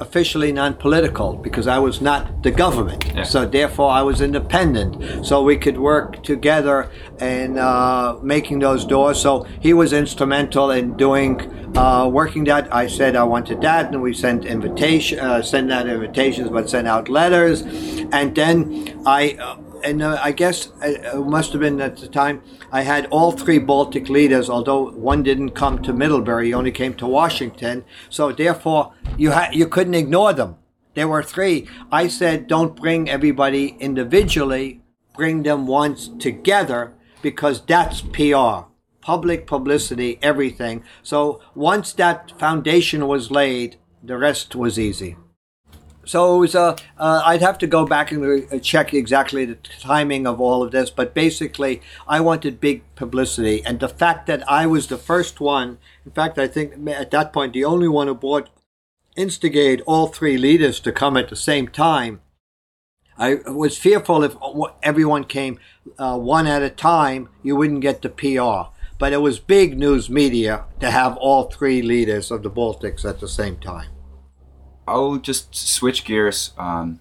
officially 0.00 0.52
non-political 0.52 1.34
because 1.34 1.66
I 1.66 1.78
was 1.78 2.00
not 2.00 2.42
the 2.42 2.50
government. 2.50 3.04
Yeah. 3.14 3.24
So 3.24 3.46
therefore, 3.46 3.90
I 3.90 4.02
was 4.02 4.20
independent. 4.20 5.26
So 5.26 5.42
we 5.42 5.56
could 5.56 5.78
work 5.78 6.22
together 6.22 6.90
in 7.20 7.58
uh, 7.58 8.18
making 8.22 8.60
those 8.60 8.84
doors. 8.84 9.20
So 9.20 9.44
he 9.60 9.72
was 9.72 9.92
instrumental 9.92 10.70
in 10.70 10.96
doing 10.96 11.40
uh, 11.76 12.08
working 12.08 12.44
that. 12.44 12.72
I 12.72 12.86
said 12.86 13.16
I 13.16 13.24
wanted 13.24 13.60
that, 13.62 13.92
and 13.92 14.02
we 14.02 14.14
sent 14.14 14.44
invitation, 14.44 15.18
uh, 15.18 15.42
sent 15.42 15.70
out 15.72 15.88
invitations, 15.88 16.48
but 16.48 16.70
sent 16.70 16.86
out 16.86 17.08
letters, 17.08 17.62
and 18.12 18.34
then 18.34 19.02
I. 19.06 19.36
Uh, 19.78 19.88
and 19.88 20.02
uh, 20.02 20.18
I 20.22 20.32
guess 20.32 20.68
uh, 20.82 21.18
it 21.18 21.26
must 21.26 21.52
have 21.52 21.60
been 21.60 21.80
at 21.80 21.96
the 21.96 22.08
time 22.08 22.42
I 22.70 22.82
had 22.82 23.06
all 23.06 23.32
three 23.32 23.58
Baltic 23.58 24.08
leaders, 24.08 24.50
although 24.50 24.90
one 24.90 25.22
didn't 25.22 25.50
come 25.50 25.82
to 25.82 25.92
Middlebury, 25.92 26.48
he 26.48 26.54
only 26.54 26.72
came 26.72 26.94
to 26.94 27.06
Washington. 27.06 27.84
So 28.10 28.32
therefore, 28.32 28.92
you 29.16 29.30
had 29.30 29.54
you 29.54 29.66
couldn't 29.66 29.94
ignore 29.94 30.32
them. 30.32 30.56
There 30.94 31.08
were 31.08 31.22
three. 31.22 31.68
I 31.92 32.08
said, 32.08 32.48
don't 32.48 32.74
bring 32.74 33.08
everybody 33.08 33.76
individually, 33.78 34.82
bring 35.16 35.42
them 35.42 35.66
once 35.66 36.08
together 36.08 36.94
because 37.22 37.64
that's 37.64 38.00
PR, 38.00 38.66
public 39.00 39.46
publicity, 39.46 40.18
everything. 40.22 40.82
So 41.02 41.40
once 41.54 41.92
that 41.94 42.32
foundation 42.38 43.06
was 43.06 43.30
laid, 43.30 43.76
the 44.02 44.18
rest 44.18 44.56
was 44.56 44.78
easy. 44.78 45.16
So 46.08 46.36
it 46.36 46.38
was 46.38 46.54
uh, 46.54 46.74
uh, 46.96 47.22
I'd 47.26 47.42
have 47.42 47.58
to 47.58 47.66
go 47.66 47.84
back 47.84 48.10
and 48.10 48.22
re- 48.22 48.60
check 48.60 48.94
exactly 48.94 49.44
the 49.44 49.58
timing 49.78 50.26
of 50.26 50.40
all 50.40 50.62
of 50.62 50.70
this, 50.70 50.88
but 50.88 51.12
basically, 51.12 51.82
I 52.08 52.20
wanted 52.20 52.62
big 52.62 52.82
publicity, 52.94 53.62
and 53.66 53.78
the 53.78 53.90
fact 53.90 54.26
that 54.26 54.42
I 54.50 54.64
was 54.64 54.86
the 54.86 54.96
first 54.96 55.38
one, 55.38 55.76
in 56.06 56.12
fact, 56.12 56.38
I 56.38 56.46
think 56.46 56.88
at 56.88 57.10
that 57.10 57.34
point 57.34 57.52
the 57.52 57.66
only 57.66 57.88
one 57.88 58.06
who 58.06 58.14
brought, 58.14 58.48
instigate 59.16 59.82
all 59.82 60.06
three 60.06 60.38
leaders 60.38 60.80
to 60.80 60.92
come 60.92 61.18
at 61.18 61.28
the 61.28 61.36
same 61.36 61.68
time. 61.68 62.22
I 63.18 63.34
was 63.46 63.76
fearful 63.76 64.22
if 64.22 64.34
everyone 64.82 65.24
came 65.24 65.58
uh, 65.98 66.16
one 66.16 66.46
at 66.46 66.62
a 66.62 66.70
time, 66.70 67.28
you 67.42 67.54
wouldn't 67.54 67.82
get 67.82 68.00
the 68.00 68.08
PR. 68.08 68.72
But 68.98 69.12
it 69.12 69.20
was 69.20 69.40
big 69.40 69.76
news 69.76 70.08
media 70.08 70.64
to 70.80 70.90
have 70.90 71.18
all 71.18 71.50
three 71.50 71.82
leaders 71.82 72.30
of 72.30 72.42
the 72.42 72.50
Baltics 72.50 73.04
at 73.04 73.20
the 73.20 73.28
same 73.28 73.58
time. 73.58 73.90
I'll 74.88 75.18
just 75.18 75.54
switch 75.54 76.04
gears. 76.04 76.52
Um, 76.58 77.00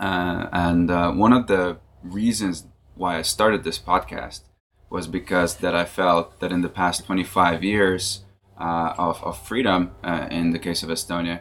uh, 0.00 0.48
and 0.52 0.90
uh, 0.90 1.12
one 1.12 1.32
of 1.32 1.46
the 1.48 1.78
reasons 2.02 2.66
why 2.94 3.18
I 3.18 3.22
started 3.22 3.64
this 3.64 3.78
podcast 3.78 4.42
was 4.90 5.06
because 5.06 5.56
that 5.56 5.74
I 5.74 5.84
felt 5.84 6.40
that 6.40 6.52
in 6.52 6.62
the 6.62 6.68
past 6.68 7.04
25 7.04 7.62
years 7.62 8.24
uh, 8.58 8.94
of, 8.96 9.22
of 9.22 9.38
freedom, 9.46 9.92
uh, 10.02 10.28
in 10.30 10.52
the 10.52 10.58
case 10.58 10.82
of 10.82 10.88
Estonia, 10.88 11.40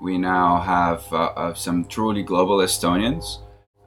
we 0.00 0.18
now 0.18 0.60
have 0.60 1.12
uh, 1.12 1.54
some 1.54 1.84
truly 1.84 2.22
global 2.22 2.58
Estonians 2.58 3.38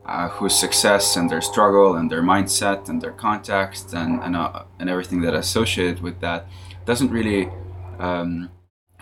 uh, 0.06 0.30
whose 0.30 0.56
success 0.56 1.16
and 1.16 1.30
their 1.30 1.42
struggle 1.42 1.96
and 1.96 2.10
their 2.12 2.24
mindset 2.24 2.90
and 2.90 3.02
their 3.02 3.12
context 3.12 3.94
and 3.94 4.22
and, 4.24 4.36
and 4.80 4.90
everything 4.90 5.22
that 5.22 5.34
associated 5.34 6.02
with 6.02 6.20
that 6.20 6.48
doesn't 6.86 7.12
really 7.12 7.50
um, 8.00 8.50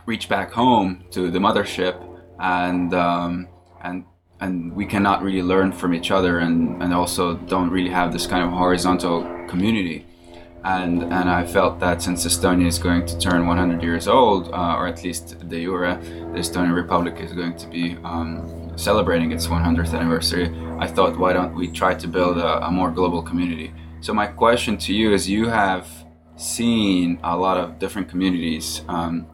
reach 0.06 0.28
back 0.28 0.52
home 0.52 1.04
to 1.12 1.32
the 1.32 1.40
mothership 1.40 2.09
and 2.40 2.94
um, 2.94 3.48
and 3.84 4.06
and 4.40 4.74
we 4.74 4.86
cannot 4.86 5.22
really 5.22 5.42
learn 5.42 5.72
from 5.72 5.94
each 5.94 6.12
other 6.12 6.40
and, 6.40 6.82
and 6.82 6.94
also 6.94 7.36
don't 7.36 7.70
really 7.70 7.90
have 7.90 8.14
this 8.14 8.26
kind 8.26 8.44
of 8.44 8.52
horizontal 8.52 9.24
community. 9.48 10.06
And 10.64 11.04
and 11.04 11.30
I 11.30 11.46
felt 11.46 11.80
that 11.80 12.02
since 12.02 12.26
Estonia 12.26 12.68
is 12.68 12.80
going 12.80 13.06
to 13.06 13.18
turn 13.18 13.48
100 13.48 13.82
years 13.82 14.08
old 14.08 14.50
uh, 14.50 14.76
or 14.78 14.88
at 14.88 15.04
least 15.04 15.40
de 15.48 15.64
jure 15.64 15.96
the 16.34 16.40
Estonian 16.40 16.76
Republic 16.76 17.16
is 17.20 17.32
going 17.32 17.56
to 17.58 17.68
be 17.68 17.98
um, 18.04 18.72
celebrating 18.76 19.32
its 19.32 19.48
100th 19.48 19.94
anniversary 19.94 20.48
I 20.78 20.88
thought 20.88 21.18
why 21.18 21.34
don't 21.34 21.56
we 21.56 21.70
try 21.70 21.94
to 21.94 22.08
build 22.08 22.38
a, 22.38 22.68
a 22.68 22.72
more 22.72 22.92
global 22.92 23.22
community? 23.22 23.74
So 24.02 24.14
my 24.14 24.28
question 24.28 24.78
to 24.80 24.94
you 24.94 25.14
is 25.14 25.30
you 25.30 25.48
have 25.48 25.88
seen 26.38 27.20
a 27.24 27.38
lot 27.38 27.58
of 27.58 27.80
different 27.80 28.08
communities 28.10 28.82
um, 28.88 29.28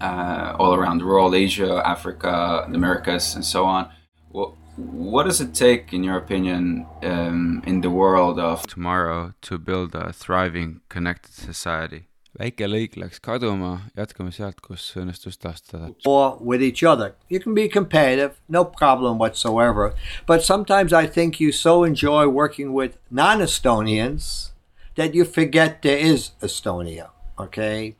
uh, 0.00 0.56
all 0.58 0.74
around 0.74 1.02
rural 1.02 1.34
Asia, 1.34 1.82
Africa, 1.86 2.66
the 2.68 2.74
Americas, 2.74 3.34
and 3.34 3.44
so 3.44 3.64
on. 3.64 3.90
What, 4.30 4.54
what 4.76 5.24
does 5.24 5.40
it 5.40 5.54
take, 5.54 5.92
in 5.92 6.04
your 6.04 6.16
opinion, 6.16 6.86
um, 7.02 7.62
in 7.66 7.80
the 7.80 7.90
world 7.90 8.38
of 8.38 8.66
tomorrow 8.66 9.34
to 9.42 9.58
build 9.58 9.94
a 9.94 10.12
thriving, 10.12 10.80
connected 10.88 11.34
society? 11.34 12.06
väike 12.38 12.66
lõik 12.68 12.96
läks 13.00 13.20
kaduma, 13.22 13.90
jätkame 13.98 14.32
sealt, 14.34 14.60
kus 14.62 14.84
õnnestus 14.98 15.38
taastada. 15.40 15.90
Or 16.06 16.38
with 16.40 16.62
each 16.62 16.82
other. 16.82 17.14
You 17.28 17.40
can 17.40 17.54
be 17.54 17.68
competitive, 17.68 18.40
no 18.48 18.64
problem 18.64 19.18
whatsoever. 19.18 19.94
But 20.26 20.44
sometimes 20.44 20.92
I 20.92 21.06
think 21.06 21.40
you 21.40 21.52
so 21.52 21.84
enjoy 21.84 22.28
working 22.28 22.72
with 22.72 22.98
non-Estonians 23.10 24.50
that 24.94 25.14
you 25.14 25.24
forget 25.24 25.82
there 25.82 25.98
is 25.98 26.30
Estonia. 26.40 27.10
Okay, 27.38 27.96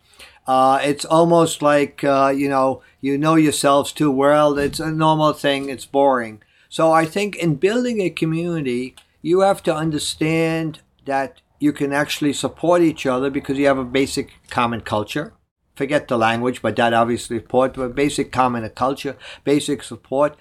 uh, 0.47 0.81
it's 0.83 1.05
almost 1.05 1.63
like 1.63 2.03
uh, 2.05 2.33
you 2.35 2.49
know 2.49 2.83
you 3.01 3.17
know 3.19 3.37
yourselves 3.37 3.93
too 3.93 4.11
well. 4.11 4.59
It's 4.59 4.81
a 4.81 4.91
normal 4.91 5.33
thing. 5.33 5.69
It's 5.69 5.87
boring. 5.87 6.43
So 6.69 6.93
I 6.93 7.05
think 7.05 7.37
in 7.37 7.57
building 7.57 8.01
a 8.01 8.11
community, 8.11 8.95
you 9.23 9.41
have 9.41 9.63
to 9.65 9.75
understand 9.75 10.81
that 11.05 11.41
you 11.59 11.73
can 11.73 11.93
actually 11.93 12.33
support 12.33 12.81
each 12.81 13.07
other 13.07 13.31
because 13.31 13.59
you 13.59 13.67
have 13.67 13.79
a 13.79 13.85
basic 13.85 14.33
common 14.49 14.81
culture. 14.81 15.35
Forget 15.75 16.09
the 16.09 16.19
language, 16.19 16.63
but 16.63 16.77
that 16.77 16.95
obviously 16.95 17.39
support, 17.39 17.75
but 17.75 17.95
basic 17.95 18.33
common 18.33 18.69
culture, 18.71 19.17
basic 19.45 19.83
support, 19.83 20.37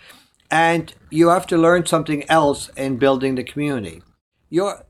and 0.52 0.94
you 1.10 1.30
have 1.30 1.48
to 1.48 1.58
learn 1.58 1.86
something 1.86 2.30
else 2.30 2.70
in 2.76 2.98
building 2.98 3.36
the 3.36 3.44
community. 3.44 4.02
Your 4.50 4.86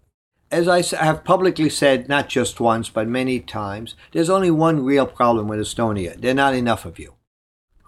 as 0.51 0.67
I 0.67 0.81
have 1.03 1.23
publicly 1.23 1.69
said, 1.69 2.09
not 2.09 2.29
just 2.29 2.59
once, 2.59 2.89
but 2.89 3.07
many 3.07 3.39
times, 3.39 3.95
there's 4.11 4.29
only 4.29 4.51
one 4.51 4.83
real 4.83 5.05
problem 5.05 5.47
with 5.47 5.59
Estonia. 5.59 6.19
There 6.19 6.31
are 6.31 6.35
not 6.35 6.55
enough 6.55 6.85
of 6.85 6.97
you. 6.97 7.13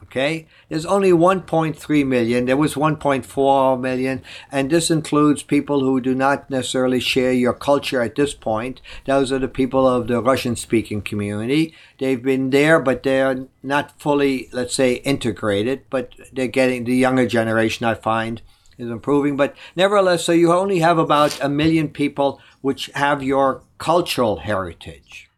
Okay? 0.03 0.47
There's 0.67 0.85
only 0.85 1.11
1.3 1.11 2.05
million. 2.05 2.45
There 2.45 2.57
was 2.57 2.73
1.4 2.73 3.79
million, 3.79 4.21
and 4.51 4.69
this 4.69 4.91
includes 4.91 5.41
people 5.41 5.79
who 5.79 6.01
do 6.01 6.13
not 6.13 6.49
necessarily 6.49 6.99
share 6.99 7.31
your 7.31 7.53
culture 7.53 8.01
at 8.01 8.15
this 8.15 8.33
point. 8.33 8.81
Those 9.05 9.31
are 9.31 9.39
the 9.39 9.47
people 9.47 9.87
of 9.87 10.07
the 10.07 10.21
Russian 10.21 10.55
speaking 10.55 11.01
community. 11.01 11.73
They've 11.97 12.21
been 12.21 12.49
there, 12.49 12.79
but 12.79 13.03
they're 13.03 13.47
not 13.63 13.99
fully, 13.99 14.49
let's 14.51 14.75
say, 14.75 14.95
integrated, 14.95 15.83
but 15.89 16.13
they're 16.33 16.47
getting 16.47 16.83
the 16.83 16.95
younger 16.95 17.25
generation, 17.25 17.85
I 17.85 17.93
find, 17.93 18.41
is 18.81 18.89
improving. 18.89 19.37
But 19.37 19.55
nevertheless, 19.75 20.25
so 20.25 20.31
you 20.31 20.51
only 20.51 20.79
have 20.79 20.97
about 20.97 21.39
a 21.41 21.49
million 21.49 21.89
people 21.89 22.41
which 22.61 22.87
have 22.95 23.23
your 23.23 23.63
cultural 23.77 24.37
heritage. 24.37 25.29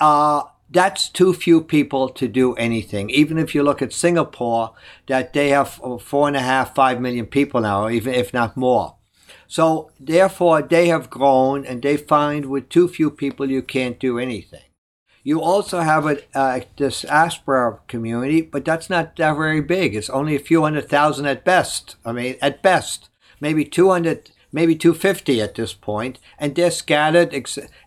Uh, 0.00 0.42
that's 0.70 1.08
too 1.08 1.34
few 1.34 1.60
people 1.60 2.08
to 2.08 2.28
do 2.28 2.54
anything. 2.54 3.10
Even 3.10 3.38
if 3.38 3.54
you 3.54 3.62
look 3.62 3.82
at 3.82 3.92
Singapore, 3.92 4.74
that 5.06 5.32
they 5.32 5.48
have 5.50 5.80
four 6.00 6.28
and 6.28 6.36
a 6.36 6.40
half, 6.40 6.74
five 6.74 7.00
million 7.00 7.26
people 7.26 7.60
now, 7.60 7.88
even 7.88 8.14
if 8.14 8.32
not 8.32 8.56
more. 8.56 8.96
So 9.46 9.90
therefore, 9.98 10.62
they 10.62 10.86
have 10.88 11.10
grown, 11.10 11.66
and 11.66 11.82
they 11.82 11.96
find 11.96 12.46
with 12.46 12.68
too 12.68 12.86
few 12.86 13.10
people 13.10 13.50
you 13.50 13.62
can't 13.62 13.98
do 13.98 14.18
anything. 14.18 14.69
You 15.22 15.42
also 15.42 15.80
have 15.80 16.06
a, 16.06 16.18
uh, 16.34 16.60
this 16.76 17.02
diaspora 17.02 17.80
community, 17.88 18.40
but 18.40 18.64
that's 18.64 18.88
not 18.88 19.16
that 19.16 19.36
very 19.36 19.60
big. 19.60 19.94
It's 19.94 20.10
only 20.10 20.34
a 20.34 20.40
few 20.40 20.62
hundred 20.62 20.88
thousand 20.88 21.26
at 21.26 21.44
best. 21.44 21.96
I 22.04 22.12
mean, 22.12 22.36
at 22.40 22.62
best, 22.62 23.10
maybe 23.38 23.64
200, 23.64 24.30
maybe 24.50 24.74
250 24.74 25.40
at 25.40 25.54
this 25.54 25.74
point. 25.74 26.18
and 26.38 26.54
they're 26.54 26.70
scattered 26.70 27.34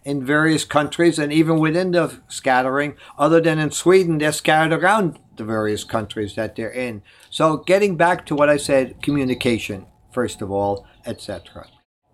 in 0.05 0.23
various 0.25 0.63
countries, 0.63 1.17
and 1.17 1.33
even 1.33 1.59
within 1.59 1.91
the 1.91 2.19
scattering, 2.27 2.95
other 3.17 3.41
than 3.41 3.57
in 3.57 3.71
Sweden, 3.71 4.19
they're 4.19 4.31
scattered 4.31 4.73
around 4.73 5.17
the 5.37 5.43
various 5.43 5.83
countries 5.83 6.35
that 6.35 6.55
they're 6.55 6.69
in. 6.69 7.01
So, 7.31 7.57
getting 7.57 7.95
back 7.95 8.25
to 8.27 8.35
what 8.35 8.49
I 8.49 8.57
said, 8.57 9.01
communication, 9.01 9.87
first 10.11 10.41
of 10.43 10.51
all, 10.51 10.85
etc. 11.05 11.67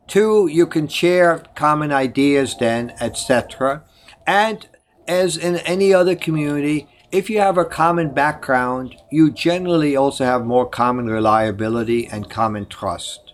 Two, 0.08 0.48
you 0.48 0.66
can 0.66 0.88
share 0.88 1.44
common 1.56 1.92
ideas 1.92 2.56
then, 2.58 2.94
etc. 3.02 3.84
And 4.26 4.68
as 5.10 5.36
in 5.36 5.58
any 5.58 5.94
other 5.94 6.16
community, 6.16 6.88
if 7.12 7.30
you 7.30 7.40
have 7.40 7.58
a 7.58 7.66
common 7.66 8.14
background, 8.14 8.96
you 9.12 9.32
generally 9.32 9.96
also 9.96 10.24
have 10.24 10.46
more 10.46 10.70
common 10.70 11.08
reliability 11.08 12.06
and 12.06 12.30
common 12.30 12.68
trust. 12.68 13.34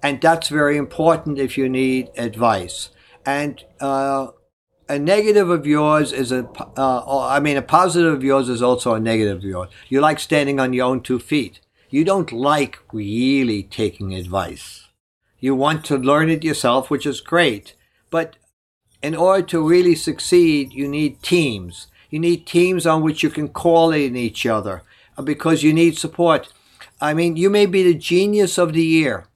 And 0.00 0.20
that's 0.20 0.48
very 0.48 0.76
important 0.76 1.40
if 1.40 1.58
you 1.58 1.68
need 1.68 2.10
advice. 2.16 2.90
And 3.26 3.64
uh, 3.80 4.28
a 4.88 4.98
negative 4.98 5.50
of 5.50 5.66
yours 5.66 6.12
is 6.12 6.30
a, 6.30 6.48
uh, 6.76 7.26
I 7.26 7.40
mean, 7.40 7.56
a 7.56 7.62
positive 7.62 8.14
of 8.14 8.22
yours 8.22 8.48
is 8.48 8.62
also 8.62 8.94
a 8.94 9.00
negative 9.00 9.38
of 9.38 9.44
yours. 9.44 9.70
You 9.88 10.00
like 10.00 10.20
standing 10.20 10.60
on 10.60 10.72
your 10.72 10.86
own 10.86 11.02
two 11.02 11.18
feet. 11.18 11.58
You 11.90 12.04
don't 12.04 12.30
like 12.30 12.78
really 12.92 13.64
taking 13.64 14.14
advice. 14.14 14.86
You 15.40 15.56
want 15.56 15.84
to 15.86 15.96
learn 15.96 16.30
it 16.30 16.44
yourself, 16.44 16.90
which 16.90 17.06
is 17.06 17.20
great. 17.20 17.74
But 18.08 18.36
in 19.02 19.14
order 19.14 19.46
to 19.48 19.68
really 19.68 19.94
succeed, 19.94 20.72
you 20.72 20.88
need 20.88 21.22
teams. 21.22 21.86
You 22.10 22.18
need 22.18 22.46
teams 22.46 22.86
on 22.86 23.02
which 23.02 23.22
you 23.22 23.30
can 23.30 23.48
call 23.48 23.92
in 23.92 24.16
each 24.16 24.46
other. 24.46 24.82
Uh, 25.16 25.22
because 25.22 25.62
you 25.62 25.72
need 25.72 25.98
support. 25.98 26.52
I 27.00 27.14
mean, 27.14 27.36
you 27.36 27.50
may 27.50 27.66
be 27.66 27.82
the 27.82 27.94
genius 27.94 28.58
of 28.58 28.72
the 28.72 28.84
year. 28.84 29.26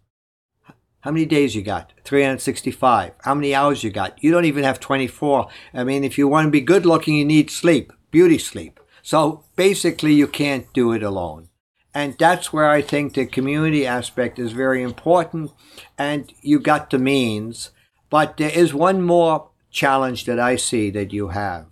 How 1.01 1.11
many 1.11 1.27
days 1.27 1.57
you 1.57 1.63
got? 1.63 1.93
365. 2.05 3.13
How 3.23 3.35
many 3.35 3.55
hours 3.55 3.83
you 3.83 3.91
got? 3.91 4.23
You 4.23 4.31
don't 4.31 4.45
even 4.45 4.63
have 4.63 4.79
24. 4.79 5.49
I 5.75 5.83
mean, 5.83 6.05
if 6.05 6.17
you 6.17 6.29
want 6.29 6.47
to 6.47 6.51
be 6.51 6.61
good 6.61 6.87
looking, 6.87 7.17
you 7.17 7.25
need 7.25 7.51
sleep, 7.51 7.93
beauty 8.13 8.39
sleep. 8.39 8.79
So 9.03 9.45
basically, 9.57 10.15
you 10.15 10.29
can't 10.29 10.73
do 10.73 10.93
it 10.93 11.03
alone. 11.03 11.49
And 11.93 12.17
that's 12.19 12.53
where 12.53 12.71
I 12.71 12.83
think 12.83 13.15
the 13.15 13.27
community 13.27 13.85
aspect 13.85 14.39
is 14.39 14.53
very 14.53 14.83
important. 14.83 15.51
And 15.99 16.33
you 16.41 16.61
got 16.61 16.91
the 16.91 16.99
means. 16.99 17.71
But 18.09 18.37
there 18.37 18.51
is 18.51 18.73
one 18.73 19.03
more 19.03 19.51
challenge 19.73 20.25
that 20.27 20.39
I 20.39 20.57
see 20.57 20.91
that 20.91 21.13
you 21.13 21.29
have. 21.29 21.67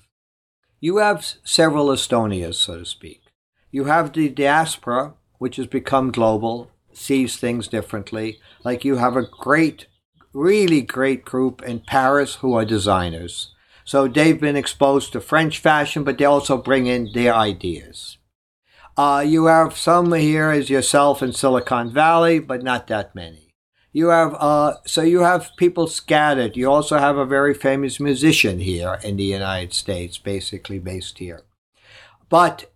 You 0.80 0.96
have 0.96 1.24
several 1.44 1.88
Estonias, 1.88 2.55
so 2.55 2.78
to 2.78 2.86
speak. 2.86 3.22
You 3.70 3.84
have 3.84 4.12
the 4.12 4.28
diaspora, 4.28 5.14
which 5.38 5.57
has 5.57 5.66
become 5.66 6.11
global, 6.11 6.70
sees 6.92 7.36
things 7.36 7.68
differently. 7.68 8.40
Like 8.64 8.84
you 8.84 8.96
have 8.96 9.16
a 9.16 9.26
great, 9.26 9.86
really 10.32 10.80
great 10.82 11.24
group 11.24 11.62
in 11.62 11.80
Paris 11.80 12.36
who 12.36 12.55
are 12.55 12.64
designers. 12.64 13.55
So 13.84 14.09
they've 14.09 14.40
been 14.40 14.57
exposed 14.57 15.12
to 15.12 15.20
French 15.20 15.59
fashion, 15.59 16.03
but 16.03 16.18
they 16.18 16.24
also 16.24 16.57
bring 16.57 16.86
in 16.86 17.11
their 17.12 17.34
ideas. 17.34 18.18
Uh, 18.96 19.24
you 19.26 19.46
have 19.46 19.76
some 19.76 20.12
here 20.12 20.51
as 20.51 20.68
yourself 20.68 21.22
in 21.22 21.32
Silicon 21.32 21.90
Valley, 21.90 22.38
but 22.38 22.62
not 22.62 22.86
that 22.88 23.14
many. 23.14 23.49
You 23.93 24.09
have 24.09 24.34
uh, 24.38 24.74
so 24.86 25.03
you 25.03 25.20
have 25.20 25.51
people 25.57 25.86
scattered. 25.88 26.57
You 26.57 26.70
also 26.70 26.99
have 26.99 27.16
a 27.16 27.26
very 27.26 27.55
famous 27.55 27.99
musician 27.99 28.61
here 28.61 29.01
in 29.03 29.16
the 29.16 29.24
United 29.24 29.72
States, 29.72 30.16
basically 30.16 30.78
based 30.78 31.18
here. 31.18 31.43
But 32.28 32.72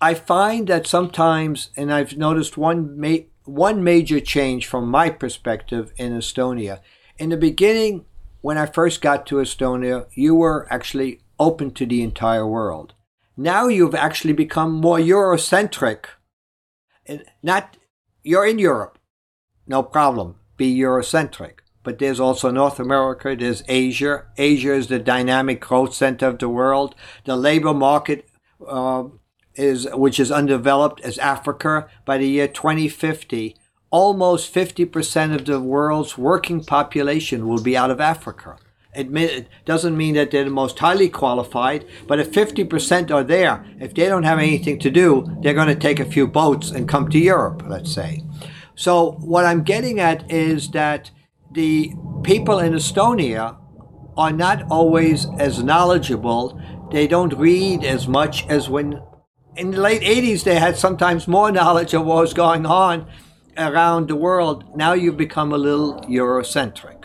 I 0.00 0.14
find 0.14 0.68
that 0.68 0.86
sometimes, 0.86 1.70
and 1.76 1.92
I've 1.92 2.16
noticed 2.16 2.56
one 2.56 2.98
ma- 2.98 3.26
one 3.44 3.82
major 3.82 4.20
change 4.20 4.66
from 4.66 4.88
my 4.88 5.10
perspective 5.10 5.92
in 5.96 6.12
Estonia. 6.12 6.80
In 7.18 7.30
the 7.30 7.36
beginning, 7.36 8.04
when 8.40 8.56
I 8.56 8.66
first 8.66 9.00
got 9.00 9.26
to 9.26 9.36
Estonia, 9.36 10.06
you 10.14 10.36
were 10.36 10.68
actually 10.70 11.20
open 11.40 11.72
to 11.72 11.86
the 11.86 12.02
entire 12.02 12.46
world. 12.46 12.94
Now 13.36 13.66
you've 13.66 13.96
actually 13.96 14.34
become 14.34 14.72
more 14.72 14.98
Eurocentric. 14.98 16.04
Not 17.42 17.76
you're 18.22 18.46
in 18.46 18.60
Europe, 18.60 18.98
no 19.66 19.82
problem. 19.82 20.36
Be 20.56 20.78
Eurocentric. 20.78 21.60
But 21.82 21.98
there's 21.98 22.20
also 22.20 22.50
North 22.50 22.78
America, 22.78 23.34
there's 23.36 23.64
Asia. 23.68 24.26
Asia 24.36 24.72
is 24.72 24.86
the 24.86 24.98
dynamic 24.98 25.60
growth 25.60 25.94
center 25.94 26.26
of 26.26 26.38
the 26.38 26.48
world. 26.48 26.94
The 27.24 27.36
labor 27.36 27.74
market 27.74 28.28
uh, 28.66 29.04
is 29.54 29.88
which 29.92 30.20
is 30.20 30.30
undeveloped 30.30 31.00
is 31.04 31.18
Africa. 31.18 31.88
By 32.04 32.18
the 32.18 32.28
year 32.28 32.48
2050, 32.48 33.56
almost 33.90 34.54
50% 34.54 35.34
of 35.34 35.44
the 35.44 35.60
world's 35.60 36.16
working 36.16 36.64
population 36.64 37.46
will 37.46 37.62
be 37.62 37.76
out 37.76 37.90
of 37.90 38.00
Africa. 38.00 38.56
It 38.94 39.48
doesn't 39.64 39.96
mean 39.96 40.14
that 40.16 40.30
they're 40.30 40.44
the 40.44 40.50
most 40.50 40.78
highly 40.78 41.08
qualified, 41.08 41.86
but 42.06 42.20
if 42.20 42.30
50% 42.30 43.10
are 43.10 43.24
there, 43.24 43.64
if 43.80 43.94
they 43.94 44.06
don't 44.06 44.24
have 44.24 44.38
anything 44.38 44.78
to 44.80 44.90
do, 44.90 45.26
they're 45.40 45.54
going 45.54 45.68
to 45.68 45.74
take 45.74 45.98
a 45.98 46.04
few 46.04 46.26
boats 46.26 46.70
and 46.70 46.88
come 46.88 47.08
to 47.08 47.18
Europe, 47.18 47.62
let's 47.66 47.90
say. 47.90 48.22
So, 48.74 49.12
what 49.20 49.44
I'm 49.44 49.62
getting 49.62 50.00
at 50.00 50.30
is 50.30 50.70
that 50.70 51.10
the 51.50 51.92
people 52.22 52.58
in 52.58 52.72
Estonia 52.72 53.56
are 54.16 54.32
not 54.32 54.70
always 54.70 55.26
as 55.38 55.62
knowledgeable. 55.62 56.60
They 56.90 57.06
don't 57.06 57.34
read 57.34 57.84
as 57.84 58.08
much 58.08 58.46
as 58.48 58.68
when 58.68 59.00
in 59.56 59.72
the 59.72 59.80
late 59.80 60.02
80s, 60.02 60.44
they 60.44 60.58
had 60.58 60.76
sometimes 60.76 61.28
more 61.28 61.52
knowledge 61.60 61.94
of 61.94 62.04
what 62.04 62.18
was 62.18 62.34
going 62.34 62.66
on 62.66 63.06
around 63.56 64.08
the 64.08 64.16
world. 64.16 64.76
Now 64.76 64.94
you've 64.94 65.16
become 65.16 65.52
a 65.52 65.58
little 65.58 66.00
Eurocentric. 66.02 67.04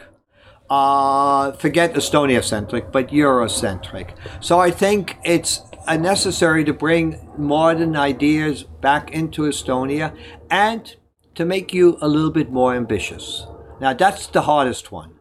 Uh, 0.70 1.54
forget 1.54 1.94
Estonia 1.94 2.44
centric, 2.44 2.92
but 2.92 3.10
Eurocentric. 3.10 4.14
So 4.42 4.60
I 4.60 4.70
think 4.72 5.18
it's 5.24 5.62
necessary 5.88 6.66
to 6.66 6.74
bring 6.74 7.30
modern 7.38 7.96
ideas 7.96 8.64
back 8.64 9.12
into 9.12 9.44
Estonia 9.44 10.14
and 10.50 10.94
to 11.38 11.46
make 11.46 11.74
you 11.74 11.98
a 12.02 12.08
little 12.08 12.32
bit 12.32 12.52
more 12.52 12.76
ambitious. 12.76 13.46
Now, 13.80 13.94
that's 13.94 14.28
the 14.28 14.42
hardest 14.42 14.92
one. 14.92 15.14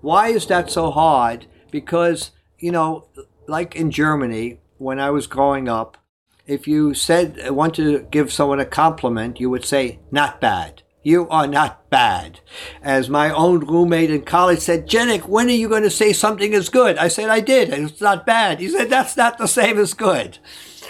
Why 0.00 0.28
is 0.28 0.46
that 0.46 0.70
so 0.70 0.90
hard? 0.90 1.46
Because, 1.70 2.30
you 2.58 2.70
know, 2.70 3.08
like 3.48 3.74
in 3.74 3.90
Germany, 3.90 4.60
when 4.78 5.00
I 5.00 5.10
was 5.10 5.26
growing 5.26 5.68
up, 5.68 5.98
if 6.46 6.68
you 6.68 6.94
said 6.94 7.40
I 7.44 7.50
want 7.50 7.74
to 7.74 8.06
give 8.10 8.32
someone 8.32 8.60
a 8.60 8.66
compliment, 8.66 9.40
you 9.40 9.50
would 9.50 9.64
say, 9.64 9.98
not 10.10 10.40
bad. 10.40 10.82
You 11.02 11.28
are 11.28 11.46
not 11.46 11.90
bad. 11.90 12.40
As 12.80 13.10
my 13.10 13.30
own 13.30 13.60
roommate 13.60 14.10
in 14.10 14.22
college 14.22 14.60
said, 14.60 14.88
Jenik, 14.88 15.26
when 15.26 15.48
are 15.48 15.50
you 15.50 15.68
going 15.68 15.82
to 15.82 15.90
say 15.90 16.12
something 16.12 16.52
is 16.52 16.68
good? 16.68 16.96
I 16.98 17.08
said, 17.08 17.28
I 17.30 17.40
did. 17.40 17.70
and 17.70 17.90
It's 17.90 18.00
not 18.00 18.24
bad. 18.24 18.60
He 18.60 18.68
said, 18.68 18.88
that's 18.88 19.16
not 19.16 19.38
the 19.38 19.48
same 19.48 19.78
as 19.78 19.92
good. 19.92 20.38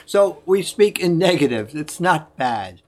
So 0.07 0.43
we 0.45 0.62
speak 0.62 1.01
in 1.01 1.18
negative. 1.18 1.74
It's 1.74 2.01
not 2.01 2.37
bad. 2.37 2.82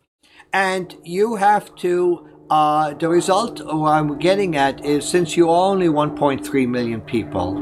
And 0.52 0.96
you 1.04 1.36
have 1.36 1.74
to, 1.76 2.28
uh, 2.50 2.94
the 2.94 3.08
result 3.08 3.60
what 3.64 3.90
I'm 3.90 4.18
getting 4.18 4.56
at 4.56 4.84
is 4.84 5.08
since 5.08 5.36
you 5.36 5.50
are 5.50 5.70
only 5.70 5.88
1.3 5.88 6.68
million 6.68 7.00
people, 7.00 7.56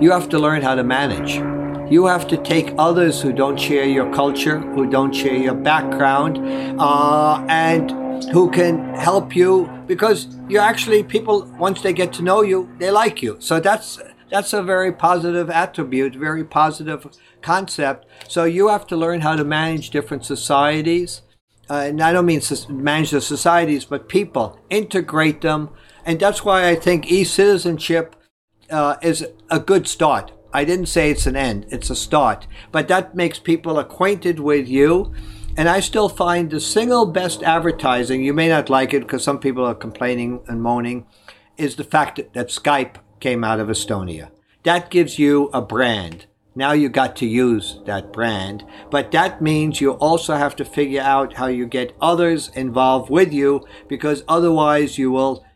you 0.00 0.10
have 0.10 0.28
to 0.30 0.38
learn 0.38 0.62
how 0.62 0.74
to 0.74 0.84
manage. 0.84 1.34
You 1.90 2.06
have 2.06 2.26
to 2.28 2.36
take 2.36 2.72
others 2.78 3.20
who 3.20 3.32
don't 3.32 3.58
share 3.58 3.84
your 3.84 4.12
culture, 4.14 4.58
who 4.58 4.88
don't 4.88 5.12
share 5.12 5.36
your 5.36 5.54
background, 5.54 6.38
uh, 6.80 7.44
and 7.48 7.90
who 8.30 8.50
can 8.50 8.94
help 8.94 9.34
you 9.36 9.68
because 9.86 10.26
you 10.48 10.58
actually 10.58 11.02
people 11.02 11.44
once 11.58 11.82
they 11.82 11.92
get 11.92 12.12
to 12.14 12.22
know 12.22 12.42
you, 12.42 12.70
they 12.78 12.90
like 12.90 13.22
you. 13.22 13.36
So 13.40 13.60
that's 13.60 13.98
that's 14.30 14.54
a 14.54 14.62
very 14.62 14.92
positive 14.92 15.50
attribute, 15.50 16.14
very 16.14 16.44
positive 16.44 17.06
concept. 17.42 18.06
So 18.28 18.44
you 18.44 18.68
have 18.68 18.86
to 18.86 18.96
learn 18.96 19.20
how 19.20 19.36
to 19.36 19.44
manage 19.44 19.90
different 19.90 20.24
societies. 20.24 21.20
Uh, 21.72 21.86
and 21.86 22.02
I 22.02 22.12
don't 22.12 22.26
mean 22.26 22.42
manage 22.68 23.12
the 23.12 23.22
societies, 23.22 23.86
but 23.86 24.06
people, 24.06 24.60
integrate 24.68 25.40
them. 25.40 25.70
And 26.04 26.20
that's 26.20 26.44
why 26.44 26.68
I 26.68 26.74
think 26.74 27.10
e 27.10 27.24
citizenship 27.24 28.14
uh, 28.68 28.96
is 29.00 29.26
a 29.50 29.58
good 29.58 29.88
start. 29.88 30.32
I 30.52 30.66
didn't 30.66 30.90
say 30.90 31.10
it's 31.10 31.26
an 31.26 31.34
end, 31.34 31.64
it's 31.70 31.88
a 31.88 31.96
start. 31.96 32.46
But 32.72 32.88
that 32.88 33.14
makes 33.14 33.38
people 33.38 33.78
acquainted 33.78 34.38
with 34.38 34.68
you. 34.68 35.14
And 35.56 35.66
I 35.66 35.80
still 35.80 36.10
find 36.10 36.50
the 36.50 36.60
single 36.60 37.06
best 37.06 37.42
advertising, 37.42 38.22
you 38.22 38.34
may 38.34 38.50
not 38.50 38.68
like 38.68 38.92
it 38.92 39.00
because 39.00 39.24
some 39.24 39.38
people 39.38 39.64
are 39.64 39.74
complaining 39.74 40.40
and 40.48 40.60
moaning, 40.60 41.06
is 41.56 41.76
the 41.76 41.84
fact 41.84 42.16
that, 42.16 42.34
that 42.34 42.48
Skype 42.48 42.96
came 43.18 43.44
out 43.44 43.60
of 43.60 43.68
Estonia. 43.68 44.28
That 44.64 44.90
gives 44.90 45.18
you 45.18 45.48
a 45.54 45.62
brand. 45.62 46.26
Now 46.54 46.72
you 46.72 46.90
got 46.90 47.16
to 47.16 47.26
use 47.26 47.78
that 47.86 48.12
brand, 48.12 48.64
but 48.90 49.10
that 49.12 49.40
means 49.40 49.80
you 49.80 49.92
also 49.92 50.34
have 50.34 50.54
to 50.56 50.66
figure 50.66 51.00
out 51.00 51.34
how 51.34 51.46
you 51.46 51.66
get 51.66 51.96
others 51.98 52.50
involved 52.54 53.08
with 53.08 53.32
you 53.32 53.66
because 53.88 54.22
otherwise 54.28 54.98
you 54.98 55.10
will 55.10 55.46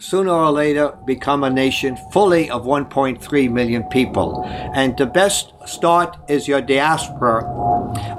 sooner 0.00 0.32
or 0.32 0.50
later 0.50 0.96
become 1.04 1.44
a 1.44 1.50
nation 1.50 1.96
fully 2.10 2.50
of 2.50 2.64
1.3 2.64 3.52
million 3.52 3.84
people. 3.84 4.42
And 4.74 4.96
the 4.96 5.06
best 5.06 5.52
start 5.66 6.16
is 6.28 6.48
your 6.48 6.62
diaspora. 6.62 7.44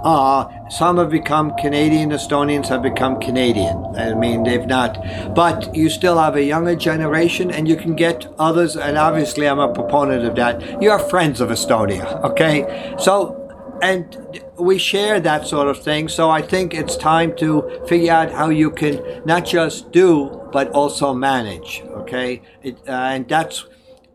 Uh, 0.03 0.69
some 0.69 0.97
have 0.97 1.09
become 1.09 1.55
Canadian, 1.57 2.11
Estonians 2.11 2.67
have 2.67 2.83
become 2.83 3.19
Canadian. 3.19 3.95
I 3.95 4.13
mean, 4.13 4.43
they've 4.43 4.65
not. 4.65 5.03
But 5.33 5.75
you 5.75 5.89
still 5.89 6.17
have 6.19 6.35
a 6.35 6.43
younger 6.43 6.75
generation 6.75 7.51
and 7.51 7.67
you 7.67 7.75
can 7.75 7.95
get 7.95 8.27
others, 8.37 8.75
and 8.75 8.97
obviously 8.97 9.47
I'm 9.47 9.59
a 9.59 9.73
proponent 9.73 10.25
of 10.25 10.35
that. 10.35 10.81
You 10.81 10.91
are 10.91 10.99
friends 10.99 11.41
of 11.41 11.49
Estonia, 11.49 12.23
okay? 12.23 12.95
So 12.99 13.37
and 13.81 14.43
we 14.61 14.77
share 14.77 15.19
that 15.19 15.47
sort 15.47 15.67
of 15.67 15.83
thing. 15.83 16.07
So 16.07 16.29
I 16.29 16.41
think 16.41 16.73
it's 16.73 16.95
time 16.95 17.35
to 17.37 17.81
figure 17.87 18.11
out 18.11 18.31
how 18.31 18.49
you 18.49 18.71
can 18.71 19.21
not 19.25 19.45
just 19.45 19.91
do 19.91 20.37
but 20.51 20.69
also 20.71 21.13
manage. 21.13 21.81
Okay, 22.01 22.41
it, 22.61 22.77
uh, 22.87 22.91
and 22.91 23.27
that's. 23.27 23.65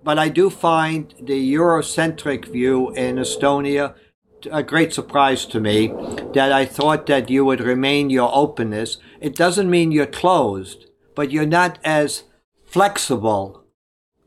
But 0.04 0.18
I 0.18 0.28
do 0.28 0.50
find 0.50 1.12
the 1.20 1.54
Eurocentric 1.54 2.46
view 2.52 2.90
in 2.90 3.16
Estonia 3.16 3.94
a 4.52 4.62
great 4.62 4.92
surprise 4.92 5.44
to 5.46 5.58
me. 5.58 5.88
That 6.34 6.52
I 6.52 6.64
thought 6.64 7.06
that 7.06 7.28
you 7.30 7.44
would 7.44 7.60
remain 7.60 8.10
your 8.10 8.30
openness. 8.32 8.98
It 9.20 9.34
doesn't 9.34 9.68
mean 9.68 9.90
you're 9.90 10.06
closed, 10.06 10.86
but 11.16 11.32
you're 11.32 11.46
not 11.46 11.78
as 11.82 12.24
flexible 12.64 13.65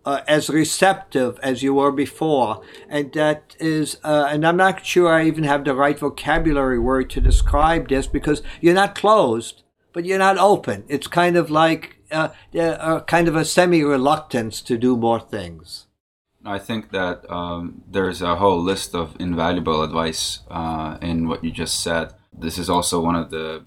uh, 0.05 0.21
as 0.27 0.49
receptive 0.49 1.39
as 1.43 1.63
you 1.63 1.73
were 1.73 1.91
before. 1.91 2.61
And 2.87 3.11
that 3.13 3.55
is, 3.59 3.97
uh, 4.03 4.27
and 4.29 4.45
I'm 4.45 4.57
not 4.57 4.85
sure 4.85 5.13
I 5.13 5.25
even 5.25 5.43
have 5.43 5.65
the 5.65 5.75
right 5.75 5.97
vocabulary 5.97 6.79
word 6.79 7.09
to 7.11 7.21
describe 7.21 7.89
this 7.89 8.07
because 8.07 8.41
you're 8.61 8.73
not 8.73 8.95
closed, 8.95 9.63
but 9.93 10.05
you're 10.05 10.17
not 10.17 10.37
open. 10.37 10.83
It's 10.87 11.07
kind 11.07 11.35
of 11.35 11.49
like 11.49 11.97
uh, 12.11 12.29
uh 12.57 13.01
kind 13.01 13.27
of 13.27 13.35
a 13.35 13.45
semi 13.45 13.83
reluctance 13.83 14.61
to 14.61 14.77
do 14.77 14.97
more 14.97 15.19
things. 15.19 15.85
I 16.45 16.57
think 16.57 16.91
that 16.91 17.29
um, 17.29 17.83
there's 17.87 18.21
a 18.21 18.37
whole 18.37 18.61
list 18.61 18.95
of 18.95 19.15
invaluable 19.19 19.83
advice 19.83 20.39
uh, 20.49 20.97
in 21.01 21.27
what 21.27 21.43
you 21.43 21.51
just 21.51 21.83
said. 21.83 22.13
this 22.31 22.57
is 22.57 22.69
also 22.69 23.01
one 23.01 23.15
of 23.15 23.29
the 23.29 23.65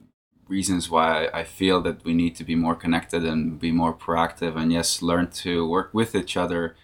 reasons 0.53 0.91
why 0.91 1.29
I 1.41 1.45
feel 1.45 1.81
that 1.83 2.05
we 2.05 2.15
need 2.15 2.35
to 2.37 2.45
be 2.45 2.55
more 2.55 2.77
connected 2.85 3.25
and 3.25 3.59
be 3.59 3.73
more 3.73 3.95
proactive, 4.05 4.55
and 4.61 4.71
yes, 4.71 5.03
learn 5.03 5.27
to 5.45 5.69
work 5.77 5.89
with 5.93 6.15
each 6.15 6.37
other. 6.37 6.77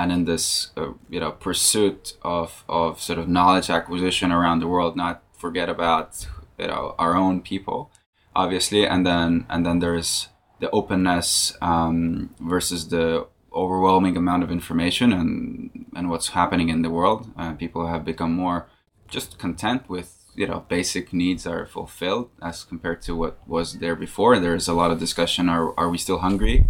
And 0.00 0.12
in 0.12 0.24
this, 0.24 0.44
uh, 0.76 0.92
you 1.08 1.20
know, 1.20 1.32
pursuit 1.32 2.16
of, 2.22 2.64
of 2.68 3.00
sort 3.00 3.18
of 3.18 3.28
knowledge 3.28 3.70
acquisition 3.70 4.30
around 4.32 4.58
the 4.60 4.72
world, 4.74 4.96
not 4.96 5.22
forget 5.44 5.68
about 5.68 6.26
you 6.58 6.66
know 6.66 6.94
our 6.98 7.14
own 7.16 7.40
people, 7.40 7.90
obviously, 8.34 8.86
and 8.86 9.06
then 9.06 9.46
and 9.48 9.64
then 9.66 9.78
there's 9.78 10.28
the 10.60 10.70
openness 10.70 11.28
um, 11.60 12.34
versus 12.40 12.88
the 12.88 13.26
overwhelming 13.52 14.16
amount 14.16 14.42
of 14.42 14.50
information 14.50 15.12
and 15.12 15.86
and 15.96 16.10
what's 16.10 16.28
happening 16.40 16.68
in 16.68 16.82
the 16.82 16.90
world. 16.90 17.30
Uh, 17.36 17.52
people 17.52 17.86
have 17.86 18.04
become 18.04 18.32
more 18.32 18.66
just 19.08 19.38
content 19.38 19.82
with 19.88 20.23
you 20.34 20.46
know 20.46 20.64
basic 20.68 21.12
needs 21.12 21.46
are 21.46 21.66
fulfilled 21.66 22.30
as 22.42 22.64
compared 22.64 23.02
to 23.02 23.14
what 23.14 23.38
was 23.46 23.78
there 23.78 23.96
before. 23.96 24.38
There's 24.38 24.68
a 24.68 24.74
lot 24.74 24.90
of 24.90 24.98
discussion: 24.98 25.48
Are 25.48 25.78
are 25.78 25.88
we 25.88 25.98
still 25.98 26.18
hungry? 26.18 26.64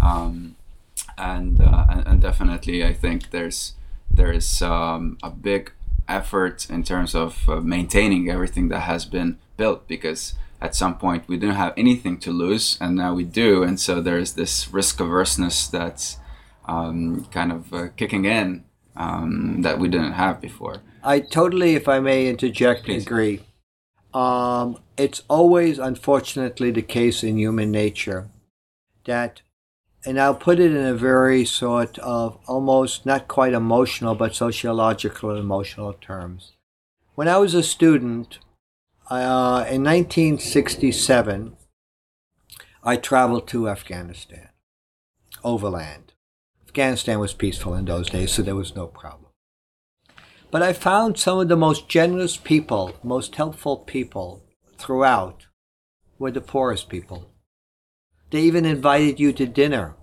Um, 0.00 0.56
and, 1.16 1.60
uh, 1.60 2.02
and, 2.06 2.20
definitely, 2.20 2.84
I 2.84 2.92
think 2.92 3.30
there's 3.30 3.74
there 4.10 4.32
is 4.32 4.62
um, 4.62 5.18
a 5.22 5.30
big 5.30 5.72
effort 6.08 6.68
in 6.70 6.82
terms 6.82 7.14
of 7.14 7.48
uh, 7.48 7.60
maintaining 7.60 8.30
everything 8.30 8.68
that 8.68 8.80
has 8.80 9.04
been 9.04 9.38
built 9.56 9.86
because 9.86 10.34
at 10.60 10.74
some 10.74 10.96
point 10.96 11.28
we 11.28 11.36
didn't 11.36 11.56
have 11.56 11.74
anything 11.76 12.18
to 12.18 12.32
lose 12.32 12.78
and 12.80 12.96
now 12.96 13.12
we 13.12 13.24
do 13.24 13.62
and 13.62 13.78
so 13.78 14.00
there's 14.00 14.32
this 14.32 14.72
risk 14.72 14.98
averseness 15.00 15.68
that's 15.68 16.16
um, 16.64 17.26
kind 17.26 17.52
of 17.52 17.74
uh, 17.74 17.88
kicking 17.96 18.24
in 18.24 18.64
um, 18.96 19.60
that 19.60 19.78
we 19.78 19.86
didn't 19.86 20.14
have 20.14 20.40
before 20.40 20.78
i 21.02 21.20
totally 21.20 21.74
if 21.74 21.88
i 21.88 21.98
may 22.00 22.28
interject 22.28 22.84
Please. 22.84 23.06
agree 23.06 23.40
um, 24.14 24.78
it's 24.96 25.22
always 25.28 25.78
unfortunately 25.78 26.70
the 26.70 26.82
case 26.82 27.22
in 27.22 27.36
human 27.36 27.70
nature 27.70 28.30
that 29.04 29.42
and 30.04 30.20
I'll 30.20 30.34
put 30.34 30.60
it 30.60 30.70
in 30.70 30.86
a 30.86 30.94
very 30.94 31.44
sort 31.44 31.98
of 31.98 32.38
almost 32.46 33.04
not 33.04 33.28
quite 33.28 33.52
emotional, 33.52 34.14
but 34.14 34.34
sociological 34.34 35.30
and 35.30 35.38
emotional 35.40 35.92
terms. 35.92 36.52
When 37.14 37.28
I 37.28 37.38
was 37.38 37.54
a 37.54 37.62
student, 37.62 38.38
uh, 39.10 39.66
in 39.68 39.82
1967, 39.82 41.56
I 42.84 42.96
traveled 42.96 43.48
to 43.48 43.68
Afghanistan, 43.68 44.48
overland. 45.42 46.12
Afghanistan 46.64 47.18
was 47.18 47.34
peaceful 47.34 47.74
in 47.74 47.86
those 47.86 48.08
days, 48.08 48.32
so 48.32 48.42
there 48.42 48.54
was 48.54 48.76
no 48.76 48.86
problem. 48.86 49.27
But 50.50 50.62
I 50.62 50.72
found 50.72 51.18
some 51.18 51.38
of 51.38 51.48
the 51.48 51.56
most 51.56 51.88
generous 51.88 52.36
people, 52.38 52.94
most 53.02 53.36
helpful 53.36 53.76
people 53.76 54.42
throughout 54.78 55.46
were 56.18 56.30
the 56.30 56.40
poorest 56.40 56.88
people. 56.88 57.30
They 58.30 58.40
even 58.40 58.64
invited 58.64 59.20
you 59.20 59.32
to 59.34 59.46
dinner, 59.46 59.94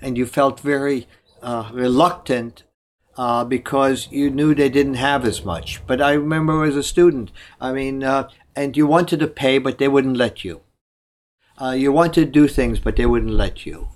and 0.00 0.18
you 0.18 0.26
felt 0.26 0.60
very 0.60 1.06
uh, 1.42 1.70
reluctant 1.72 2.64
uh, 3.16 3.44
because 3.44 4.08
you 4.10 4.30
knew 4.30 4.54
they 4.54 4.68
didn't 4.68 4.94
have 4.94 5.24
as 5.24 5.44
much. 5.44 5.80
But 5.86 6.02
I 6.02 6.12
remember 6.12 6.64
as 6.64 6.76
a 6.76 6.82
student, 6.82 7.32
I 7.58 7.72
mean, 7.72 8.04
uh, 8.04 8.28
and 8.54 8.76
you 8.76 8.86
wanted 8.86 9.20
to 9.20 9.26
pay, 9.26 9.56
but 9.58 9.78
they 9.78 9.88
wouldn't 9.88 10.16
let 10.16 10.44
you. 10.44 10.60
Uh, 11.60 11.70
you 11.70 11.90
wanted 11.90 12.26
to 12.26 12.30
do 12.30 12.48
things, 12.48 12.78
but 12.78 12.96
they 12.96 13.06
wouldn't 13.06 13.32
let 13.32 13.64
you. 13.64 13.88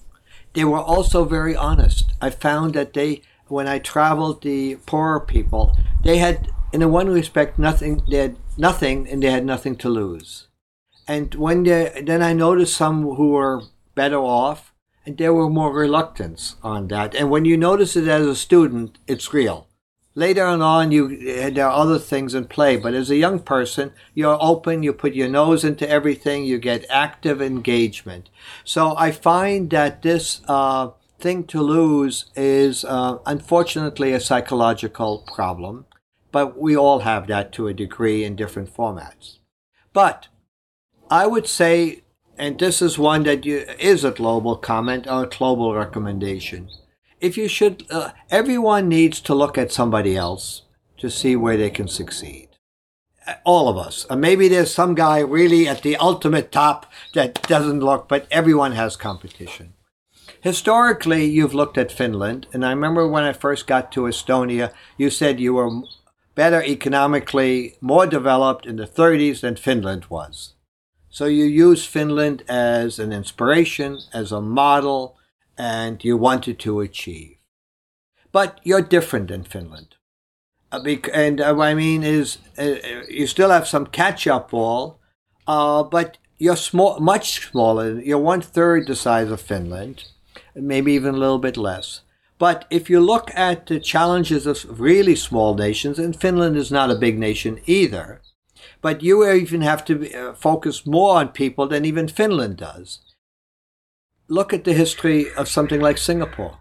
They 0.55 0.65
were 0.65 0.79
also 0.79 1.25
very 1.25 1.55
honest. 1.55 2.13
I 2.23 2.31
found 2.31 2.73
that 2.75 2.95
they, 2.95 3.21
when 3.49 3.69
I 3.69 3.79
traveled, 3.79 4.43
the 4.43 4.77
poorer 4.87 5.21
people, 5.21 5.77
they 6.05 6.19
had, 6.19 6.51
in 6.73 6.83
a 6.83 6.89
one 6.89 7.09
respect, 7.09 7.59
nothing. 7.59 8.03
They 8.09 8.19
had 8.19 8.37
nothing, 8.57 9.09
and 9.09 9.23
they 9.23 9.31
had 9.31 9.45
nothing 9.45 9.77
to 9.77 9.89
lose. 9.89 10.49
And 11.07 11.35
when 11.35 11.65
they, 11.65 12.03
then 12.05 12.23
I 12.23 12.33
noticed 12.33 12.77
some 12.77 13.03
who 13.03 13.31
were 13.31 13.63
better 13.95 14.19
off, 14.19 14.73
and 15.05 15.19
there 15.19 15.35
were 15.35 15.51
more 15.51 15.73
reluctance 15.73 16.57
on 16.63 16.89
that. 16.89 17.15
And 17.15 17.31
when 17.31 17.45
you 17.45 17.57
notice 17.57 17.97
it 17.97 18.07
as 18.07 18.27
a 18.27 18.37
student, 18.37 18.99
it's 19.07 19.35
real. 19.35 19.67
Later 20.15 20.45
on, 20.45 20.91
you 20.91 21.51
there 21.51 21.67
are 21.67 21.83
other 21.83 21.99
things 21.99 22.35
in 22.35 22.47
play, 22.47 22.77
but 22.77 22.95
as 22.95 23.11
a 23.11 23.17
young 23.17 23.39
person, 23.39 23.93
you're 24.13 24.39
open. 24.41 24.83
You 24.83 24.93
put 24.93 25.15
your 25.15 25.29
nose 25.29 25.65
into 25.65 25.89
everything. 25.89 26.45
You 26.45 26.59
get 26.59 26.85
active 26.91 27.41
engagement. 27.41 28.29
So 28.65 28.97
I 28.97 29.13
find 29.13 29.71
that 29.71 30.03
this 30.03 30.41
uh, 30.49 30.91
thing 31.21 31.45
to 31.45 31.63
lose 31.63 32.27
is 32.35 32.85
uh, 32.85 33.19
unfortunately 33.25 34.13
a 34.13 34.21
psychological 34.21 35.25
problem, 35.33 35.87
but 36.33 36.59
we 36.59 36.77
all 36.77 37.01
have 37.01 37.27
that 37.27 37.53
to 37.53 37.69
a 37.69 37.75
degree 37.75 38.25
in 38.25 38.37
different 38.37 38.75
formats. 38.75 39.39
But 39.93 40.29
I 41.11 41.27
would 41.27 41.47
say, 41.47 42.03
and 42.39 42.59
this 42.59 42.81
is 42.81 42.99
one 42.99 43.25
that 43.25 43.45
you, 43.45 43.59
is 43.79 44.05
a 44.05 44.11
global 44.11 44.57
comment 44.57 45.07
or 45.07 45.25
a 45.25 45.29
global 45.29 45.75
recommendation 45.75 46.69
if 47.21 47.37
you 47.37 47.49
should, 47.49 47.85
uh, 47.91 48.11
everyone 48.31 48.89
needs 48.89 49.21
to 49.21 49.35
look 49.35 49.59
at 49.59 49.73
somebody 49.73 50.17
else 50.17 50.63
to 50.99 51.11
see 51.11 51.37
where 51.37 51.57
they 51.57 51.71
can 51.71 51.89
succeed. 51.89 52.49
All 53.45 53.69
of 53.69 53.77
us. 53.77 54.07
Uh, 54.09 54.17
maybe 54.17 54.49
there's 54.49 54.75
some 54.75 54.95
guy 54.95 55.19
really 55.21 55.69
at 55.69 55.83
the 55.83 55.97
ultimate 55.97 56.51
top 56.51 56.91
that 57.15 57.43
doesn't 57.43 57.81
look, 57.81 58.09
but 58.09 58.27
everyone 58.31 58.73
has 58.73 58.97
competition. 58.97 59.75
Historically, 60.41 61.27
you've 61.27 61.55
looked 61.55 61.77
at 61.77 61.93
Finland, 61.93 62.47
and 62.53 62.65
I 62.65 62.71
remember 62.71 63.07
when 63.07 63.25
I 63.25 63.35
first 63.35 63.67
got 63.67 63.93
to 63.93 64.03
Estonia, 64.03 64.73
you 64.97 65.11
said 65.11 65.39
you 65.39 65.55
were 65.55 65.83
better 66.41 66.63
economically, 66.63 67.77
more 67.83 68.07
developed 68.07 68.65
in 68.65 68.77
the 68.77 68.87
30s 68.87 69.43
than 69.43 69.57
Finland 69.57 70.07
was. 70.09 70.55
So 71.11 71.27
you 71.27 71.45
use 71.45 71.85
Finland 71.85 72.45
as 72.49 72.99
an 72.99 73.13
inspiration, 73.13 73.99
as 74.15 74.33
a 74.33 74.41
model, 74.41 75.19
and 75.59 76.03
you 76.03 76.17
wanted 76.17 76.59
to 76.61 76.81
achieve. 76.81 77.37
But 78.33 78.59
you're 78.65 78.95
different 78.97 79.29
than 79.29 79.45
Finland. 79.45 79.97
Uh, 80.73 80.81
and 81.13 81.43
uh, 81.43 81.53
what 81.53 81.69
I 81.69 81.75
mean 81.75 82.03
is, 82.03 82.39
uh, 82.57 82.77
you 83.19 83.27
still 83.27 83.51
have 83.51 83.69
some 83.69 83.85
catch 83.85 84.27
up 84.27 84.51
ball, 84.51 84.99
uh, 85.47 85.83
but 85.83 86.17
you're 86.39 86.57
small, 86.57 87.01
much 87.01 87.51
smaller. 87.51 88.01
You're 88.01 88.27
one 88.33 88.41
third 88.41 88.87
the 88.87 88.97
size 88.97 89.31
of 89.31 89.43
Finland, 89.43 90.05
maybe 90.55 90.95
even 90.95 91.15
a 91.17 91.19
little 91.19 91.43
bit 91.49 91.59
less. 91.59 92.01
But 92.41 92.65
if 92.71 92.89
you 92.89 93.01
look 93.01 93.31
at 93.37 93.67
the 93.67 93.79
challenges 93.79 94.47
of 94.47 94.81
really 94.81 95.15
small 95.15 95.55
nations, 95.55 95.99
and 95.99 96.19
Finland 96.19 96.57
is 96.57 96.73
not 96.73 96.91
a 96.91 97.03
big 97.05 97.19
nation 97.19 97.61
either, 97.67 98.23
but 98.81 99.03
you 99.03 99.31
even 99.31 99.61
have 99.61 99.85
to 99.85 100.11
uh, 100.15 100.33
focus 100.33 100.87
more 100.87 101.17
on 101.17 101.29
people 101.29 101.69
than 101.69 101.85
even 101.85 102.09
Finland 102.09 102.57
does 102.57 103.01
look 104.27 104.55
at 104.55 104.65
the 104.65 104.73
history 104.73 105.27
of 105.37 105.49
something 105.49 105.81
like 105.81 105.99
Singapore. 105.99 106.57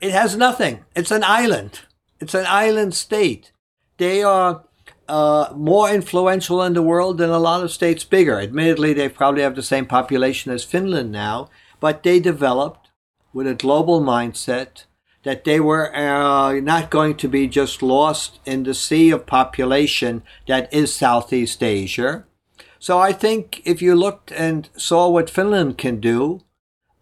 It 0.00 0.10
has 0.10 0.34
nothing. 0.36 0.84
It's 0.96 1.12
an 1.12 1.22
island. 1.22 1.80
It's 2.18 2.34
an 2.34 2.46
island 2.48 2.94
state. 2.94 3.52
They 3.98 4.22
are 4.22 4.64
uh, 5.08 5.52
more 5.54 5.88
influential 5.90 6.62
in 6.62 6.72
the 6.72 6.82
world 6.82 7.18
than 7.18 7.30
a 7.30 7.38
lot 7.38 7.62
of 7.62 7.70
states 7.70 8.02
bigger. 8.02 8.40
Admittedly, 8.40 8.92
they 8.92 9.08
probably 9.08 9.42
have 9.42 9.54
the 9.54 9.62
same 9.62 9.86
population 9.86 10.50
as 10.50 10.64
Finland 10.64 11.12
now, 11.12 11.48
but 11.80 12.02
they 12.02 12.18
developed 12.18 12.77
with 13.32 13.46
a 13.46 13.54
global 13.54 14.00
mindset 14.00 14.84
that 15.24 15.44
they 15.44 15.60
were 15.60 15.94
uh, 15.94 16.52
not 16.60 16.90
going 16.90 17.16
to 17.16 17.28
be 17.28 17.46
just 17.46 17.82
lost 17.82 18.38
in 18.44 18.62
the 18.62 18.74
sea 18.74 19.10
of 19.10 19.26
population 19.26 20.22
that 20.46 20.72
is 20.72 20.94
Southeast 20.94 21.62
Asia, 21.62 22.24
so 22.78 22.98
I 22.98 23.12
think 23.12 23.60
if 23.64 23.82
you 23.82 23.94
looked 23.94 24.30
and 24.32 24.68
saw 24.76 25.08
what 25.08 25.30
Finland 25.30 25.78
can 25.78 26.00
do, 26.00 26.42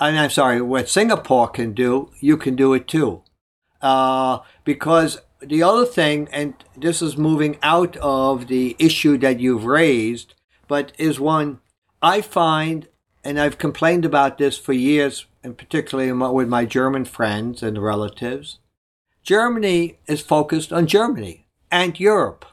and 0.00 0.18
I'm 0.18 0.30
sorry, 0.30 0.60
what 0.60 0.88
Singapore 0.88 1.48
can 1.48 1.72
do, 1.72 2.10
you 2.20 2.36
can 2.36 2.56
do 2.56 2.72
it 2.74 2.88
too. 2.88 3.22
Uh, 3.82 4.38
because 4.64 5.20
the 5.40 5.62
other 5.62 5.84
thing, 5.84 6.28
and 6.32 6.54
this 6.76 7.02
is 7.02 7.18
moving 7.18 7.58
out 7.62 7.96
of 7.98 8.46
the 8.46 8.74
issue 8.78 9.18
that 9.18 9.38
you've 9.38 9.66
raised, 9.66 10.34
but 10.66 10.92
is 10.98 11.20
one 11.20 11.60
I 12.02 12.20
find, 12.22 12.88
and 13.26 13.40
I've 13.40 13.58
complained 13.58 14.04
about 14.04 14.38
this 14.38 14.56
for 14.56 14.72
years, 14.72 15.26
and 15.42 15.58
particularly 15.58 16.12
with 16.12 16.48
my 16.48 16.64
German 16.64 17.04
friends 17.04 17.62
and 17.62 17.82
relatives. 17.82 18.60
Germany 19.24 19.98
is 20.06 20.20
focused 20.20 20.72
on 20.72 20.86
Germany 20.86 21.48
and 21.70 21.98
Europe. 21.98 22.44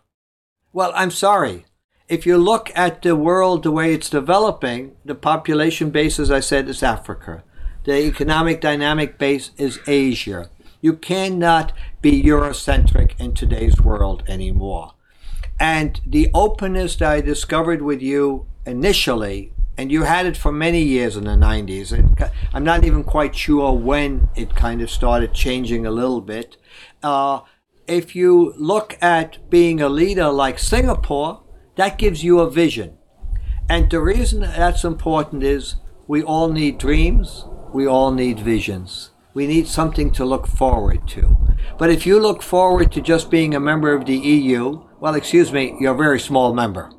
Well, 0.73 0.91
I'm 0.95 1.11
sorry 1.11 1.65
if 2.09 2.25
you 2.25 2.37
look 2.37 2.71
at 2.75 3.01
the 3.01 3.15
world 3.15 3.63
the 3.63 3.71
way 3.71 3.93
it's 3.93 4.09
developing, 4.09 4.95
the 5.05 5.15
population 5.15 5.89
base, 5.89 6.19
as 6.19 6.31
I 6.31 6.41
said, 6.41 6.67
is 6.67 6.83
Africa. 6.83 7.43
The 7.85 8.05
economic 8.05 8.59
dynamic 8.59 9.17
base 9.17 9.51
is 9.57 9.79
Asia. 9.87 10.49
You 10.81 10.93
cannot 10.93 11.71
be 12.01 12.21
Eurocentric 12.21 13.19
in 13.19 13.33
today's 13.33 13.79
world 13.79 14.23
anymore. 14.27 14.95
And 15.59 16.01
the 16.05 16.29
openness 16.33 16.95
that 16.97 17.11
I 17.11 17.21
discovered 17.21 17.81
with 17.81 18.01
you 18.01 18.47
initially, 18.65 19.52
and 19.77 19.91
you 19.91 20.03
had 20.03 20.25
it 20.25 20.37
for 20.37 20.51
many 20.51 20.81
years 20.81 21.15
in 21.15 21.23
the 21.23 21.31
90s, 21.31 22.31
I'm 22.53 22.63
not 22.63 22.83
even 22.83 23.03
quite 23.03 23.35
sure 23.35 23.73
when 23.73 24.29
it 24.35 24.55
kind 24.55 24.81
of 24.81 24.89
started 24.91 25.33
changing 25.33 25.85
a 25.85 25.91
little 25.91 26.21
bit. 26.21 26.57
Uh, 27.01 27.41
if 27.87 28.15
you 28.15 28.53
look 28.57 28.97
at 29.01 29.49
being 29.49 29.81
a 29.81 29.89
leader 29.89 30.29
like 30.29 30.59
Singapore, 30.59 31.43
that 31.75 31.97
gives 31.97 32.23
you 32.23 32.39
a 32.39 32.49
vision. 32.49 32.97
And 33.69 33.89
the 33.89 34.01
reason 34.01 34.41
that's 34.41 34.83
important 34.83 35.43
is 35.43 35.77
we 36.07 36.21
all 36.21 36.49
need 36.49 36.77
dreams, 36.77 37.45
we 37.73 37.87
all 37.87 38.11
need 38.11 38.39
visions. 38.39 39.09
We 39.33 39.47
need 39.47 39.67
something 39.67 40.11
to 40.11 40.25
look 40.25 40.45
forward 40.45 41.07
to. 41.09 41.35
But 41.79 41.89
if 41.89 42.05
you 42.05 42.19
look 42.19 42.43
forward 42.43 42.91
to 42.91 43.01
just 43.01 43.31
being 43.31 43.55
a 43.55 43.59
member 43.59 43.91
of 43.91 44.05
the 44.05 44.15
EU, 44.15 44.83
well, 44.99 45.15
excuse 45.15 45.51
me, 45.51 45.75
you're 45.79 45.95
a 45.95 45.97
very 45.97 46.19
small 46.19 46.53
member. 46.53 46.91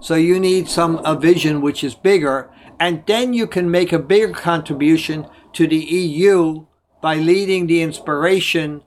So 0.00 0.14
you 0.14 0.38
need 0.38 0.68
some 0.68 1.00
a 1.04 1.16
vision 1.16 1.60
which 1.60 1.82
is 1.82 1.94
bigger, 1.94 2.50
and 2.78 3.02
then 3.06 3.34
you 3.34 3.46
can 3.46 3.70
make 3.70 3.92
a 3.92 3.98
bigger 3.98 4.32
contribution 4.32 5.26
to 5.54 5.66
the 5.66 5.76
EU 5.76 6.66
by 7.00 7.16
leading 7.16 7.66
the 7.66 7.82
inspiration 7.82 8.82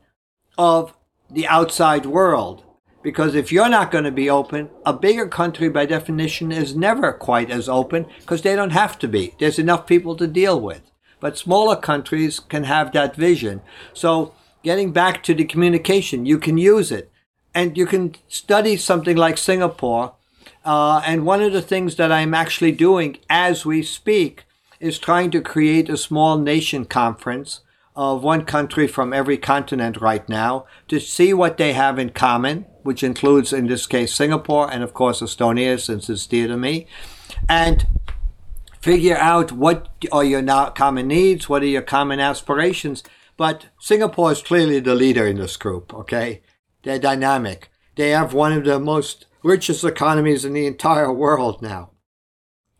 of 0.58 0.94
the 1.30 1.48
outside 1.48 2.06
world. 2.06 2.64
Because 3.04 3.34
if 3.34 3.52
you're 3.52 3.70
not 3.70 3.90
going 3.90 4.04
to 4.04 4.12
be 4.12 4.30
open, 4.30 4.70
a 4.86 4.94
bigger 4.94 5.28
country 5.28 5.70
by 5.70 5.86
definition 5.86 6.52
is 6.52 6.76
never 6.76 7.12
quite 7.12 7.50
as 7.50 7.68
open 7.68 8.06
because 8.20 8.44
they 8.44 8.56
don't 8.56 8.72
have 8.72 9.00
to 9.00 9.08
be. 9.08 9.34
There's 9.40 9.58
enough 9.58 9.88
people 9.88 10.16
to 10.18 10.28
deal 10.28 10.62
with. 10.62 10.82
But 11.20 11.38
smaller 11.38 11.76
countries 11.76 12.40
can 12.40 12.66
have 12.66 12.92
that 12.92 13.16
vision. 13.16 13.62
So 13.94 14.34
getting 14.64 14.92
back 14.92 15.24
to 15.24 15.34
the 15.34 15.46
communication, 15.46 16.26
you 16.26 16.38
can 16.38 16.58
use 16.58 16.92
it. 16.92 17.12
And 17.56 17.78
you 17.78 17.86
can 17.86 18.16
study 18.28 18.78
something 18.78 19.18
like 19.18 19.38
Singapore. 19.38 20.16
Uh, 20.64 21.02
and 21.06 21.26
one 21.26 21.42
of 21.42 21.54
the 21.54 21.62
things 21.62 21.96
that 21.96 22.12
I'm 22.12 22.34
actually 22.34 22.72
doing 22.72 23.18
as 23.30 23.66
we 23.66 23.82
speak 23.82 24.44
is 24.80 25.00
trying 25.00 25.32
to 25.32 25.42
create 25.42 25.90
a 25.90 25.98
small 25.98 26.38
nation 26.38 26.86
conference 26.86 27.62
of 27.96 28.24
one 28.24 28.46
country 28.46 28.88
from 28.88 29.14
every 29.14 29.38
continent 29.38 30.00
right 30.00 30.28
now 30.30 30.66
to 30.88 31.00
see 31.00 31.34
what 31.34 31.58
they 31.58 31.74
have 31.74 32.00
in 32.00 32.10
common, 32.10 32.66
which 32.84 33.04
includes, 33.04 33.52
in 33.52 33.68
this 33.68 33.86
case, 33.86 34.14
Singapore 34.14 34.72
and, 34.72 34.82
of 34.84 34.94
course, 34.94 35.22
Estonia, 35.22 35.80
since 35.80 36.10
it's 36.10 36.26
dear 36.26 36.48
to 36.48 36.58
me, 36.58 36.88
and 37.50 37.86
figure 38.82 39.18
out 39.18 39.52
what 39.52 39.90
are 40.12 40.24
your 40.24 40.42
common 40.72 41.08
needs, 41.08 41.50
what 41.50 41.64
are 41.64 41.68
your 41.68 41.82
common 41.82 42.20
aspirations. 42.20 43.04
But 43.36 43.68
Singapore 43.80 44.32
is 44.32 44.42
clearly 44.42 44.80
the 44.80 44.96
leader 44.96 45.28
in 45.28 45.38
this 45.38 45.58
group, 45.58 45.94
okay? 45.94 46.42
They're 46.84 47.00
dynamic. 47.00 47.70
They 47.96 48.12
have 48.12 48.34
one 48.34 48.54
of 48.54 48.64
the 48.64 48.80
most 48.80 49.26
richest 49.44 49.84
economies 49.84 50.46
in 50.46 50.54
the 50.54 50.66
entire 50.66 51.12
world 51.12 51.62
now 51.62 51.92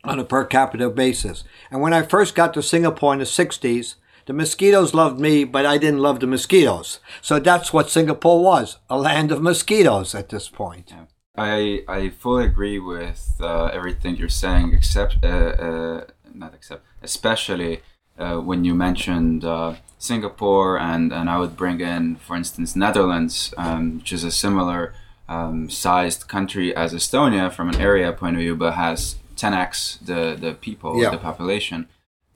on 0.04 0.20
a 0.20 0.24
per 0.24 0.46
capita 0.46 0.90
basis. 0.90 1.44
And 1.70 1.82
when 1.82 1.94
I 1.94 2.02
first 2.02 2.36
got 2.36 2.54
to 2.54 2.64
Singapore 2.64 3.14
in 3.14 3.20
the 3.20 3.26
60s, 3.26 3.96
the 4.26 4.34
mosquitoes 4.34 4.94
loved 4.94 5.20
me, 5.20 5.44
but 5.44 5.66
I 5.66 5.78
didn't 5.78 6.00
love 6.00 6.20
the 6.20 6.28
mosquitoes. 6.28 7.00
So 7.22 7.40
that's 7.40 7.74
what 7.74 7.90
Singapore 7.90 8.44
was 8.44 8.78
a 8.90 8.98
land 8.98 9.32
of 9.32 9.42
mosquitoes 9.42 10.14
at 10.16 10.30
this 10.30 10.48
point. 10.48 10.94
I, 11.36 11.84
I 11.88 12.10
fully 12.10 12.46
agree 12.46 12.80
with 12.80 13.36
uh, 13.40 13.66
everything 13.66 14.18
you're 14.18 14.30
saying, 14.30 14.74
except, 14.74 15.18
uh, 15.24 15.28
uh, 15.28 16.06
not 16.34 16.54
except, 16.54 16.84
especially 17.02 17.82
uh, 18.18 18.38
when 18.38 18.64
you 18.64 18.76
mentioned 18.76 19.44
uh, 19.44 19.76
Singapore, 19.98 20.80
and, 20.80 21.12
and 21.12 21.30
I 21.30 21.38
would 21.38 21.56
bring 21.56 21.80
in, 21.80 22.18
for 22.18 22.36
instance, 22.36 22.76
Netherlands, 22.76 23.54
um, 23.58 24.00
which 24.00 24.14
is 24.14 24.24
a 24.24 24.32
similar 24.32 24.94
um, 25.32 25.70
sized 25.70 26.28
country 26.28 26.76
as 26.76 26.94
Estonia 26.94 27.52
from 27.52 27.70
an 27.70 27.80
area 27.80 28.12
point 28.12 28.36
of 28.36 28.42
view, 28.42 28.56
but 28.56 28.74
has 28.74 29.16
10x 29.38 30.06
the, 30.06 30.36
the 30.36 30.54
people, 30.54 31.02
yeah. 31.02 31.10
the 31.10 31.18
population. 31.18 31.88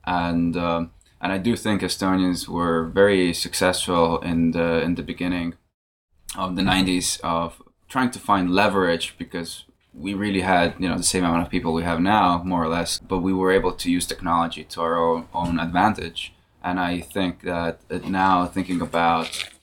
And 0.06 0.56
um, 0.56 0.90
and 1.20 1.32
I 1.32 1.38
do 1.38 1.56
think 1.56 1.82
Estonians 1.82 2.48
were 2.48 2.84
very 2.84 3.34
successful 3.34 4.18
in 4.20 4.52
the 4.52 4.80
in 4.86 4.94
the 4.94 5.02
beginning 5.02 5.54
of 6.36 6.56
the 6.56 6.62
90s 6.62 7.20
of 7.20 7.62
trying 7.88 8.10
to 8.10 8.18
find 8.18 8.50
leverage 8.50 9.14
because 9.18 9.64
we 9.94 10.12
really 10.14 10.42
had 10.42 10.74
you 10.78 10.88
know 10.88 10.96
the 10.96 11.10
same 11.14 11.24
amount 11.24 11.42
of 11.42 11.50
people 11.50 11.72
we 11.72 11.82
have 11.82 12.00
now 12.00 12.42
more 12.44 12.62
or 12.62 12.68
less 12.68 12.98
but 12.98 13.20
we 13.20 13.32
were 13.32 13.52
able 13.52 13.72
to 13.72 13.90
use 13.90 14.06
technology 14.06 14.64
to 14.64 14.80
our 14.80 14.98
own, 14.98 15.26
own 15.32 15.58
advantage 15.58 16.34
and 16.62 16.78
i 16.78 17.00
think 17.00 17.40
that 17.42 17.78
now 18.04 18.44
thinking 18.44 18.80
about 18.82 19.55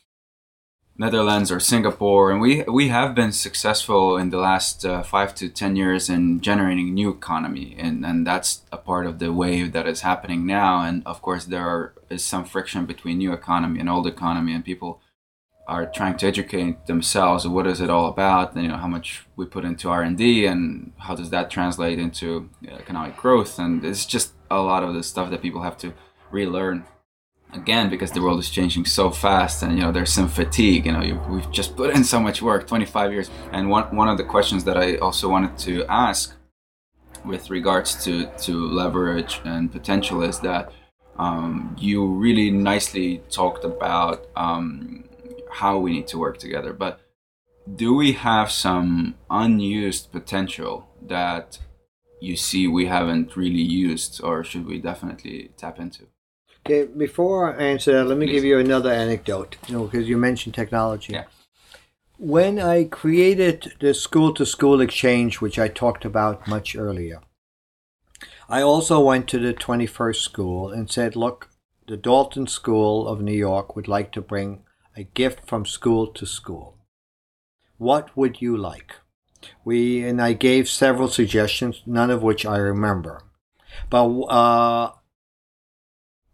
Netherlands 0.96 1.52
or 1.52 1.60
Singapore, 1.60 2.32
and 2.32 2.40
we 2.40 2.64
we 2.64 2.90
have 2.90 3.16
been 3.16 3.32
successful 3.32 4.16
in 4.16 4.30
the 4.30 4.38
last 4.38 4.86
uh, 4.86 5.02
five 5.02 5.34
to 5.36 5.50
ten 5.50 5.76
years 5.76 6.08
in 6.08 6.40
generating 6.40 6.94
new 6.94 7.10
economy, 7.10 7.76
and 7.80 8.06
and 8.06 8.28
that's 8.28 8.62
a 8.72 8.78
part 8.78 9.08
of 9.08 9.18
the 9.18 9.34
wave 9.34 9.72
that 9.74 9.88
is 9.88 10.02
happening 10.02 10.46
now. 10.46 10.82
And 10.82 11.02
of 11.06 11.22
course, 11.22 11.46
there 11.46 11.68
are, 11.68 11.94
is 12.10 12.24
some 12.24 12.46
friction 12.46 12.86
between 12.86 13.18
new 13.18 13.34
economy 13.34 13.80
and 13.80 13.90
old 13.90 14.06
economy, 14.06 14.54
and 14.54 14.64
people 14.64 15.02
are 15.68 15.86
trying 15.86 16.18
to 16.18 16.28
educate 16.28 16.86
themselves. 16.86 17.48
What 17.48 17.66
is 17.66 17.82
it 17.82 17.90
all 17.90 18.08
about? 18.08 18.54
And, 18.54 18.64
you 18.64 18.70
know, 18.70 18.78
how 18.78 18.88
much 18.88 19.26
we 19.36 19.46
put 19.46 19.66
into 19.66 19.90
R 19.90 20.04
and 20.04 20.18
D, 20.18 20.46
and 20.46 20.92
how 20.98 21.16
does 21.16 21.30
that 21.32 21.50
translate 21.50 22.00
into 22.00 22.50
economic 22.68 23.18
growth? 23.18 23.58
And 23.58 23.84
it's 23.84 24.06
just 24.06 24.34
a 24.52 24.62
lot 24.62 24.84
of 24.84 24.94
the 24.94 25.04
stuff 25.04 25.32
that 25.32 25.42
people 25.42 25.64
have 25.64 25.78
to 25.78 25.94
relearn 26.32 26.86
again 27.54 27.90
because 27.90 28.12
the 28.12 28.22
world 28.22 28.40
is 28.40 28.50
changing 28.50 28.86
so 28.86 29.10
fast 29.10 29.64
and 29.64 29.74
you 29.74 29.82
know 29.82 29.92
there's 29.92 30.12
some 30.12 30.28
fatigue 30.28 30.86
you 30.86 30.92
know 30.92 31.02
you, 31.02 31.16
we've 31.30 31.52
just 31.52 31.76
put 31.76 31.96
in 31.96 32.04
so 32.04 32.20
much 32.20 32.42
work 32.42 32.68
25 32.68 33.12
years. 33.12 33.30
And 33.52 33.70
one, 33.70 33.96
one 33.96 34.10
of 34.10 34.18
the 34.18 34.24
questions 34.24 34.64
that 34.66 34.78
i 34.78 34.96
also 34.98 35.30
wanted 35.30 35.58
to 35.60 35.86
ask 35.88 36.36
with 37.26 37.50
regards 37.50 38.04
to 38.04 38.26
to 38.38 38.54
leverage 38.68 39.42
and 39.46 39.72
potential 39.72 40.24
is 40.24 40.40
that 40.40 40.72
um, 41.18 41.76
you 41.80 42.06
really 42.06 42.50
nicely 42.50 43.22
talked 43.30 43.64
about 43.64 44.28
um, 44.36 45.04
how 45.52 45.78
we 45.78 45.92
need 45.92 46.08
to 46.08 46.18
work 46.18 46.38
together. 46.38 46.74
But 46.74 47.00
do 47.76 47.94
we 47.94 48.14
have 48.14 48.52
some 48.52 49.16
unused 49.30 50.12
potential 50.12 50.90
that 51.02 51.60
you 52.20 52.36
see 52.36 52.68
we 52.68 52.88
haven't 52.88 53.36
really 53.36 53.62
used 53.62 54.22
or 54.24 54.44
should 54.44 54.66
we 54.66 54.80
definitely 54.80 55.52
tap 55.58 55.80
into 55.80 56.08
Okay, 56.66 56.86
before 56.86 57.54
I 57.54 57.62
answer 57.62 57.92
that, 57.92 58.06
let 58.06 58.18
me 58.18 58.26
Please. 58.26 58.34
give 58.34 58.44
you 58.46 58.58
another 58.58 58.92
anecdote. 58.92 59.58
You 59.68 59.74
know, 59.76 59.84
because 59.86 60.08
you 60.08 60.18
mentioned 60.18 60.56
technology. 60.56 61.14
Yeah. 61.14 61.26
When 62.18 62.58
I 62.58 62.86
created 62.86 63.74
the 63.82 63.94
school 63.94 64.34
to 64.36 64.46
school 64.46 64.80
exchange, 64.80 65.42
which 65.42 65.60
I 65.60 65.68
talked 65.68 66.06
about 66.06 66.48
much 66.48 66.76
earlier, 66.76 67.20
I 68.48 68.62
also 68.62 69.02
went 69.02 69.28
to 69.30 69.40
the 69.40 69.54
21st 69.54 70.22
school 70.22 70.70
and 70.70 70.90
said, 70.90 71.18
look, 71.18 71.50
the 71.88 71.98
Dalton 71.98 72.48
School 72.48 73.08
of 73.10 73.22
New 73.22 73.34
York 73.34 73.76
would 73.76 73.90
like 73.90 74.14
to 74.14 74.22
bring 74.22 74.64
a 74.96 75.04
gift 75.04 75.46
from 75.46 75.66
school 75.66 76.08
to 76.08 76.26
school. 76.26 76.78
What 77.78 78.16
would 78.16 78.42
you 78.42 78.56
like? 78.56 78.96
We 79.66 80.04
and 80.08 80.22
I 80.22 80.32
gave 80.32 80.70
several 80.70 81.10
suggestions, 81.10 81.82
none 81.86 82.10
of 82.10 82.24
which 82.24 82.46
I 82.46 82.56
remember. 82.56 83.24
But 83.90 84.08
uh, 84.08 84.92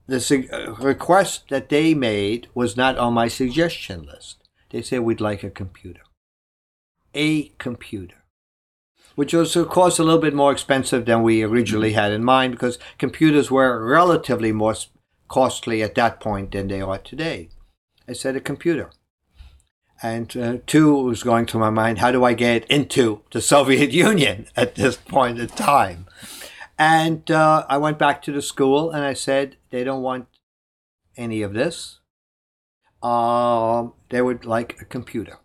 the 0.10 0.76
request 0.80 1.50
that 1.50 1.70
they 1.70 1.94
made 1.94 2.48
was 2.54 2.78
not 2.78 2.98
on 2.98 3.14
my 3.14 3.28
suggestion 3.28 4.04
list. 4.04 4.38
They 4.70 4.82
said 4.82 5.02
we'd 5.02 5.22
like 5.22 5.44
a 5.44 5.50
computer. 5.50 6.02
A 7.14 7.50
computer. 7.58 8.16
Which 9.16 9.34
was, 9.34 9.56
of 9.56 9.70
course, 9.70 10.00
a 10.00 10.04
little 10.04 10.22
bit 10.22 10.34
more 10.34 10.52
expensive 10.52 11.06
than 11.06 11.24
we 11.24 11.44
originally 11.44 11.94
had 11.94 12.12
in 12.12 12.24
mind 12.24 12.54
because 12.54 12.80
computers 12.98 13.52
were 13.52 13.84
relatively 13.84 14.52
more 14.52 14.76
costly 15.28 15.84
at 15.84 15.96
that 15.96 16.20
point 16.20 16.52
than 16.52 16.68
they 16.68 16.82
are 16.82 16.98
today. 16.98 17.50
I 18.08 18.14
said 18.14 18.36
a 18.36 18.42
computer. 18.42 18.92
And 20.02 20.36
uh, 20.38 20.58
two 20.66 20.96
was 20.96 21.24
going 21.24 21.46
through 21.46 21.60
my 21.60 21.70
mind 21.70 22.00
how 22.00 22.12
do 22.12 22.24
I 22.24 22.34
get 22.34 22.66
into 22.72 23.22
the 23.32 23.42
Soviet 23.42 23.92
Union 24.08 24.48
at 24.56 24.76
this 24.76 24.96
point 24.96 25.40
in 25.40 25.48
time? 25.48 26.08
And 26.80 27.30
uh, 27.30 27.66
I 27.68 27.78
went 27.78 28.00
back 28.00 28.22
to 28.24 28.32
the 28.32 28.42
school 28.42 28.90
and 28.90 29.04
I 29.04 29.14
said, 29.14 29.58
they 29.70 29.84
don't 29.84 30.02
want 30.02 30.28
any 31.18 31.42
of 31.42 31.54
this. 31.54 32.00
Um, 33.04 33.94
they 34.10 34.22
would 34.22 34.46
like 34.46 34.82
a 34.82 34.86
computer. 34.86 35.40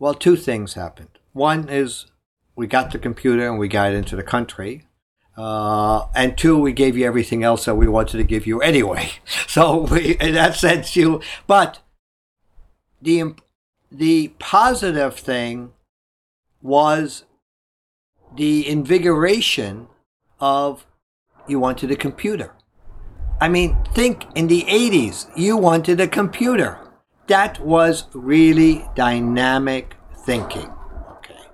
Well, 0.00 0.12
two 0.12 0.34
things 0.34 0.74
happened. 0.74 1.20
One 1.32 1.68
is 1.68 2.06
we 2.56 2.66
got 2.66 2.90
the 2.90 2.98
computer 2.98 3.48
and 3.48 3.60
we 3.60 3.68
got 3.68 3.92
it 3.92 3.96
into 3.96 4.16
the 4.16 4.24
country. 4.24 4.88
Uh, 5.36 6.06
and 6.16 6.36
two, 6.36 6.58
we 6.58 6.72
gave 6.72 6.96
you 6.96 7.06
everything 7.06 7.44
else 7.44 7.64
that 7.64 7.76
we 7.76 7.86
wanted 7.86 8.18
to 8.18 8.24
give 8.24 8.46
you 8.46 8.60
anyway. 8.60 9.12
So 9.46 9.82
we, 9.82 10.16
in 10.16 10.34
that 10.34 10.56
sense, 10.56 10.96
you. 10.96 11.20
But 11.46 11.78
the 13.00 13.36
the 13.90 14.28
positive 14.40 15.14
thing 15.16 15.72
was 16.60 17.24
the 18.34 18.68
invigoration 18.68 19.86
of 20.44 20.86
you 21.48 21.58
wanted 21.58 21.90
a 21.90 21.96
computer. 21.96 22.52
I 23.40 23.48
mean, 23.48 23.76
think 23.94 24.26
in 24.34 24.46
the 24.46 24.62
80s, 24.62 25.30
you 25.36 25.56
wanted 25.56 26.00
a 26.00 26.06
computer. 26.06 26.78
That 27.28 27.58
was 27.60 28.04
really 28.12 28.84
dynamic 28.94 29.96
thinking. 30.26 30.70
Okay. 31.16 31.44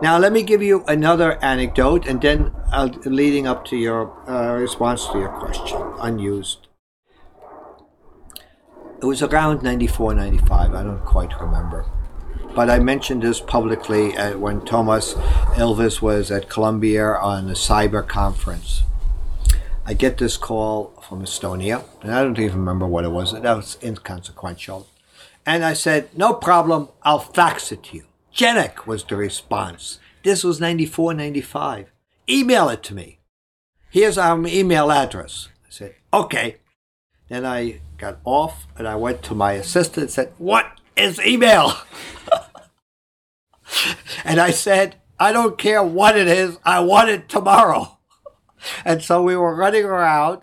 Now, 0.00 0.16
let 0.18 0.32
me 0.32 0.42
give 0.44 0.62
you 0.62 0.84
another 0.86 1.42
anecdote 1.42 2.06
and 2.06 2.22
then 2.22 2.52
uh, 2.72 2.88
leading 3.04 3.48
up 3.48 3.64
to 3.66 3.76
your 3.76 4.00
uh, 4.30 4.54
response 4.54 5.08
to 5.08 5.18
your 5.18 5.32
question, 5.40 5.80
unused. 5.98 6.68
It 9.02 9.06
was 9.06 9.22
around 9.22 9.62
94, 9.62 10.14
95, 10.14 10.74
I 10.74 10.82
don't 10.84 11.04
quite 11.04 11.32
remember. 11.40 11.84
But 12.54 12.70
I 12.70 12.78
mentioned 12.78 13.22
this 13.22 13.40
publicly 13.40 14.16
uh, 14.16 14.38
when 14.38 14.60
Toomas 14.60 15.14
Ilves 15.56 16.00
was 16.00 16.30
at 16.30 16.48
Columbia 16.48 17.04
on 17.04 17.48
a 17.48 17.54
cyber 17.54 18.06
conference. 18.06 18.84
I 19.84 19.94
get 19.94 20.18
this 20.18 20.36
call 20.36 20.94
from 21.06 21.22
Estonia, 21.22 21.84
and 22.00 22.14
I 22.14 22.22
don't 22.22 22.38
even 22.38 22.60
remember 22.60 22.86
what 22.86 23.04
it 23.04 23.10
was. 23.10 23.32
That 23.32 23.56
was 23.56 23.76
inconsequential. 23.82 24.86
And 25.44 25.64
I 25.64 25.74
said, 25.74 26.16
No 26.16 26.32
problem, 26.32 26.88
I'll 27.02 27.18
fax 27.18 27.72
it 27.72 27.82
to 27.84 27.96
you. 27.96 28.04
Jenik 28.32 28.86
was 28.86 29.02
the 29.02 29.16
response. 29.16 29.98
This 30.22 30.44
was 30.44 30.60
94, 30.60 31.14
95. 31.14 31.92
Email 32.28 32.68
it 32.68 32.82
to 32.84 32.94
me. 32.94 33.18
Here's 33.90 34.16
our 34.16 34.46
email 34.46 34.90
address. 34.92 35.48
I 35.66 35.70
said, 35.70 35.94
Okay. 36.12 36.56
Then 37.28 37.44
I 37.44 37.80
got 37.98 38.18
off 38.24 38.66
and 38.78 38.86
I 38.86 38.94
went 38.94 39.22
to 39.24 39.34
my 39.34 39.52
assistant 39.52 40.04
and 40.04 40.10
said, 40.10 40.32
What 40.38 40.66
is 40.96 41.20
email? 41.20 41.74
and 44.24 44.40
I 44.40 44.50
said, 44.50 44.96
I 45.18 45.32
don't 45.32 45.58
care 45.58 45.82
what 45.82 46.16
it 46.16 46.26
is, 46.26 46.58
I 46.64 46.80
want 46.80 47.10
it 47.10 47.28
tomorrow. 47.28 47.90
And 48.82 49.02
so 49.02 49.22
we 49.22 49.36
were 49.36 49.54
running 49.54 49.84
around 49.84 50.40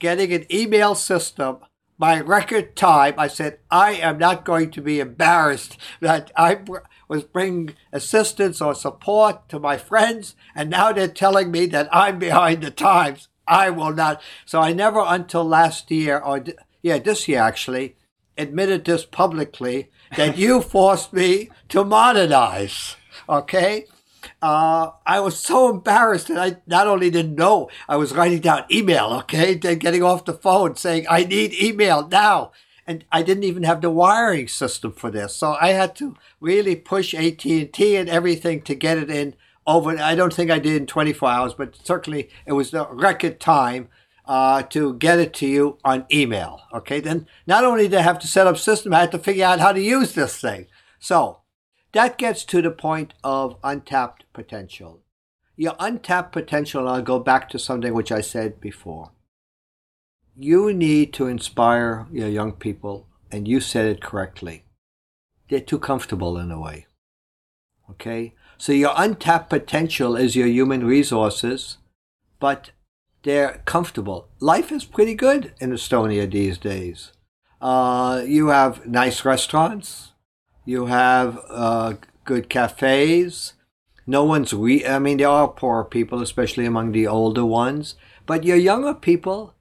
getting 0.00 0.32
an 0.32 0.44
email 0.52 0.96
system 0.96 1.58
by 2.00 2.18
record 2.18 2.74
time. 2.74 3.14
I 3.16 3.28
said, 3.28 3.58
I 3.70 3.92
am 3.92 4.18
not 4.18 4.44
going 4.44 4.72
to 4.72 4.80
be 4.80 4.98
embarrassed 4.98 5.76
that 6.00 6.32
I 6.34 6.62
was 7.06 7.22
bringing 7.22 7.76
assistance 7.92 8.60
or 8.60 8.74
support 8.74 9.48
to 9.50 9.60
my 9.60 9.76
friends, 9.76 10.34
and 10.54 10.70
now 10.70 10.92
they're 10.92 11.06
telling 11.06 11.52
me 11.52 11.66
that 11.66 11.88
I'm 11.92 12.18
behind 12.18 12.62
the 12.62 12.70
times. 12.72 13.28
I 13.46 13.70
will 13.70 13.92
not. 13.92 14.22
So 14.46 14.60
I 14.60 14.72
never, 14.72 15.04
until 15.06 15.44
last 15.44 15.90
year, 15.90 16.18
or 16.18 16.42
yeah, 16.82 16.98
this 16.98 17.28
year 17.28 17.40
actually, 17.40 17.96
admitted 18.38 18.84
this 18.84 19.04
publicly 19.04 19.90
that 20.16 20.36
you 20.36 20.60
forced 20.60 21.12
me 21.12 21.50
to 21.68 21.84
modernize. 21.84 22.96
Okay? 23.28 23.86
Uh, 24.42 24.90
I 25.06 25.20
was 25.20 25.38
so 25.38 25.70
embarrassed 25.70 26.28
that 26.28 26.38
I 26.38 26.56
not 26.66 26.86
only 26.86 27.10
didn't 27.10 27.36
know, 27.36 27.70
I 27.88 27.96
was 27.96 28.12
writing 28.12 28.40
down 28.40 28.64
email, 28.70 29.06
okay, 29.20 29.54
then 29.54 29.78
getting 29.78 30.02
off 30.02 30.24
the 30.24 30.32
phone 30.32 30.76
saying, 30.76 31.06
I 31.08 31.24
need 31.24 31.54
email 31.54 32.06
now. 32.06 32.52
And 32.86 33.04
I 33.12 33.22
didn't 33.22 33.44
even 33.44 33.62
have 33.62 33.82
the 33.82 33.90
wiring 33.90 34.48
system 34.48 34.92
for 34.92 35.10
this. 35.10 35.36
So 35.36 35.56
I 35.60 35.68
had 35.68 35.94
to 35.96 36.16
really 36.40 36.74
push 36.74 37.14
AT&T 37.14 37.96
and 37.96 38.08
everything 38.08 38.62
to 38.62 38.74
get 38.74 38.98
it 38.98 39.10
in 39.10 39.36
over. 39.66 39.96
I 39.96 40.16
don't 40.16 40.32
think 40.32 40.50
I 40.50 40.58
did 40.58 40.74
in 40.74 40.86
24 40.86 41.28
hours, 41.28 41.54
but 41.54 41.76
certainly 41.84 42.30
it 42.46 42.52
was 42.52 42.72
the 42.72 42.88
record 42.88 43.38
time 43.38 43.88
uh, 44.30 44.62
to 44.62 44.94
get 44.94 45.18
it 45.18 45.34
to 45.34 45.44
you 45.44 45.76
on 45.84 46.06
email. 46.12 46.60
Okay, 46.72 47.00
then 47.00 47.26
not 47.48 47.64
only 47.64 47.88
did 47.88 47.98
I 47.98 48.02
have 48.02 48.20
to 48.20 48.28
set 48.28 48.46
up 48.46 48.56
system, 48.56 48.94
I 48.94 49.00
had 49.00 49.10
to 49.10 49.18
figure 49.18 49.44
out 49.44 49.58
how 49.58 49.72
to 49.72 49.80
use 49.80 50.12
this 50.12 50.40
thing. 50.40 50.68
So 51.00 51.40
that 51.90 52.16
gets 52.16 52.44
to 52.44 52.62
the 52.62 52.70
point 52.70 53.12
of 53.24 53.56
untapped 53.64 54.26
potential. 54.32 55.00
Your 55.56 55.74
untapped 55.80 56.30
potential, 56.32 56.88
I'll 56.88 57.02
go 57.02 57.18
back 57.18 57.48
to 57.48 57.58
something 57.58 57.92
which 57.92 58.12
I 58.12 58.20
said 58.20 58.60
before. 58.60 59.10
You 60.36 60.72
need 60.72 61.12
to 61.14 61.26
inspire 61.26 62.06
your 62.12 62.28
young 62.28 62.52
people, 62.52 63.08
and 63.32 63.48
you 63.48 63.58
said 63.58 63.86
it 63.86 64.00
correctly. 64.00 64.62
They're 65.48 65.58
too 65.58 65.80
comfortable 65.80 66.38
in 66.38 66.52
a 66.52 66.60
way. 66.60 66.86
Okay? 67.90 68.34
So 68.58 68.70
your 68.70 68.92
untapped 68.96 69.50
potential 69.50 70.14
is 70.14 70.36
your 70.36 70.46
human 70.46 70.86
resources, 70.86 71.78
but 72.38 72.70
they're 73.22 73.62
comfortable. 73.64 74.28
Life 74.40 74.72
is 74.72 74.84
pretty 74.84 75.14
good 75.14 75.52
in 75.60 75.70
Estonia 75.70 76.30
these 76.30 76.58
days. 76.58 77.12
Uh, 77.60 78.22
you 78.26 78.48
have 78.48 78.86
nice 78.86 79.24
restaurants. 79.24 80.12
You 80.64 80.86
have 80.86 81.38
uh, 81.48 81.94
good 82.24 82.48
cafes. 82.48 83.54
No 84.06 84.24
one's 84.24 84.52
re. 84.52 84.86
I 84.86 84.98
mean, 84.98 85.18
there 85.18 85.28
are 85.28 85.48
poor 85.48 85.84
people, 85.84 86.22
especially 86.22 86.64
among 86.64 86.92
the 86.92 87.06
older 87.06 87.44
ones. 87.44 87.96
But 88.26 88.44
your 88.44 88.56
younger 88.56 88.94
people 88.94 89.54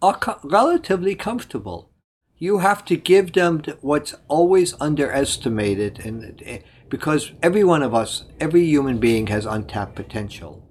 are 0.00 0.16
co- 0.16 0.38
relatively 0.44 1.14
comfortable. 1.14 1.90
You 2.38 2.58
have 2.58 2.84
to 2.86 2.96
give 2.96 3.32
them 3.32 3.62
what's 3.80 4.14
always 4.28 4.74
underestimated, 4.80 6.00
and 6.04 6.42
eh, 6.44 6.58
because 6.88 7.32
every 7.42 7.64
one 7.64 7.82
of 7.82 7.94
us, 7.94 8.24
every 8.40 8.64
human 8.64 8.98
being 8.98 9.28
has 9.28 9.46
untapped 9.46 9.94
potential. 9.94 10.61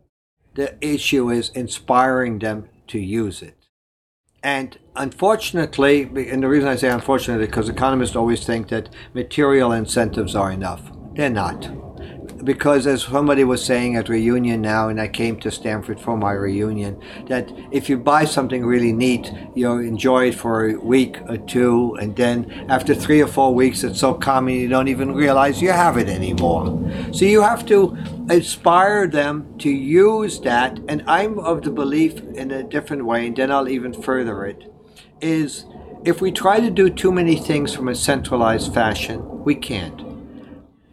The 0.61 0.77
issue 0.79 1.31
is 1.31 1.49
inspiring 1.55 2.37
them 2.37 2.69
to 2.85 2.99
use 2.99 3.41
it. 3.41 3.57
And 4.43 4.77
unfortunately, 4.95 6.03
and 6.29 6.43
the 6.43 6.47
reason 6.47 6.69
I 6.69 6.75
say 6.75 6.89
unfortunately, 6.89 7.47
because 7.47 7.67
economists 7.67 8.15
always 8.15 8.45
think 8.45 8.67
that 8.67 8.89
material 9.15 9.71
incentives 9.71 10.35
are 10.35 10.51
enough. 10.51 10.91
They're 11.15 11.31
not 11.31 11.63
because 12.43 12.87
as 12.87 13.03
somebody 13.03 13.43
was 13.43 13.63
saying 13.63 13.95
at 13.95 14.09
reunion 14.09 14.61
now 14.61 14.89
and 14.89 14.99
i 14.99 15.07
came 15.07 15.39
to 15.39 15.51
stanford 15.51 15.99
for 15.99 16.17
my 16.17 16.31
reunion 16.31 16.99
that 17.27 17.51
if 17.71 17.89
you 17.89 17.97
buy 17.97 18.25
something 18.25 18.65
really 18.65 18.91
neat 18.91 19.31
you'll 19.55 19.79
enjoy 19.79 20.29
it 20.29 20.35
for 20.35 20.69
a 20.69 20.79
week 20.79 21.17
or 21.29 21.37
two 21.37 21.95
and 22.01 22.15
then 22.15 22.49
after 22.69 22.93
three 22.95 23.21
or 23.21 23.27
four 23.27 23.53
weeks 23.53 23.83
it's 23.83 23.99
so 23.99 24.13
common 24.13 24.53
you 24.53 24.67
don't 24.67 24.87
even 24.87 25.13
realize 25.13 25.61
you 25.61 25.71
have 25.71 25.97
it 25.97 26.07
anymore. 26.07 26.65
So 27.11 27.25
you 27.25 27.41
have 27.41 27.65
to 27.67 27.97
inspire 28.29 29.07
them 29.07 29.57
to 29.59 29.69
use 29.69 30.39
that 30.41 30.79
and 30.87 31.03
i'm 31.07 31.39
of 31.39 31.63
the 31.63 31.71
belief 31.71 32.19
in 32.35 32.51
a 32.51 32.63
different 32.63 33.05
way 33.05 33.27
and 33.27 33.35
then 33.35 33.51
i'll 33.51 33.69
even 33.69 33.93
further 33.93 34.45
it 34.45 34.71
is 35.21 35.65
if 36.03 36.21
we 36.21 36.31
try 36.31 36.59
to 36.59 36.71
do 36.71 36.89
too 36.89 37.11
many 37.11 37.35
things 37.35 37.73
from 37.73 37.87
a 37.87 37.95
centralized 37.95 38.73
fashion 38.73 39.43
we 39.43 39.53
can't 39.53 40.10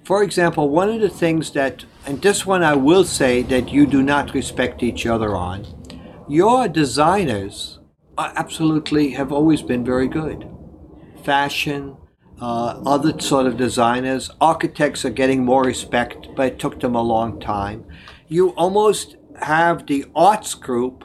for 0.08 0.22
example, 0.22 0.70
one 0.70 0.88
of 0.88 1.02
the 1.02 1.10
things 1.10 1.50
that, 1.50 1.84
and 2.06 2.22
this 2.22 2.46
one 2.46 2.62
I 2.62 2.74
will 2.74 3.04
say 3.04 3.42
that 3.42 3.70
you 3.70 3.84
do 3.84 4.02
not 4.02 4.32
respect 4.32 4.82
each 4.82 5.04
other 5.04 5.36
on, 5.36 5.66
your 6.26 6.66
designers 6.66 7.78
absolutely 8.16 9.10
have 9.10 9.30
always 9.30 9.60
been 9.60 9.84
very 9.84 10.08
good. 10.08 10.48
Fashion, 11.24 11.98
uh, 12.40 12.80
other 12.86 13.20
sort 13.20 13.44
of 13.44 13.58
designers, 13.58 14.30
architects 14.40 15.04
are 15.04 15.10
getting 15.10 15.44
more 15.44 15.62
respect, 15.62 16.28
but 16.34 16.52
it 16.52 16.58
took 16.58 16.80
them 16.80 16.94
a 16.94 17.02
long 17.02 17.38
time. 17.38 17.84
You 18.28 18.54
almost 18.56 19.16
have 19.42 19.86
the 19.86 20.06
arts 20.16 20.54
group 20.54 21.04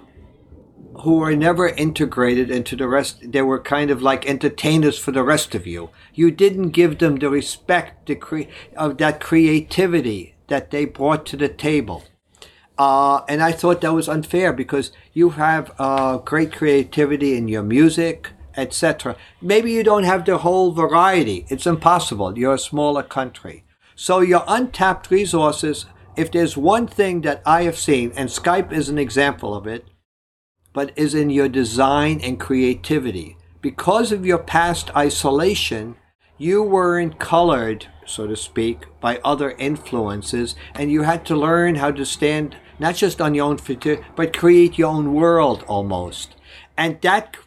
who 1.02 1.18
were 1.18 1.36
never 1.36 1.68
integrated 1.68 2.52
into 2.52 2.76
the 2.76 2.88
rest. 2.88 3.32
They 3.32 3.42
were 3.42 3.60
kind 3.60 3.90
of 3.90 4.02
like 4.02 4.26
entertainers 4.26 5.00
for 5.00 5.12
the 5.12 5.24
rest 5.24 5.56
of 5.56 5.66
you. 5.66 5.90
You 6.14 6.32
didn't 6.32 6.70
give 6.70 7.00
them 7.00 7.16
the 7.16 7.30
respect 7.30 8.08
the 8.08 8.16
cre- 8.16 8.52
of 8.76 8.98
that 8.98 9.20
creativity 9.20 10.36
that 10.48 10.72
they 10.72 10.86
brought 10.86 11.26
to 11.28 11.38
the 11.38 11.50
table. 11.50 12.04
Uh, 12.78 13.22
and 13.28 13.42
I 13.42 13.52
thought 13.52 13.82
that 13.82 13.94
was 13.94 14.10
unfair 14.10 14.52
because 14.52 14.92
you 15.14 15.32
have 15.32 15.72
uh, 15.78 16.18
great 16.18 16.52
creativity 16.52 17.36
in 17.36 17.48
your 17.48 17.64
music, 17.64 18.32
etc. 18.58 19.16
Maybe 19.42 19.72
you 19.72 19.84
don't 19.84 20.04
have 20.04 20.26
the 20.26 20.40
whole 20.40 20.72
variety. 20.72 21.46
It's 21.50 21.68
impossible. 21.68 22.38
You're 22.38 22.56
a 22.56 22.60
smaller 22.60 23.04
country. 23.04 23.64
So 23.96 24.22
your 24.22 24.44
untapped 24.48 25.12
resources, 25.12 25.86
if 26.16 26.32
there's 26.32 26.58
one 26.58 26.88
thing 26.88 27.22
that 27.22 27.42
I 27.46 27.64
have 27.64 27.78
seen, 27.78 28.12
and 28.16 28.30
Skype 28.30 28.72
is 28.72 28.90
an 28.90 28.98
example 28.98 29.54
of 29.56 29.68
it, 29.68 29.86
but 30.74 30.92
is 30.96 31.14
in 31.14 31.30
your 31.30 31.48
design 31.48 32.20
and 32.22 32.40
creativity. 32.40 33.38
Because 33.62 34.12
of 34.12 34.26
your 34.26 34.40
past 34.40 34.94
isolation, 34.96 35.96
you 36.38 36.62
weren't 36.64 37.20
colored, 37.20 37.88
so 38.06 38.28
to 38.28 38.36
speak, 38.36 38.86
by 39.00 39.20
other 39.24 39.52
influences, 39.52 40.56
and 40.76 40.92
you 40.92 41.04
had 41.04 41.26
to 41.28 41.36
learn 41.36 41.76
how 41.76 41.92
to 41.92 42.06
stand 42.06 42.58
not 42.80 42.96
just 42.96 43.22
on 43.22 43.36
your 43.36 43.46
own 43.46 43.58
feet, 43.58 44.02
but 44.16 44.36
create 44.36 44.78
your 44.78 44.90
own 44.90 45.14
world 45.14 45.64
almost. 45.68 46.36
And 46.76 47.00
that 47.02 47.38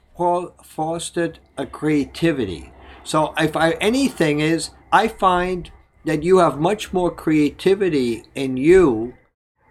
fostered 0.64 1.40
a 1.58 1.66
creativity. 1.66 2.72
So 3.04 3.34
if 3.36 3.56
I, 3.56 3.72
anything 3.72 4.40
is, 4.40 4.70
I 4.92 5.08
find 5.08 5.70
that 6.04 6.22
you 6.22 6.38
have 6.38 6.58
much 6.58 6.92
more 6.92 7.10
creativity 7.10 8.24
in 8.34 8.56
you 8.56 9.14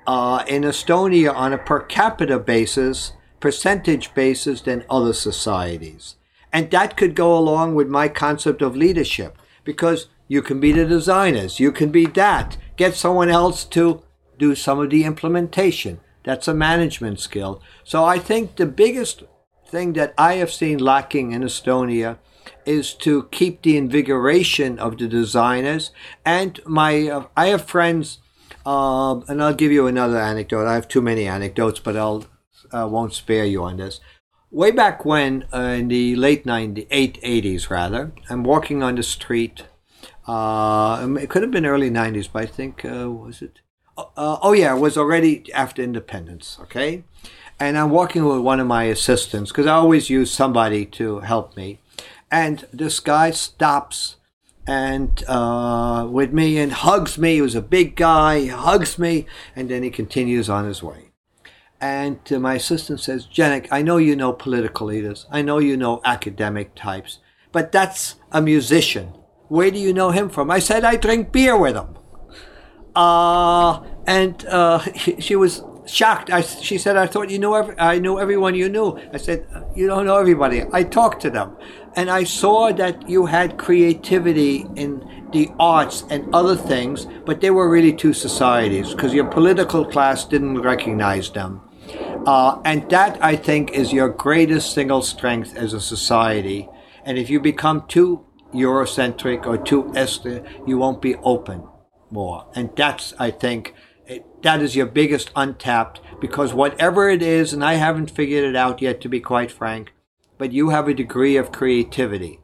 uh, 0.06 0.44
in 0.48 0.64
Estonia 0.64 1.34
on 1.34 1.54
a 1.54 1.58
per 1.58 1.80
capita 1.80 2.38
basis 2.38 3.14
percentage 3.46 4.12
basis 4.16 4.62
than 4.62 4.84
other 4.90 5.14
societies. 5.14 6.16
And 6.52 6.72
that 6.72 6.98
could 6.98 7.14
go 7.14 7.38
along 7.38 7.76
with 7.76 7.88
my 7.88 8.08
concept 8.08 8.64
of 8.64 8.76
leadership 8.76 9.38
because 9.64 10.08
you 10.28 10.42
can 10.42 10.60
be 10.60 10.72
the 10.72 10.84
designers, 10.84 11.60
you 11.60 11.72
can 11.72 11.92
be 11.92 12.08
that. 12.08 12.58
Get 12.76 12.96
someone 12.96 13.30
else 13.30 13.64
to 13.66 14.02
do 14.40 14.56
some 14.56 14.80
of 14.80 14.90
the 14.90 15.04
implementation. 15.04 16.00
That's 16.24 16.48
a 16.48 16.56
management 16.56 17.20
skill. 17.20 17.62
So 17.84 18.04
I 18.04 18.18
think 18.18 18.56
the 18.56 18.66
biggest 18.66 19.22
thing 19.68 19.94
that 19.94 20.16
I 20.18 20.38
have 20.38 20.52
seen 20.52 20.80
lacking 20.80 21.32
in 21.32 21.44
Estonia 21.44 22.18
is 22.66 22.96
to 22.96 23.28
keep 23.30 23.62
the 23.62 23.78
invigoration 23.78 24.80
of 24.80 24.98
the 24.98 25.08
designers. 25.08 25.92
And 26.26 26.60
my, 26.66 27.08
uh, 27.10 27.26
I 27.38 27.50
have 27.50 27.66
friends, 27.66 28.18
uh, 28.66 29.20
and 29.28 29.44
I'll 29.44 29.54
give 29.54 29.72
you 29.72 29.86
another 29.86 30.18
anecdote. 30.18 30.66
I 30.66 30.74
have 30.74 30.88
too 30.88 31.04
many 31.04 31.28
anecdotes, 31.28 31.80
but 31.80 31.96
I'll 31.96 32.26
uh, 32.72 32.88
won't 32.88 33.14
spare 33.14 33.46
you 33.46 33.64
on 33.64 33.78
this. 33.78 34.00
Way 34.52 34.72
back 34.72 35.04
when, 35.06 35.46
uh, 35.54 35.60
in 35.80 35.88
the 35.90 36.16
late 36.16 36.46
90s, 36.46 36.88
80s 36.90 37.70
rather, 37.70 38.14
I'm 38.30 38.44
walking 38.44 38.84
on 38.84 38.96
the 38.96 39.04
street 39.04 39.64
Uh, 40.28 41.16
it 41.20 41.30
could 41.30 41.44
have 41.44 41.52
been 41.52 41.66
early 41.68 41.90
90s, 41.92 42.28
but 42.32 42.44
I 42.44 42.46
think, 42.48 42.84
uh, 42.84 43.12
was 43.12 43.42
it? 43.42 43.60
Uh, 43.98 44.38
oh, 44.42 44.54
yeah, 44.54 44.76
it 44.76 44.80
was 44.80 44.98
already 44.98 45.52
after 45.54 45.82
independence, 45.84 46.58
okay? 46.62 47.04
And 47.60 47.78
I'm 47.78 47.92
walking 47.92 48.26
with 48.26 48.40
one 48.40 48.60
of 48.60 48.68
my 48.68 48.86
assistants 48.86 49.52
because 49.52 49.68
I 49.68 49.76
always 49.76 50.10
use 50.10 50.32
somebody 50.32 50.86
to 50.98 51.20
help 51.20 51.56
me. 51.56 51.80
And 52.32 52.66
this 52.74 53.00
guy 53.00 53.32
stops 53.32 54.18
and 54.68 55.24
uh, 55.28 56.08
with 56.10 56.34
me 56.34 56.58
and 56.58 56.72
hugs 56.74 57.18
me. 57.18 57.36
He 57.36 57.42
was 57.42 57.56
a 57.56 57.62
big 57.62 57.96
guy, 57.96 58.40
he 58.40 58.48
hugs 58.48 58.98
me, 59.00 59.26
and 59.56 59.70
then 59.70 59.84
he 59.84 59.90
continues 59.92 60.50
on 60.50 60.66
his 60.66 60.82
way. 60.82 61.05
And 61.82 62.20
my 62.32 62.56
assistant 62.56 63.00
says, 63.02 63.28
Jenik, 63.28 63.68
I 63.72 63.82
know 63.82 63.98
you 63.98 64.16
know 64.16 64.34
political 64.34 64.88
leaders. 64.88 65.26
I 65.30 65.42
know 65.42 65.60
you 65.60 65.76
know 65.78 66.02
academic 66.06 66.74
types, 66.76 67.20
but 67.52 67.72
that's 67.72 68.16
a 68.32 68.42
musician. 68.42 69.14
Where 69.48 69.70
do 69.70 69.78
you 69.78 69.94
know 69.94 70.12
him 70.12 70.30
from? 70.30 70.50
I 70.50 70.60
said, 70.60 70.84
I 70.84 70.96
drink 70.96 71.32
beer 71.32 71.58
with 71.58 71.76
him. 71.76 71.98
Uh, 72.96 73.84
and 74.08 74.46
uh, 74.46 74.80
she 75.20 75.36
was 75.36 75.64
shocked. 75.86 76.32
I, 76.32 76.42
she 76.42 76.78
said, 76.78 76.98
I 76.98 77.08
thought 77.08 77.30
you 77.30 77.40
knew 77.40 77.56
every, 77.56 77.78
I 77.78 78.00
knew 78.00 78.20
everyone 78.20 78.56
you 78.56 78.70
knew. 78.70 79.00
I 79.14 79.18
said, 79.18 79.46
you 79.76 79.88
don't 79.88 80.06
know 80.06 80.18
everybody. 80.18 80.64
I 80.72 80.84
talked 80.84 81.22
to 81.24 81.30
them. 81.30 81.58
And 81.96 82.10
I 82.10 82.24
saw 82.24 82.72
that 82.74 83.08
you 83.08 83.26
had 83.26 83.58
creativity 83.58 84.66
in 84.76 85.28
the 85.32 85.50
arts 85.60 86.04
and 86.10 86.34
other 86.34 86.56
things, 86.56 87.08
but 87.26 87.42
they 87.42 87.52
were 87.52 87.70
really 87.70 87.94
two 87.94 88.14
societies 88.14 88.94
because 88.94 89.14
your 89.14 89.26
political 89.26 89.86
class 89.86 90.26
didn't 90.26 90.62
recognize 90.62 91.30
them. 91.30 91.62
Uh, 92.26 92.60
and 92.66 92.90
that, 92.90 93.24
I 93.24 93.36
think, 93.36 93.72
is 93.72 93.94
your 93.94 94.10
greatest 94.10 94.74
single 94.74 95.02
strength 95.02 95.56
as 95.56 95.74
a 95.74 95.82
society. 95.82 96.68
And 97.04 97.18
if 97.18 97.30
you 97.30 97.40
become 97.40 97.86
too 97.88 98.26
Eurocentric 98.54 99.46
or 99.46 99.58
too 99.58 99.92
Esther, 99.96 100.44
you 100.66 100.78
won't 100.78 101.02
be 101.02 101.16
open 101.18 101.68
more. 102.10 102.48
And 102.56 102.72
that's, 102.76 103.14
I 103.20 103.30
think, 103.30 103.76
it, 104.08 104.26
that 104.42 104.62
is 104.62 104.76
your 104.76 104.86
biggest 104.88 105.32
untapped 105.36 106.02
because 106.20 106.54
whatever 106.54 107.10
it 107.10 107.22
is, 107.22 107.54
and 107.54 107.64
I 107.64 107.76
haven't 107.76 108.12
figured 108.12 108.44
it 108.44 108.56
out 108.56 108.82
yet, 108.82 109.02
to 109.02 109.10
be 109.10 109.20
quite 109.20 109.52
frank, 109.52 109.94
but 110.38 110.52
you 110.52 110.70
have 110.70 110.88
a 110.88 110.94
degree 110.94 111.38
of 111.38 111.52
creativity. 111.52 112.40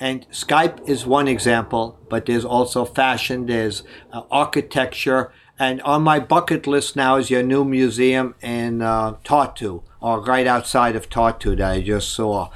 And 0.00 0.28
Skype 0.30 0.86
is 0.88 1.06
one 1.06 1.28
example, 1.28 1.98
but 2.10 2.26
there's 2.26 2.44
also 2.44 2.84
fashion, 2.84 3.46
there's 3.46 3.84
uh, 4.12 4.22
architecture, 4.30 5.32
and 5.58 5.80
on 5.82 6.02
my 6.02 6.18
bucket 6.18 6.66
list 6.66 6.96
now 6.96 7.16
is 7.16 7.30
your 7.30 7.42
new 7.42 7.64
museum 7.64 8.34
in 8.42 8.82
uh, 8.82 9.14
Tartu, 9.24 9.82
or 10.00 10.20
right 10.20 10.46
outside 10.46 10.96
of 10.96 11.08
Tartu 11.08 11.56
that 11.56 11.70
I 11.70 11.80
just 11.80 12.10
saw, 12.10 12.50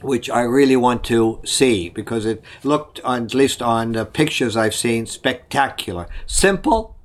which 0.00 0.30
I 0.30 0.42
really 0.42 0.76
want 0.76 1.04
to 1.04 1.40
see 1.44 1.88
because 1.90 2.24
it 2.24 2.42
looked, 2.64 3.00
at 3.04 3.34
least 3.34 3.60
on 3.60 3.92
the 3.92 4.06
pictures 4.06 4.56
I've 4.56 4.74
seen, 4.74 5.06
spectacular. 5.06 6.08
Simple, 6.26 6.96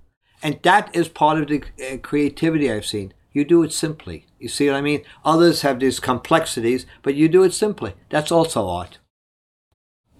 and 0.41 0.59
that 0.63 0.95
is 0.95 1.09
part 1.09 1.39
of 1.39 1.47
the 1.47 1.63
uh, 1.83 1.97
creativity 1.97 2.71
I've 2.71 2.85
seen. 2.85 3.13
You 3.33 3.43
do 3.43 3.63
it 3.63 3.73
simply. 3.73 4.25
You 4.39 4.47
see 4.47 4.67
what 4.67 4.77
I 4.77 4.81
mean? 4.81 5.03
Others 5.25 5.61
have 5.61 5.79
these 5.81 5.99
complexities, 5.99 6.85
but 7.03 7.15
you 7.15 7.27
do 7.27 7.43
it 7.43 7.53
simply. 7.53 7.95
That's 8.09 8.31
also 8.31 8.69
art. 8.69 8.99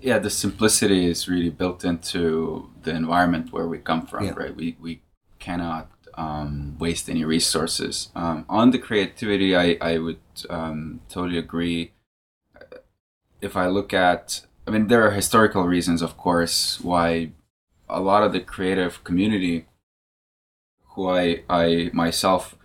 Yeah, 0.02 0.20
the 0.20 0.30
simplicity 0.30 1.10
is 1.10 1.28
really 1.28 1.50
built 1.50 1.84
into 1.84 2.70
the 2.84 2.92
environment 2.92 3.52
where 3.52 3.68
we 3.68 3.80
come 3.80 4.06
from, 4.06 4.26
yeah. 4.26 4.34
right? 4.36 4.56
We, 4.56 4.78
we 4.80 5.02
cannot 5.40 5.90
um, 6.16 6.78
waste 6.80 7.10
any 7.10 7.26
resources. 7.26 8.10
Um, 8.16 8.46
on 8.48 8.72
the 8.72 8.78
creativity, 8.78 9.56
I, 9.56 9.78
I 9.82 9.98
would 9.98 10.20
um, 10.50 11.02
totally 11.10 11.38
agree. 11.38 11.92
If 13.42 13.56
I 13.58 13.68
look 13.68 13.94
at, 13.94 14.46
I 14.68 14.72
mean, 14.72 14.88
there 14.88 15.06
are 15.06 15.12
historical 15.12 15.64
reasons, 15.64 16.02
of 16.02 16.18
course, 16.18 16.80
why 16.82 17.32
a 17.90 18.00
lot 18.00 18.24
of 18.24 18.32
the 18.34 18.40
creative 18.40 19.04
community, 19.04 19.66
who 20.94 21.10
I, 21.10 21.44
I 21.50 21.90
myself 21.94 22.56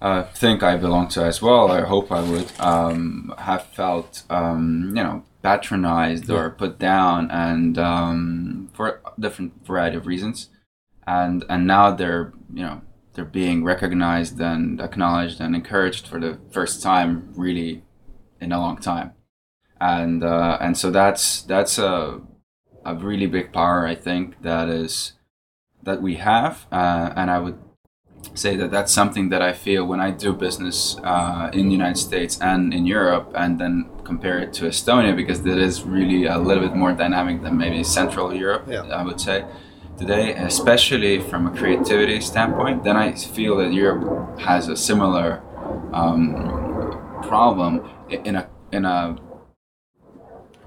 uh, 0.00 0.22
think 0.24 0.62
I 0.62 0.76
belong 0.76 1.08
to 1.08 1.24
as 1.24 1.42
well, 1.42 1.70
I 1.70 1.80
hope 1.80 2.12
I 2.12 2.20
would, 2.20 2.52
um, 2.60 3.34
have 3.38 3.64
felt, 3.66 4.22
um, 4.30 4.92
you 4.96 5.02
know, 5.02 5.24
patronized 5.42 6.30
or 6.30 6.50
put 6.50 6.78
down, 6.78 7.30
and 7.30 7.78
um, 7.78 8.70
for 8.72 9.00
different 9.18 9.66
variety 9.66 9.96
of 9.96 10.06
reasons, 10.06 10.50
and 11.06 11.44
and 11.48 11.66
now 11.66 11.90
they're, 11.90 12.32
you 12.52 12.62
know, 12.62 12.82
they're 13.14 13.24
being 13.24 13.64
recognized 13.64 14.40
and 14.40 14.80
acknowledged 14.80 15.40
and 15.40 15.54
encouraged 15.54 16.06
for 16.06 16.20
the 16.20 16.38
first 16.50 16.82
time, 16.82 17.32
really, 17.34 17.84
in 18.40 18.52
a 18.52 18.58
long 18.58 18.78
time, 18.78 19.12
and 19.80 20.24
uh, 20.24 20.58
and 20.60 20.76
so 20.76 20.90
that's 20.90 21.42
that's 21.42 21.78
a 21.78 22.20
a 22.84 22.94
really 22.94 23.26
big 23.26 23.52
power 23.52 23.86
I 23.86 23.94
think 23.94 24.42
that 24.42 24.68
is 24.68 25.12
that 25.82 26.02
we 26.02 26.16
have, 26.16 26.66
uh, 26.72 27.12
and 27.16 27.30
I 27.30 27.38
would 27.38 27.58
say 28.34 28.56
that 28.56 28.70
that's 28.70 28.92
something 28.92 29.28
that 29.30 29.42
I 29.42 29.52
feel 29.52 29.84
when 29.84 30.00
I 30.00 30.10
do 30.10 30.32
business 30.32 30.96
uh, 31.02 31.50
in 31.52 31.66
the 31.66 31.72
United 31.72 31.98
States 31.98 32.38
and 32.40 32.72
in 32.72 32.86
Europe, 32.86 33.32
and 33.34 33.58
then 33.58 33.88
compare 34.04 34.38
it 34.38 34.52
to 34.54 34.64
Estonia 34.64 35.14
because 35.14 35.40
it 35.44 35.58
is 35.58 35.82
really 35.82 36.24
a 36.26 36.38
little 36.38 36.62
bit 36.66 36.76
more 36.76 36.92
dynamic 36.92 37.42
than 37.42 37.56
maybe 37.56 37.82
Central 37.84 38.34
Europe. 38.34 38.64
Yeah. 38.68 38.82
I 38.82 39.02
would 39.02 39.20
say 39.20 39.44
today, 39.98 40.32
especially 40.34 41.20
from 41.20 41.46
a 41.46 41.50
creativity 41.50 42.20
standpoint. 42.20 42.84
Then 42.84 42.96
I 42.96 43.12
feel 43.12 43.56
that 43.56 43.72
Europe 43.72 44.38
has 44.40 44.68
a 44.68 44.76
similar 44.76 45.42
um, 45.92 47.20
problem 47.22 47.88
in 48.08 48.36
a 48.36 48.48
in 48.72 48.84
a 48.84 49.16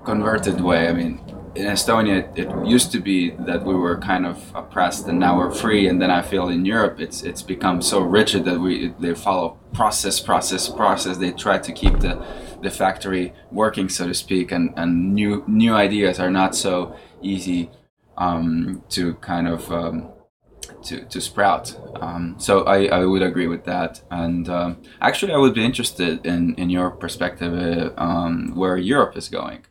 converted 0.04 0.60
way. 0.62 0.88
I 0.88 0.94
mean, 0.94 1.22
in 1.56 1.66
Estonia, 1.66 2.38
it, 2.38 2.48
it, 2.48 2.66
used 2.66 2.92
to 2.94 3.00
be 3.00 3.32
that 3.32 3.66
we 3.66 3.76
were 3.76 3.98
kind 3.98 4.26
of 4.26 4.38
oppressed, 4.56 5.08
and 5.08 5.20
now 5.20 5.38
we're 5.38 5.52
free. 5.52 5.88
And 5.88 6.02
then 6.02 6.10
I 6.10 6.22
feel 6.22 6.48
in 6.48 6.66
Europe, 6.66 7.00
it's 7.00 7.24
it's 7.24 7.42
become 7.42 7.82
so 7.82 8.00
rigid 8.00 8.46
that 8.46 8.60
we 8.60 8.94
they 9.00 9.14
follow 9.14 9.58
process, 9.74 10.20
process, 10.20 10.70
process. 10.70 11.18
They 11.18 11.32
try 11.32 11.58
to 11.58 11.72
keep 11.72 12.00
the 12.00 12.24
the 12.62 12.70
factory 12.70 13.34
working, 13.52 13.90
so 13.90 14.08
to 14.08 14.14
speak, 14.14 14.52
and 14.52 14.74
and 14.78 15.14
new 15.14 15.44
new 15.48 15.74
ideas 15.74 16.20
are 16.20 16.32
not 16.32 16.56
so 16.56 16.96
easy 17.22 17.70
um, 18.18 18.84
to 18.90 19.16
kind 19.16 19.48
of 19.48 19.72
um, 19.72 20.10
to 20.84 21.04
to 21.06 21.20
sprout. 21.20 21.76
Um, 22.02 22.36
so 22.38 22.64
I, 22.64 22.86
I 22.86 23.06
would 23.06 23.22
agree 23.22 23.48
with 23.48 23.66
that. 23.66 24.02
And 24.10 24.48
um, 24.48 24.78
actually, 25.02 25.34
I 25.34 25.38
would 25.38 25.54
be 25.54 25.66
interested 25.66 26.26
in 26.26 26.56
in 26.56 26.70
your 26.70 26.92
perspective 26.92 27.54
uh, 27.54 27.92
um, 28.02 28.56
where 28.56 28.78
Europe 28.78 29.18
is 29.18 29.28
going 29.28 29.66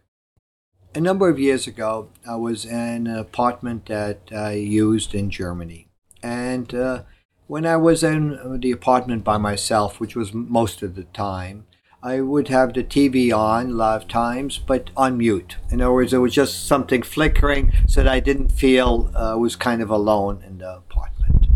a 0.94 1.00
number 1.00 1.28
of 1.28 1.38
years 1.38 1.66
ago, 1.66 2.08
I 2.28 2.36
was 2.36 2.64
in 2.64 3.06
an 3.06 3.16
apartment 3.16 3.86
that 3.86 4.20
I 4.34 4.52
used 4.52 5.14
in 5.14 5.30
Germany. 5.30 5.88
And 6.22 6.74
uh, 6.74 7.02
when 7.46 7.64
I 7.64 7.76
was 7.76 8.02
in 8.02 8.60
the 8.60 8.72
apartment 8.72 9.24
by 9.24 9.38
myself, 9.38 10.00
which 10.00 10.16
was 10.16 10.34
most 10.34 10.82
of 10.82 10.96
the 10.96 11.04
time, 11.04 11.66
I 12.02 12.20
would 12.20 12.48
have 12.48 12.72
the 12.72 12.82
TV 12.82 13.32
on 13.36 13.70
a 13.70 13.74
lot 13.74 14.02
of 14.02 14.08
times, 14.08 14.58
but 14.58 14.90
on 14.96 15.18
mute. 15.18 15.56
In 15.70 15.82
other 15.82 15.92
words, 15.92 16.12
it 16.12 16.18
was 16.18 16.34
just 16.34 16.66
something 16.66 17.02
flickering 17.02 17.72
so 17.86 18.02
that 18.02 18.10
I 18.10 18.20
didn't 18.20 18.50
feel 18.50 19.10
uh, 19.14 19.32
I 19.32 19.34
was 19.34 19.54
kind 19.54 19.82
of 19.82 19.90
alone 19.90 20.42
in 20.46 20.58
the 20.58 20.78
apartment. 20.78 21.46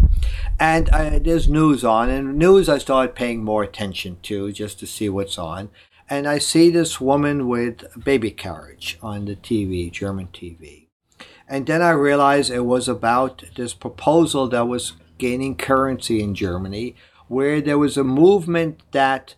And 0.61 0.91
I, 0.91 1.18
there's 1.18 1.49
news 1.49 1.82
on, 1.82 2.11
and 2.11 2.39
news 2.39 2.68
I 2.68 2.78
started 2.78 3.14
paying 3.14 3.43
more 3.43 3.62
attention 3.62 4.18
to 4.24 4.53
just 4.53 4.78
to 4.80 4.87
see 4.87 5.09
what's 5.09 5.39
on 5.39 5.70
and 6.15 6.29
I 6.29 6.39
see 6.39 6.71
this 6.71 7.01
woman 7.01 7.49
with 7.49 7.85
a 7.95 7.99
baby 7.99 8.31
carriage 8.31 8.99
on 9.03 9.25
the 9.25 9.37
TV, 9.37 9.91
German 9.91 10.29
TV. 10.29 10.87
And 11.49 11.67
then 11.67 11.83
I 11.83 11.91
realized 11.91 12.51
it 12.51 12.61
was 12.61 12.89
about 12.89 13.45
this 13.57 13.75
proposal 13.75 14.49
that 14.49 14.69
was 14.69 14.95
gaining 15.19 15.57
currency 15.57 16.23
in 16.23 16.35
Germany, 16.35 16.95
where 17.29 17.61
there 17.61 17.79
was 17.79 17.97
a 17.97 18.05
movement 18.05 18.81
that 18.93 19.35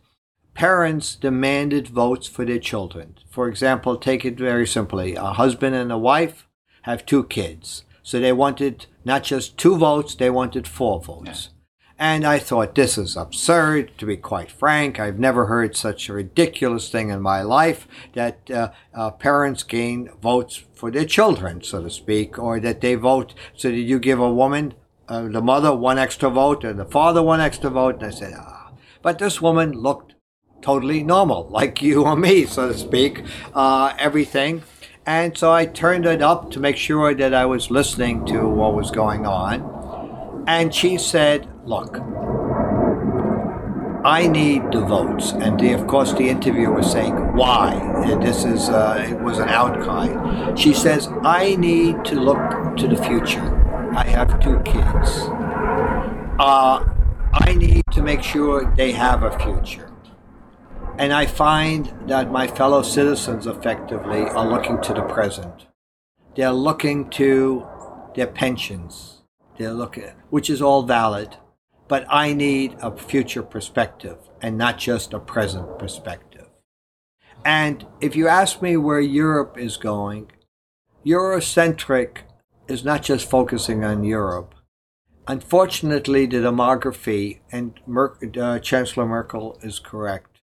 parents 0.55 1.16
demanded 1.16 1.89
votes 1.89 2.27
for 2.27 2.45
their 2.45 2.59
children. 2.59 3.16
For 3.31 3.49
example, 3.49 3.97
take 3.97 4.24
it 4.24 4.39
very 4.39 4.66
simply 4.66 5.14
a 5.14 5.33
husband 5.33 5.74
and 5.74 5.91
a 5.91 5.99
wife 5.99 6.47
have 6.83 7.05
two 7.05 7.24
kids. 7.24 7.85
So 8.03 8.20
they 8.20 8.33
wanted 8.33 8.87
not 9.05 9.24
just 9.24 9.57
two 9.57 9.77
votes, 9.77 10.14
they 10.14 10.31
wanted 10.31 10.68
four 10.68 11.01
votes. 11.01 11.51
And 11.99 12.26
I 12.26 12.38
thought, 12.38 12.74
this 12.74 12.99
is 12.99 13.16
absurd, 13.16 13.97
to 13.97 14.05
be 14.07 14.18
quite 14.18 14.51
frank. 14.51 15.01
I've 15.01 15.18
never 15.18 15.47
heard 15.47 15.74
such 15.74 16.09
a 16.09 16.12
ridiculous 16.12 16.90
thing 16.90 17.09
in 17.09 17.22
my 17.22 17.40
life 17.40 17.88
that 18.12 18.51
uh, 18.51 18.70
uh, 18.92 19.12
parents 19.12 19.62
gain 19.62 20.11
votes 20.20 20.62
for 20.74 20.90
their 20.90 21.07
children, 21.07 21.62
so 21.62 21.82
to 21.82 21.90
speak, 21.90 22.38
or 22.38 22.61
that 22.61 22.82
they 22.82 22.97
vote 22.97 23.32
so 23.55 23.70
that 23.70 23.76
you 23.76 23.99
give 23.99 24.20
a 24.20 24.32
woman, 24.32 24.74
uh, 25.09 25.22
the 25.22 25.40
mother, 25.40 25.74
one 25.74 25.99
extra 25.99 26.28
vote 26.28 26.64
and 26.64 26.78
the 26.78 26.84
father 26.84 27.22
one 27.22 27.40
extra 27.40 27.70
vote. 27.70 27.97
And 27.97 28.05
I 28.05 28.11
said, 28.11 28.34
ah. 28.36 28.72
But 29.01 29.18
this 29.18 29.40
woman 29.40 29.72
looked 29.72 30.14
totally 30.61 31.03
normal, 31.03 31.49
like 31.51 31.80
you 31.80 32.05
or 32.05 32.14
me, 32.14 32.44
so 32.44 32.68
to 32.68 32.78
speak, 32.78 33.24
uh, 33.55 33.94
everything. 33.99 34.64
And 35.07 35.38
so 35.38 35.51
I 35.51 35.64
turned 35.64 36.05
it 36.05 36.20
up 36.20 36.51
to 36.51 36.61
make 36.61 36.76
sure 36.76 37.14
that 37.14 37.32
I 37.32 37.47
was 37.47 37.70
listening 37.70 38.26
to 38.26 38.47
what 38.47 38.74
was 38.74 38.90
going 38.90 39.24
on. 39.24 40.44
And 40.47 40.74
she 40.74 40.99
said, 40.99 41.49
Look, 41.67 41.99
I 44.05 44.29
need 44.29 44.71
the 44.71 44.83
votes. 44.83 45.33
And 45.33 45.59
the, 45.59 45.73
of 45.73 45.89
course, 45.89 46.12
the 46.12 46.29
interviewer 46.29 46.73
was 46.73 46.93
saying, 46.93 47.35
why? 47.35 47.75
And 48.05 48.23
this 48.23 48.45
is, 48.45 48.69
uh, 48.69 49.05
it 49.11 49.21
was 49.21 49.41
an 49.41 49.49
outcry. 49.49 50.55
She 50.55 50.73
says, 50.73 51.09
I 51.25 51.57
need 51.57 52.05
to 52.05 52.14
look 52.21 52.77
to 52.77 52.87
the 52.87 53.03
future. 53.03 53.43
I 53.97 54.07
have 54.07 54.39
two 54.39 54.61
kids. 54.61 55.11
Uh, 56.39 56.85
I 57.33 57.55
need 57.57 57.83
to 57.91 58.01
make 58.01 58.23
sure 58.23 58.73
they 58.77 58.93
have 58.93 59.25
a 59.25 59.37
future. 59.37 59.91
And 61.01 61.12
I 61.12 61.27
find 61.27 61.93
that 62.07 62.31
my 62.31 62.47
fellow 62.47 62.83
citizens 62.83 63.49
effectively 63.49 64.21
are 64.21 64.47
looking 64.47 64.81
to 64.83 64.95
the 64.95 65.03
present. 65.03 65.67
They're 66.37 66.53
looking 66.53 67.11
to 67.11 67.67
their 68.14 68.29
pensions. 68.29 69.25
They're 69.59 69.73
looking, 69.73 70.12
which 70.31 70.49
is 70.49 70.62
all 70.62 70.85
valid 70.85 71.39
but 71.89 72.07
I 72.09 72.32
need 72.32 72.76
a 72.80 72.97
future 72.97 73.43
perspective 73.43 74.18
and 74.43 74.59
not 74.59 74.78
just 74.78 75.12
a 75.12 75.18
present 75.18 75.78
perspective. 75.78 76.47
And 77.45 77.87
if 78.01 78.16
you 78.16 78.26
ask 78.28 78.61
me 78.61 78.76
where 78.76 79.01
Europe 79.01 79.57
is 79.57 79.76
going, 79.76 80.32
Eurocentric 81.05 82.18
is 82.66 82.84
not 82.84 83.03
just 83.03 83.30
focusing 83.30 83.84
on 83.84 84.03
Europe. 84.03 84.55
Unfortunately, 85.28 86.26
the 86.26 86.39
demography, 86.39 87.39
and 87.53 87.78
Mer- 87.87 88.16
uh, 88.41 88.59
Chancellor 88.59 89.07
Merkel 89.07 89.59
is 89.62 89.78
correct, 89.78 90.41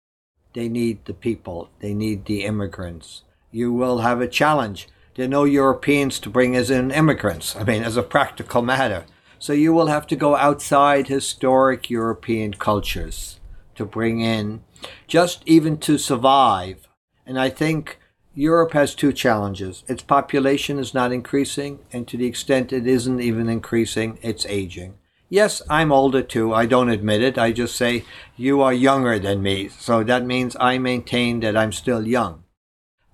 they 0.55 0.69
need 0.69 1.05
the 1.05 1.15
people, 1.15 1.71
they 1.81 1.95
need 1.95 2.27
the 2.27 2.45
immigrants. 2.45 3.23
You 3.51 3.73
will 3.73 3.99
have 3.99 4.21
a 4.21 4.29
challenge. 4.29 4.89
There 5.15 5.25
are 5.25 5.29
no 5.29 5.45
Europeans 5.45 6.19
to 6.21 6.31
bring 6.31 6.57
as 6.57 6.71
in 6.71 6.91
immigrants, 6.91 7.57
I 7.57 7.65
mean, 7.65 7.83
as 7.83 7.97
a 7.97 8.03
practical 8.03 8.63
matter. 8.63 9.05
So 9.43 9.53
you 9.53 9.73
will 9.73 9.89
have 9.89 10.07
to 10.07 10.15
go 10.15 10.37
outside 10.37 11.09
historic 11.09 11.91
European 11.91 12.55
cultures 12.55 13.41
to 13.75 13.85
bring 13.85 14.21
in, 14.21 14.63
just 15.09 15.43
even 15.47 15.79
to 15.79 15.99
survive. 15.99 16.87
And 17.27 17.37
I 17.41 17.51
think 17.51 17.99
Europe 18.37 18.73
has 18.75 18.95
two 18.95 19.13
challenges. 19.13 19.83
Its 19.89 20.05
population 20.05 20.79
is 20.79 20.95
not 20.95 21.11
increasing, 21.11 21.81
and 21.93 22.07
to 22.07 22.17
the 22.17 22.27
extent 22.27 22.73
it 22.73 22.87
isn't 22.87 23.21
even 23.21 23.49
increasing, 23.49 24.17
it's 24.23 24.47
aging. 24.47 24.95
Yes, 25.29 25.61
I'm 25.69 25.91
older 25.91 26.23
too. 26.23 26.55
I 26.55 26.67
don't 26.67 26.91
admit 26.91 27.21
it. 27.21 27.37
I 27.37 27.51
just 27.51 27.75
say 27.75 28.05
you 28.37 28.63
are 28.63 28.73
younger 28.73 29.19
than 29.19 29.43
me. 29.43 29.71
So 29.71 30.05
that 30.05 30.25
means 30.25 30.57
I 30.61 30.79
maintain 30.79 31.41
that 31.41 31.57
I'm 31.57 31.73
still 31.73 32.07
young. 32.07 32.45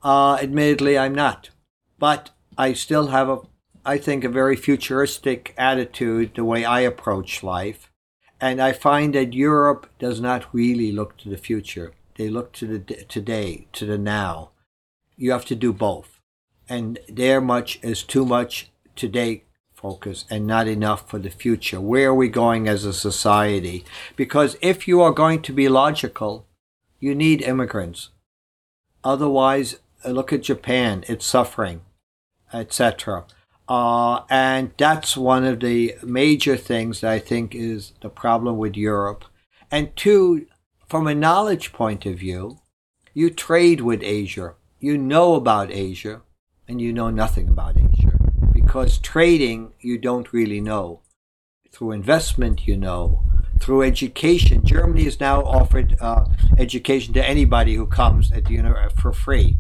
Uh, 0.03 0.35
admittedly, 0.43 0.99
I'm 0.99 1.15
not. 1.15 1.49
But 1.99 2.33
I 2.59 2.75
still 2.75 3.07
have 3.07 3.31
a 3.31 3.41
I 3.89 3.97
think, 3.97 4.23
a 4.23 4.29
very 4.29 4.55
futuristic 4.55 5.55
attitude 5.57 6.33
the 6.35 6.45
way 6.45 6.63
I 6.63 6.81
approach 6.81 7.43
life. 7.43 7.91
And 8.39 8.61
I 8.61 8.73
find 8.75 9.15
that 9.15 9.33
Europe 9.33 9.89
does 9.99 10.21
not 10.21 10.53
really 10.53 10.93
look 10.93 11.17
to 11.19 11.31
the 11.31 11.39
future. 11.39 11.95
They 12.19 12.29
look 12.29 12.53
to 12.53 12.67
the 12.67 12.81
today, 13.05 13.67
to 13.73 13.87
the 13.87 13.97
now. 13.97 14.51
You 15.17 15.33
have 15.33 15.47
to 15.47 15.55
do 15.55 15.73
both. 15.73 16.21
And 16.69 16.99
there 17.09 17.41
much 17.41 17.79
is 17.83 18.03
too 18.03 18.27
much 18.27 18.71
today 18.95 19.45
focus 19.73 20.27
and 20.29 20.47
not 20.47 20.69
enough 20.69 21.09
for 21.09 21.19
the 21.19 21.31
future. 21.31 21.81
Where 21.81 22.11
are 22.11 22.15
we 22.15 22.29
going 22.29 22.69
as 22.69 22.85
a 22.85 22.93
society? 22.93 23.87
Because 24.17 24.59
if 24.61 24.87
you 24.87 25.01
are 25.01 25.13
going 25.13 25.41
to 25.41 25.53
be 25.53 25.71
logical, 25.71 26.47
you 27.01 27.15
need 27.15 27.41
immigrants. 27.41 28.11
Otherwise, 29.03 29.77
uh, 30.05 30.11
look 30.11 30.31
at 30.31 30.43
Japan, 30.43 31.05
it's 31.09 31.25
suffering, 31.25 31.81
etc. 32.53 33.25
Uh, 33.69 34.23
and 34.31 34.73
that's 34.79 35.17
one 35.17 35.45
of 35.45 35.61
the 35.61 35.95
major 36.03 36.57
things 36.57 37.03
that 37.03 37.13
I 37.13 37.19
think 37.19 37.55
is 37.55 37.93
the 38.01 38.09
problem 38.09 38.57
with 38.57 38.77
Europe. 38.77 39.25
And 39.71 39.95
two, 39.95 40.47
from 40.89 41.07
a 41.07 41.15
knowledge 41.15 41.73
point 41.73 42.07
of 42.07 42.19
view, 42.19 42.61
you 43.13 43.29
trade 43.29 43.83
with 43.83 44.03
Asia. 44.03 44.55
You 44.81 44.97
know 44.97 45.35
about 45.35 45.71
Asia, 45.71 46.23
and 46.67 46.81
you 46.81 46.93
know 46.93 47.11
nothing 47.11 47.49
about 47.49 47.77
Asia. 47.77 48.13
Because 48.55 48.99
trading, 48.99 49.73
you 49.81 49.99
don't 49.99 50.33
really 50.33 50.61
know. 50.61 51.03
Through 51.71 51.93
investment, 51.93 52.67
you 52.67 52.77
know. 52.77 53.23
Through 53.61 53.83
education, 53.83 54.65
Germany 54.65 55.05
has 55.05 55.21
now 55.21 55.43
offered 55.43 55.97
uh, 56.01 56.25
education 56.57 57.13
to 57.15 57.29
anybody 57.29 57.75
who 57.75 57.87
comes 57.87 58.33
at 58.33 58.47
the 58.47 58.55
university 58.55 59.01
for 59.01 59.13
free. 59.13 59.57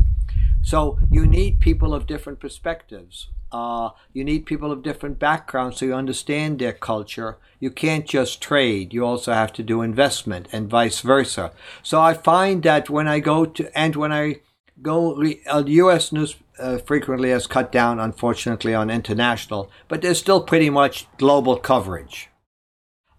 So 0.63 0.99
you 1.11 1.27
need 1.27 1.61
people 1.61 1.93
of 1.93 2.07
different 2.07 2.41
perspectives. 2.41 3.29
Uh, 3.51 3.91
you 4.13 4.25
need 4.25 4.45
people 4.45 4.71
of 4.71 4.83
different 4.83 5.19
backgrounds 5.19 5.79
so 5.79 5.87
you 5.87 5.95
understand 5.95 6.59
their 6.59 6.73
culture. 6.73 7.39
You 7.61 7.71
can't 7.71 8.07
just 8.07 8.43
trade, 8.43 8.93
you 8.93 9.05
also 9.05 9.33
have 9.33 9.53
to 9.55 9.63
do 9.63 9.83
investment 9.83 10.49
and 10.53 10.69
vice 10.69 11.01
versa. 11.01 11.53
So 11.83 12.01
I 12.01 12.15
find 12.15 12.63
that 12.65 12.91
when 12.91 13.09
I 13.09 13.21
go 13.21 13.47
to, 13.47 13.79
and 13.79 13.97
when 13.97 14.13
I 14.13 14.41
go, 14.83 15.21
uh, 15.51 15.65
US 15.67 16.13
news 16.13 16.37
uh, 16.59 16.79
frequently 16.79 17.31
has 17.31 17.47
cut 17.47 17.73
down, 17.73 17.99
unfortunately, 17.99 18.75
on 18.75 18.91
international, 18.91 19.71
but 19.89 20.03
there's 20.03 20.19
still 20.19 20.43
pretty 20.43 20.71
much 20.71 21.07
global 21.17 21.57
coverage. 21.57 22.29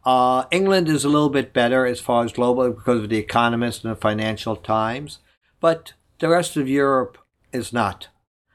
Uh, 0.05 0.45
England 0.51 0.87
is 0.87 1.03
a 1.03 1.09
little 1.09 1.29
bit 1.29 1.53
better 1.53 1.85
as 1.85 1.99
far 1.99 2.23
as 2.23 2.31
global 2.31 2.69
because 2.71 3.03
of 3.03 3.09
the 3.09 3.17
Economist 3.17 3.83
and 3.83 3.91
the 3.91 3.99
Financial 3.99 4.55
Times, 4.55 5.19
but 5.59 5.93
the 6.19 6.29
rest 6.29 6.55
of 6.55 6.69
Europe 6.69 7.17
is 7.51 7.73
not. 7.73 8.07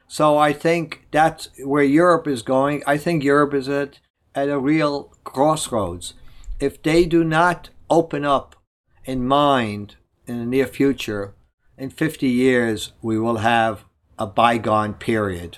So 0.07 0.37
I 0.37 0.53
think 0.53 1.07
that's 1.11 1.49
where 1.63 1.83
Europe 1.83 2.27
is 2.27 2.41
going. 2.41 2.83
I 2.85 2.97
think 2.97 3.23
Europe 3.23 3.53
is 3.53 3.67
at, 3.67 3.99
at 4.33 4.49
a 4.49 4.59
real 4.59 5.15
crossroads. 5.23 6.13
If 6.59 6.81
they 6.81 7.05
do 7.05 7.23
not 7.23 7.69
open 7.89 8.23
up 8.23 8.55
in 9.03 9.27
mind 9.27 9.95
in 10.27 10.39
the 10.39 10.45
near 10.45 10.67
future, 10.67 11.35
in 11.77 11.89
50 11.89 12.27
years, 12.27 12.93
we 13.01 13.19
will 13.19 13.37
have 13.37 13.83
a 14.17 14.27
bygone 14.27 14.93
period. 14.93 15.57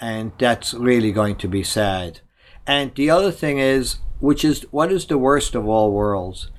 And 0.00 0.32
that's 0.38 0.74
really 0.74 1.12
going 1.12 1.36
to 1.36 1.48
be 1.48 1.62
sad. 1.62 2.20
And 2.66 2.94
the 2.94 3.10
other 3.10 3.30
thing 3.30 3.58
is, 3.58 3.98
which 4.18 4.44
is 4.44 4.66
what 4.70 4.90
is 4.90 5.06
the 5.06 5.18
worst 5.18 5.54
of 5.54 5.68
all 5.68 5.92
worlds, 5.92 6.50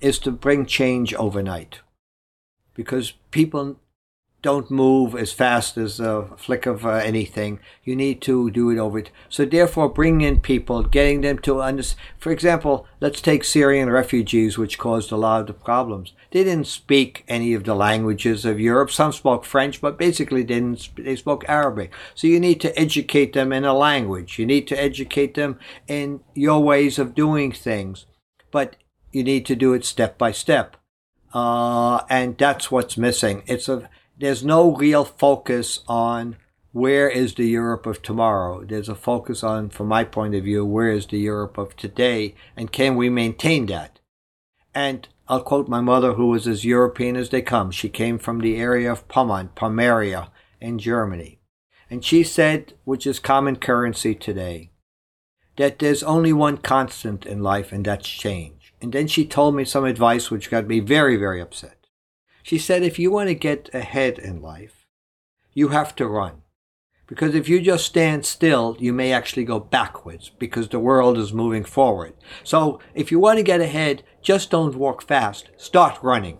is 0.00 0.18
to 0.20 0.30
bring 0.30 0.66
change 0.66 1.14
overnight. 1.14 1.80
Because 2.74 3.12
people 3.30 3.80
don't 4.44 4.70
move 4.70 5.16
as 5.16 5.32
fast 5.32 5.78
as 5.78 5.98
a 5.98 6.28
flick 6.36 6.66
of 6.66 6.84
uh, 6.84 6.90
anything. 6.90 7.58
You 7.82 7.96
need 7.96 8.20
to 8.22 8.50
do 8.50 8.68
it 8.68 8.76
over. 8.76 9.02
So 9.30 9.46
therefore, 9.46 9.88
bringing 9.88 10.20
in 10.28 10.40
people, 10.40 10.82
getting 10.82 11.22
them 11.22 11.38
to 11.38 11.62
understand. 11.62 11.98
For 12.18 12.30
example, 12.30 12.86
let's 13.00 13.22
take 13.22 13.42
Syrian 13.42 13.88
refugees, 13.88 14.58
which 14.58 14.78
caused 14.78 15.10
a 15.10 15.16
lot 15.16 15.40
of 15.40 15.46
the 15.46 15.54
problems. 15.54 16.12
They 16.30 16.44
didn't 16.44 16.66
speak 16.66 17.24
any 17.26 17.54
of 17.54 17.64
the 17.64 17.74
languages 17.74 18.44
of 18.44 18.60
Europe. 18.60 18.90
Some 18.90 19.12
spoke 19.12 19.46
French, 19.46 19.80
but 19.80 19.96
basically 19.96 20.44
didn't. 20.44 20.90
They 20.94 21.16
spoke 21.16 21.46
Arabic. 21.48 21.90
So 22.14 22.26
you 22.26 22.38
need 22.38 22.60
to 22.60 22.78
educate 22.78 23.32
them 23.32 23.50
in 23.50 23.64
a 23.64 23.72
language. 23.72 24.38
You 24.38 24.44
need 24.44 24.68
to 24.68 24.78
educate 24.78 25.32
them 25.32 25.58
in 25.88 26.20
your 26.34 26.62
ways 26.62 26.98
of 26.98 27.14
doing 27.14 27.50
things, 27.50 28.04
but 28.50 28.76
you 29.10 29.24
need 29.24 29.46
to 29.46 29.56
do 29.56 29.72
it 29.72 29.86
step 29.86 30.18
by 30.18 30.32
step. 30.32 30.76
Uh, 31.32 32.02
and 32.10 32.36
that's 32.36 32.70
what's 32.70 32.98
missing. 32.98 33.42
It's 33.46 33.70
a 33.70 33.88
there's 34.24 34.42
no 34.42 34.74
real 34.74 35.04
focus 35.04 35.80
on 35.86 36.36
where 36.72 37.10
is 37.10 37.34
the 37.34 37.44
Europe 37.44 37.84
of 37.84 38.00
tomorrow. 38.00 38.64
There's 38.64 38.88
a 38.88 38.94
focus 38.94 39.44
on, 39.44 39.68
from 39.68 39.88
my 39.88 40.02
point 40.02 40.34
of 40.34 40.44
view, 40.44 40.64
where 40.64 40.88
is 40.88 41.06
the 41.06 41.18
Europe 41.18 41.58
of 41.58 41.76
today 41.76 42.34
and 42.56 42.72
can 42.72 42.96
we 42.96 43.10
maintain 43.10 43.66
that? 43.66 44.00
And 44.74 45.06
I'll 45.28 45.42
quote 45.42 45.68
my 45.68 45.82
mother, 45.82 46.14
who 46.14 46.28
was 46.28 46.48
as 46.48 46.64
European 46.64 47.16
as 47.16 47.28
they 47.28 47.42
come. 47.42 47.70
She 47.70 47.90
came 47.90 48.18
from 48.18 48.38
the 48.38 48.56
area 48.56 48.90
of 48.90 49.06
Pommern, 49.08 49.50
Pomeria 49.54 50.30
in 50.58 50.78
Germany. 50.78 51.40
And 51.90 52.02
she 52.02 52.22
said, 52.22 52.72
which 52.84 53.06
is 53.06 53.18
common 53.18 53.56
currency 53.56 54.14
today, 54.14 54.70
that 55.58 55.80
there's 55.80 56.02
only 56.02 56.32
one 56.32 56.56
constant 56.56 57.26
in 57.26 57.42
life, 57.42 57.72
and 57.72 57.84
that's 57.84 58.08
change. 58.08 58.72
And 58.80 58.94
then 58.94 59.06
she 59.06 59.26
told 59.26 59.54
me 59.54 59.66
some 59.66 59.84
advice 59.84 60.30
which 60.30 60.50
got 60.50 60.66
me 60.66 60.80
very, 60.80 61.16
very 61.16 61.42
upset. 61.42 61.83
She 62.44 62.58
said, 62.58 62.82
if 62.82 62.98
you 62.98 63.10
want 63.10 63.30
to 63.30 63.34
get 63.34 63.70
ahead 63.72 64.18
in 64.18 64.42
life, 64.42 64.86
you 65.54 65.68
have 65.68 65.96
to 65.96 66.06
run. 66.06 66.42
Because 67.06 67.34
if 67.34 67.48
you 67.48 67.58
just 67.58 67.86
stand 67.86 68.26
still, 68.26 68.76
you 68.78 68.92
may 68.92 69.12
actually 69.12 69.44
go 69.44 69.58
backwards 69.58 70.30
because 70.38 70.68
the 70.68 70.78
world 70.78 71.16
is 71.16 71.32
moving 71.32 71.64
forward. 71.64 72.12
So 72.42 72.80
if 72.94 73.10
you 73.10 73.18
want 73.18 73.38
to 73.38 73.42
get 73.42 73.62
ahead, 73.62 74.02
just 74.20 74.50
don't 74.50 74.76
walk 74.76 75.02
fast. 75.02 75.48
Start 75.56 75.98
running. 76.02 76.38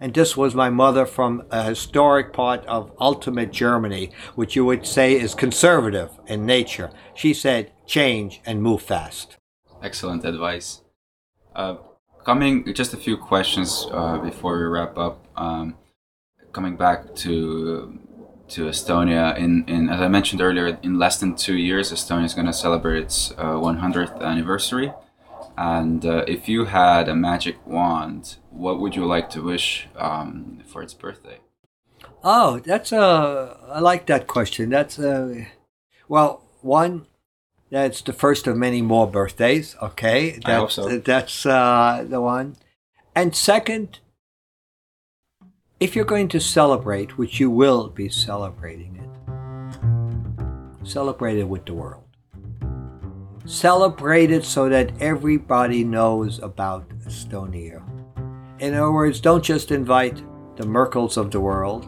And 0.00 0.14
this 0.14 0.34
was 0.34 0.54
my 0.54 0.70
mother 0.70 1.04
from 1.04 1.42
a 1.50 1.64
historic 1.64 2.32
part 2.32 2.64
of 2.64 2.92
ultimate 2.98 3.52
Germany, 3.52 4.12
which 4.34 4.56
you 4.56 4.64
would 4.64 4.86
say 4.86 5.12
is 5.12 5.34
conservative 5.34 6.10
in 6.26 6.46
nature. 6.46 6.90
She 7.14 7.34
said, 7.34 7.70
change 7.86 8.40
and 8.46 8.62
move 8.62 8.80
fast. 8.80 9.36
Excellent 9.82 10.24
advice. 10.24 10.80
Uh, 11.54 11.76
coming 12.24 12.72
just 12.72 12.94
a 12.94 12.96
few 12.96 13.18
questions 13.18 13.86
uh, 13.92 14.16
before 14.18 14.58
we 14.58 14.64
wrap 14.64 14.96
up. 14.96 15.23
Um, 15.36 15.76
coming 16.52 16.76
back 16.76 17.14
to 17.16 17.98
to 18.46 18.66
Estonia, 18.66 19.36
in, 19.36 19.64
in 19.66 19.88
as 19.88 20.00
I 20.00 20.08
mentioned 20.08 20.42
earlier, 20.42 20.78
in 20.82 20.98
less 20.98 21.18
than 21.18 21.34
two 21.34 21.56
years, 21.56 21.90
Estonia 21.90 22.26
is 22.26 22.34
going 22.34 22.46
to 22.46 22.52
celebrate 22.52 23.02
its 23.02 23.32
uh, 23.32 23.54
100th 23.54 24.20
anniversary. 24.20 24.92
And 25.56 26.04
uh, 26.04 26.24
if 26.28 26.48
you 26.48 26.66
had 26.66 27.08
a 27.08 27.14
magic 27.14 27.56
wand, 27.66 28.36
what 28.50 28.80
would 28.80 28.96
you 28.96 29.06
like 29.06 29.30
to 29.30 29.42
wish 29.42 29.88
um, 29.96 30.62
for 30.66 30.82
its 30.82 30.94
birthday? 30.94 31.38
Oh, 32.22 32.58
that's 32.58 32.92
a. 32.92 33.56
I 33.68 33.80
like 33.80 34.06
that 34.06 34.26
question. 34.26 34.70
That's 34.70 34.98
a. 34.98 35.48
Well, 36.08 36.42
one, 36.60 37.06
that's 37.70 38.02
the 38.02 38.12
first 38.12 38.46
of 38.46 38.56
many 38.56 38.82
more 38.82 39.10
birthdays. 39.10 39.76
Okay, 39.80 40.32
that's, 40.32 40.46
I 40.46 40.54
hope 40.54 40.72
so. 40.72 40.98
That's 40.98 41.46
uh, 41.46 42.04
the 42.08 42.20
one. 42.20 42.56
And 43.14 43.34
second, 43.36 44.00
if 45.84 45.94
you're 45.94 46.06
going 46.06 46.28
to 46.28 46.40
celebrate, 46.40 47.18
which 47.18 47.38
you 47.38 47.50
will 47.50 47.90
be 47.90 48.08
celebrating 48.08 48.96
it, 48.96 50.88
celebrate 50.88 51.36
it 51.36 51.46
with 51.46 51.66
the 51.66 51.74
world. 51.74 52.04
Celebrate 53.44 54.30
it 54.30 54.46
so 54.46 54.70
that 54.70 54.90
everybody 54.98 55.84
knows 55.84 56.38
about 56.38 56.88
Estonia. 57.00 57.82
In 58.60 58.72
other 58.72 58.92
words, 58.92 59.20
don't 59.20 59.44
just 59.44 59.72
invite 59.72 60.16
the 60.56 60.64
Merkels 60.64 61.18
of 61.18 61.30
the 61.30 61.40
world. 61.40 61.86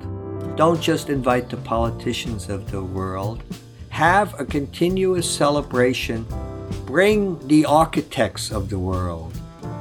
Don't 0.56 0.82
just 0.82 1.08
invite 1.08 1.48
the 1.48 1.56
politicians 1.56 2.50
of 2.50 2.70
the 2.70 2.82
world. 2.82 3.42
Have 3.88 4.38
a 4.38 4.44
continuous 4.44 5.26
celebration. 5.26 6.26
Bring 6.84 7.38
the 7.48 7.64
architects 7.64 8.52
of 8.52 8.68
the 8.68 8.78
world. 8.78 9.32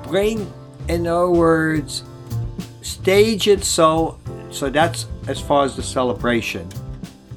Bring, 0.04 0.50
in 0.88 1.06
other 1.06 1.32
words, 1.32 2.04
stage 2.86 3.48
it 3.48 3.64
so 3.64 4.18
so 4.52 4.70
that's 4.70 5.08
as 5.28 5.40
far 5.40 5.66
as 5.66 5.76
the 5.76 5.84
celebration. 5.84 6.68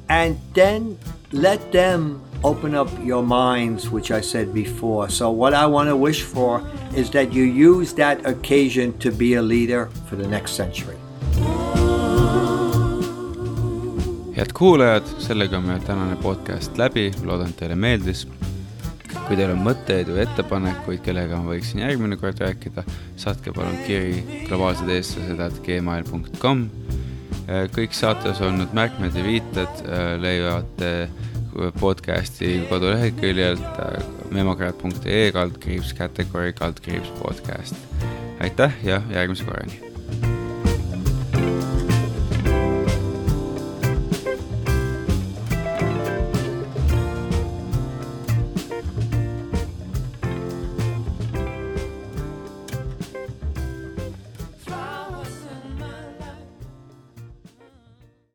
And 0.09 0.39
then 0.53 0.97
let 1.31 1.71
them 1.71 2.21
open 2.43 2.73
up 2.73 2.89
your 3.03 3.23
minds, 3.23 3.89
which 3.89 4.11
I 4.11 4.21
said 4.21 4.53
before. 4.53 5.09
So, 5.09 5.29
what 5.29 5.53
I 5.53 5.65
want 5.65 5.89
to 5.89 5.95
wish 5.95 6.23
for 6.23 6.63
is 6.95 7.11
that 7.11 7.33
you 7.33 7.43
use 7.43 7.93
that 7.95 8.25
occasion 8.25 8.97
to 8.99 9.11
be 9.11 9.33
a 9.35 9.41
leader 9.41 9.87
for 10.07 10.15
the 10.15 10.27
next 10.27 10.53
century. 10.53 10.97
head 14.39 14.53
kuulajad, 14.53 15.03
sellega 15.17 15.57
on 15.57 15.81
tänane 15.85 16.15
podcast 16.15 16.77
läbi, 16.77 17.11
loodan, 17.23 17.53
teile 17.53 17.75
meeldis. 17.75 18.27
Kui 19.29 19.37
teil 19.37 19.51
on 19.53 19.59
mõtteid 19.61 20.07
või 20.09 20.23
ettepanekuid, 20.23 21.03
kellega 21.05 21.37
ma 21.37 21.53
võiksin 21.53 21.83
järgmine 21.83 22.17
kord 22.17 22.39
rääkida, 22.41 22.81
saatke 23.21 23.53
palun 23.53 23.77
kiri 23.85 24.23
globaalsedeestlased.gmail.com. 24.47 26.63
kõik 27.75 27.93
saates 27.93 28.41
olnud 28.45 28.73
märkmed 28.73 29.13
ja 29.13 29.23
viited 29.25 29.73
äh, 29.85 30.21
leiate 30.21 31.09
podcasti 31.79 32.65
koduleheküljelt 32.69 33.79
äh, 33.85 34.03
memokraat.ee 34.33 35.31
kaldkriips 35.33 35.93
category 35.97 36.53
kaldkriips 36.57 37.09
podcast. 37.21 37.75
aitäh 38.41 38.71
ja 38.83 39.01
järgmise 39.13 39.43
korrani 39.45 39.88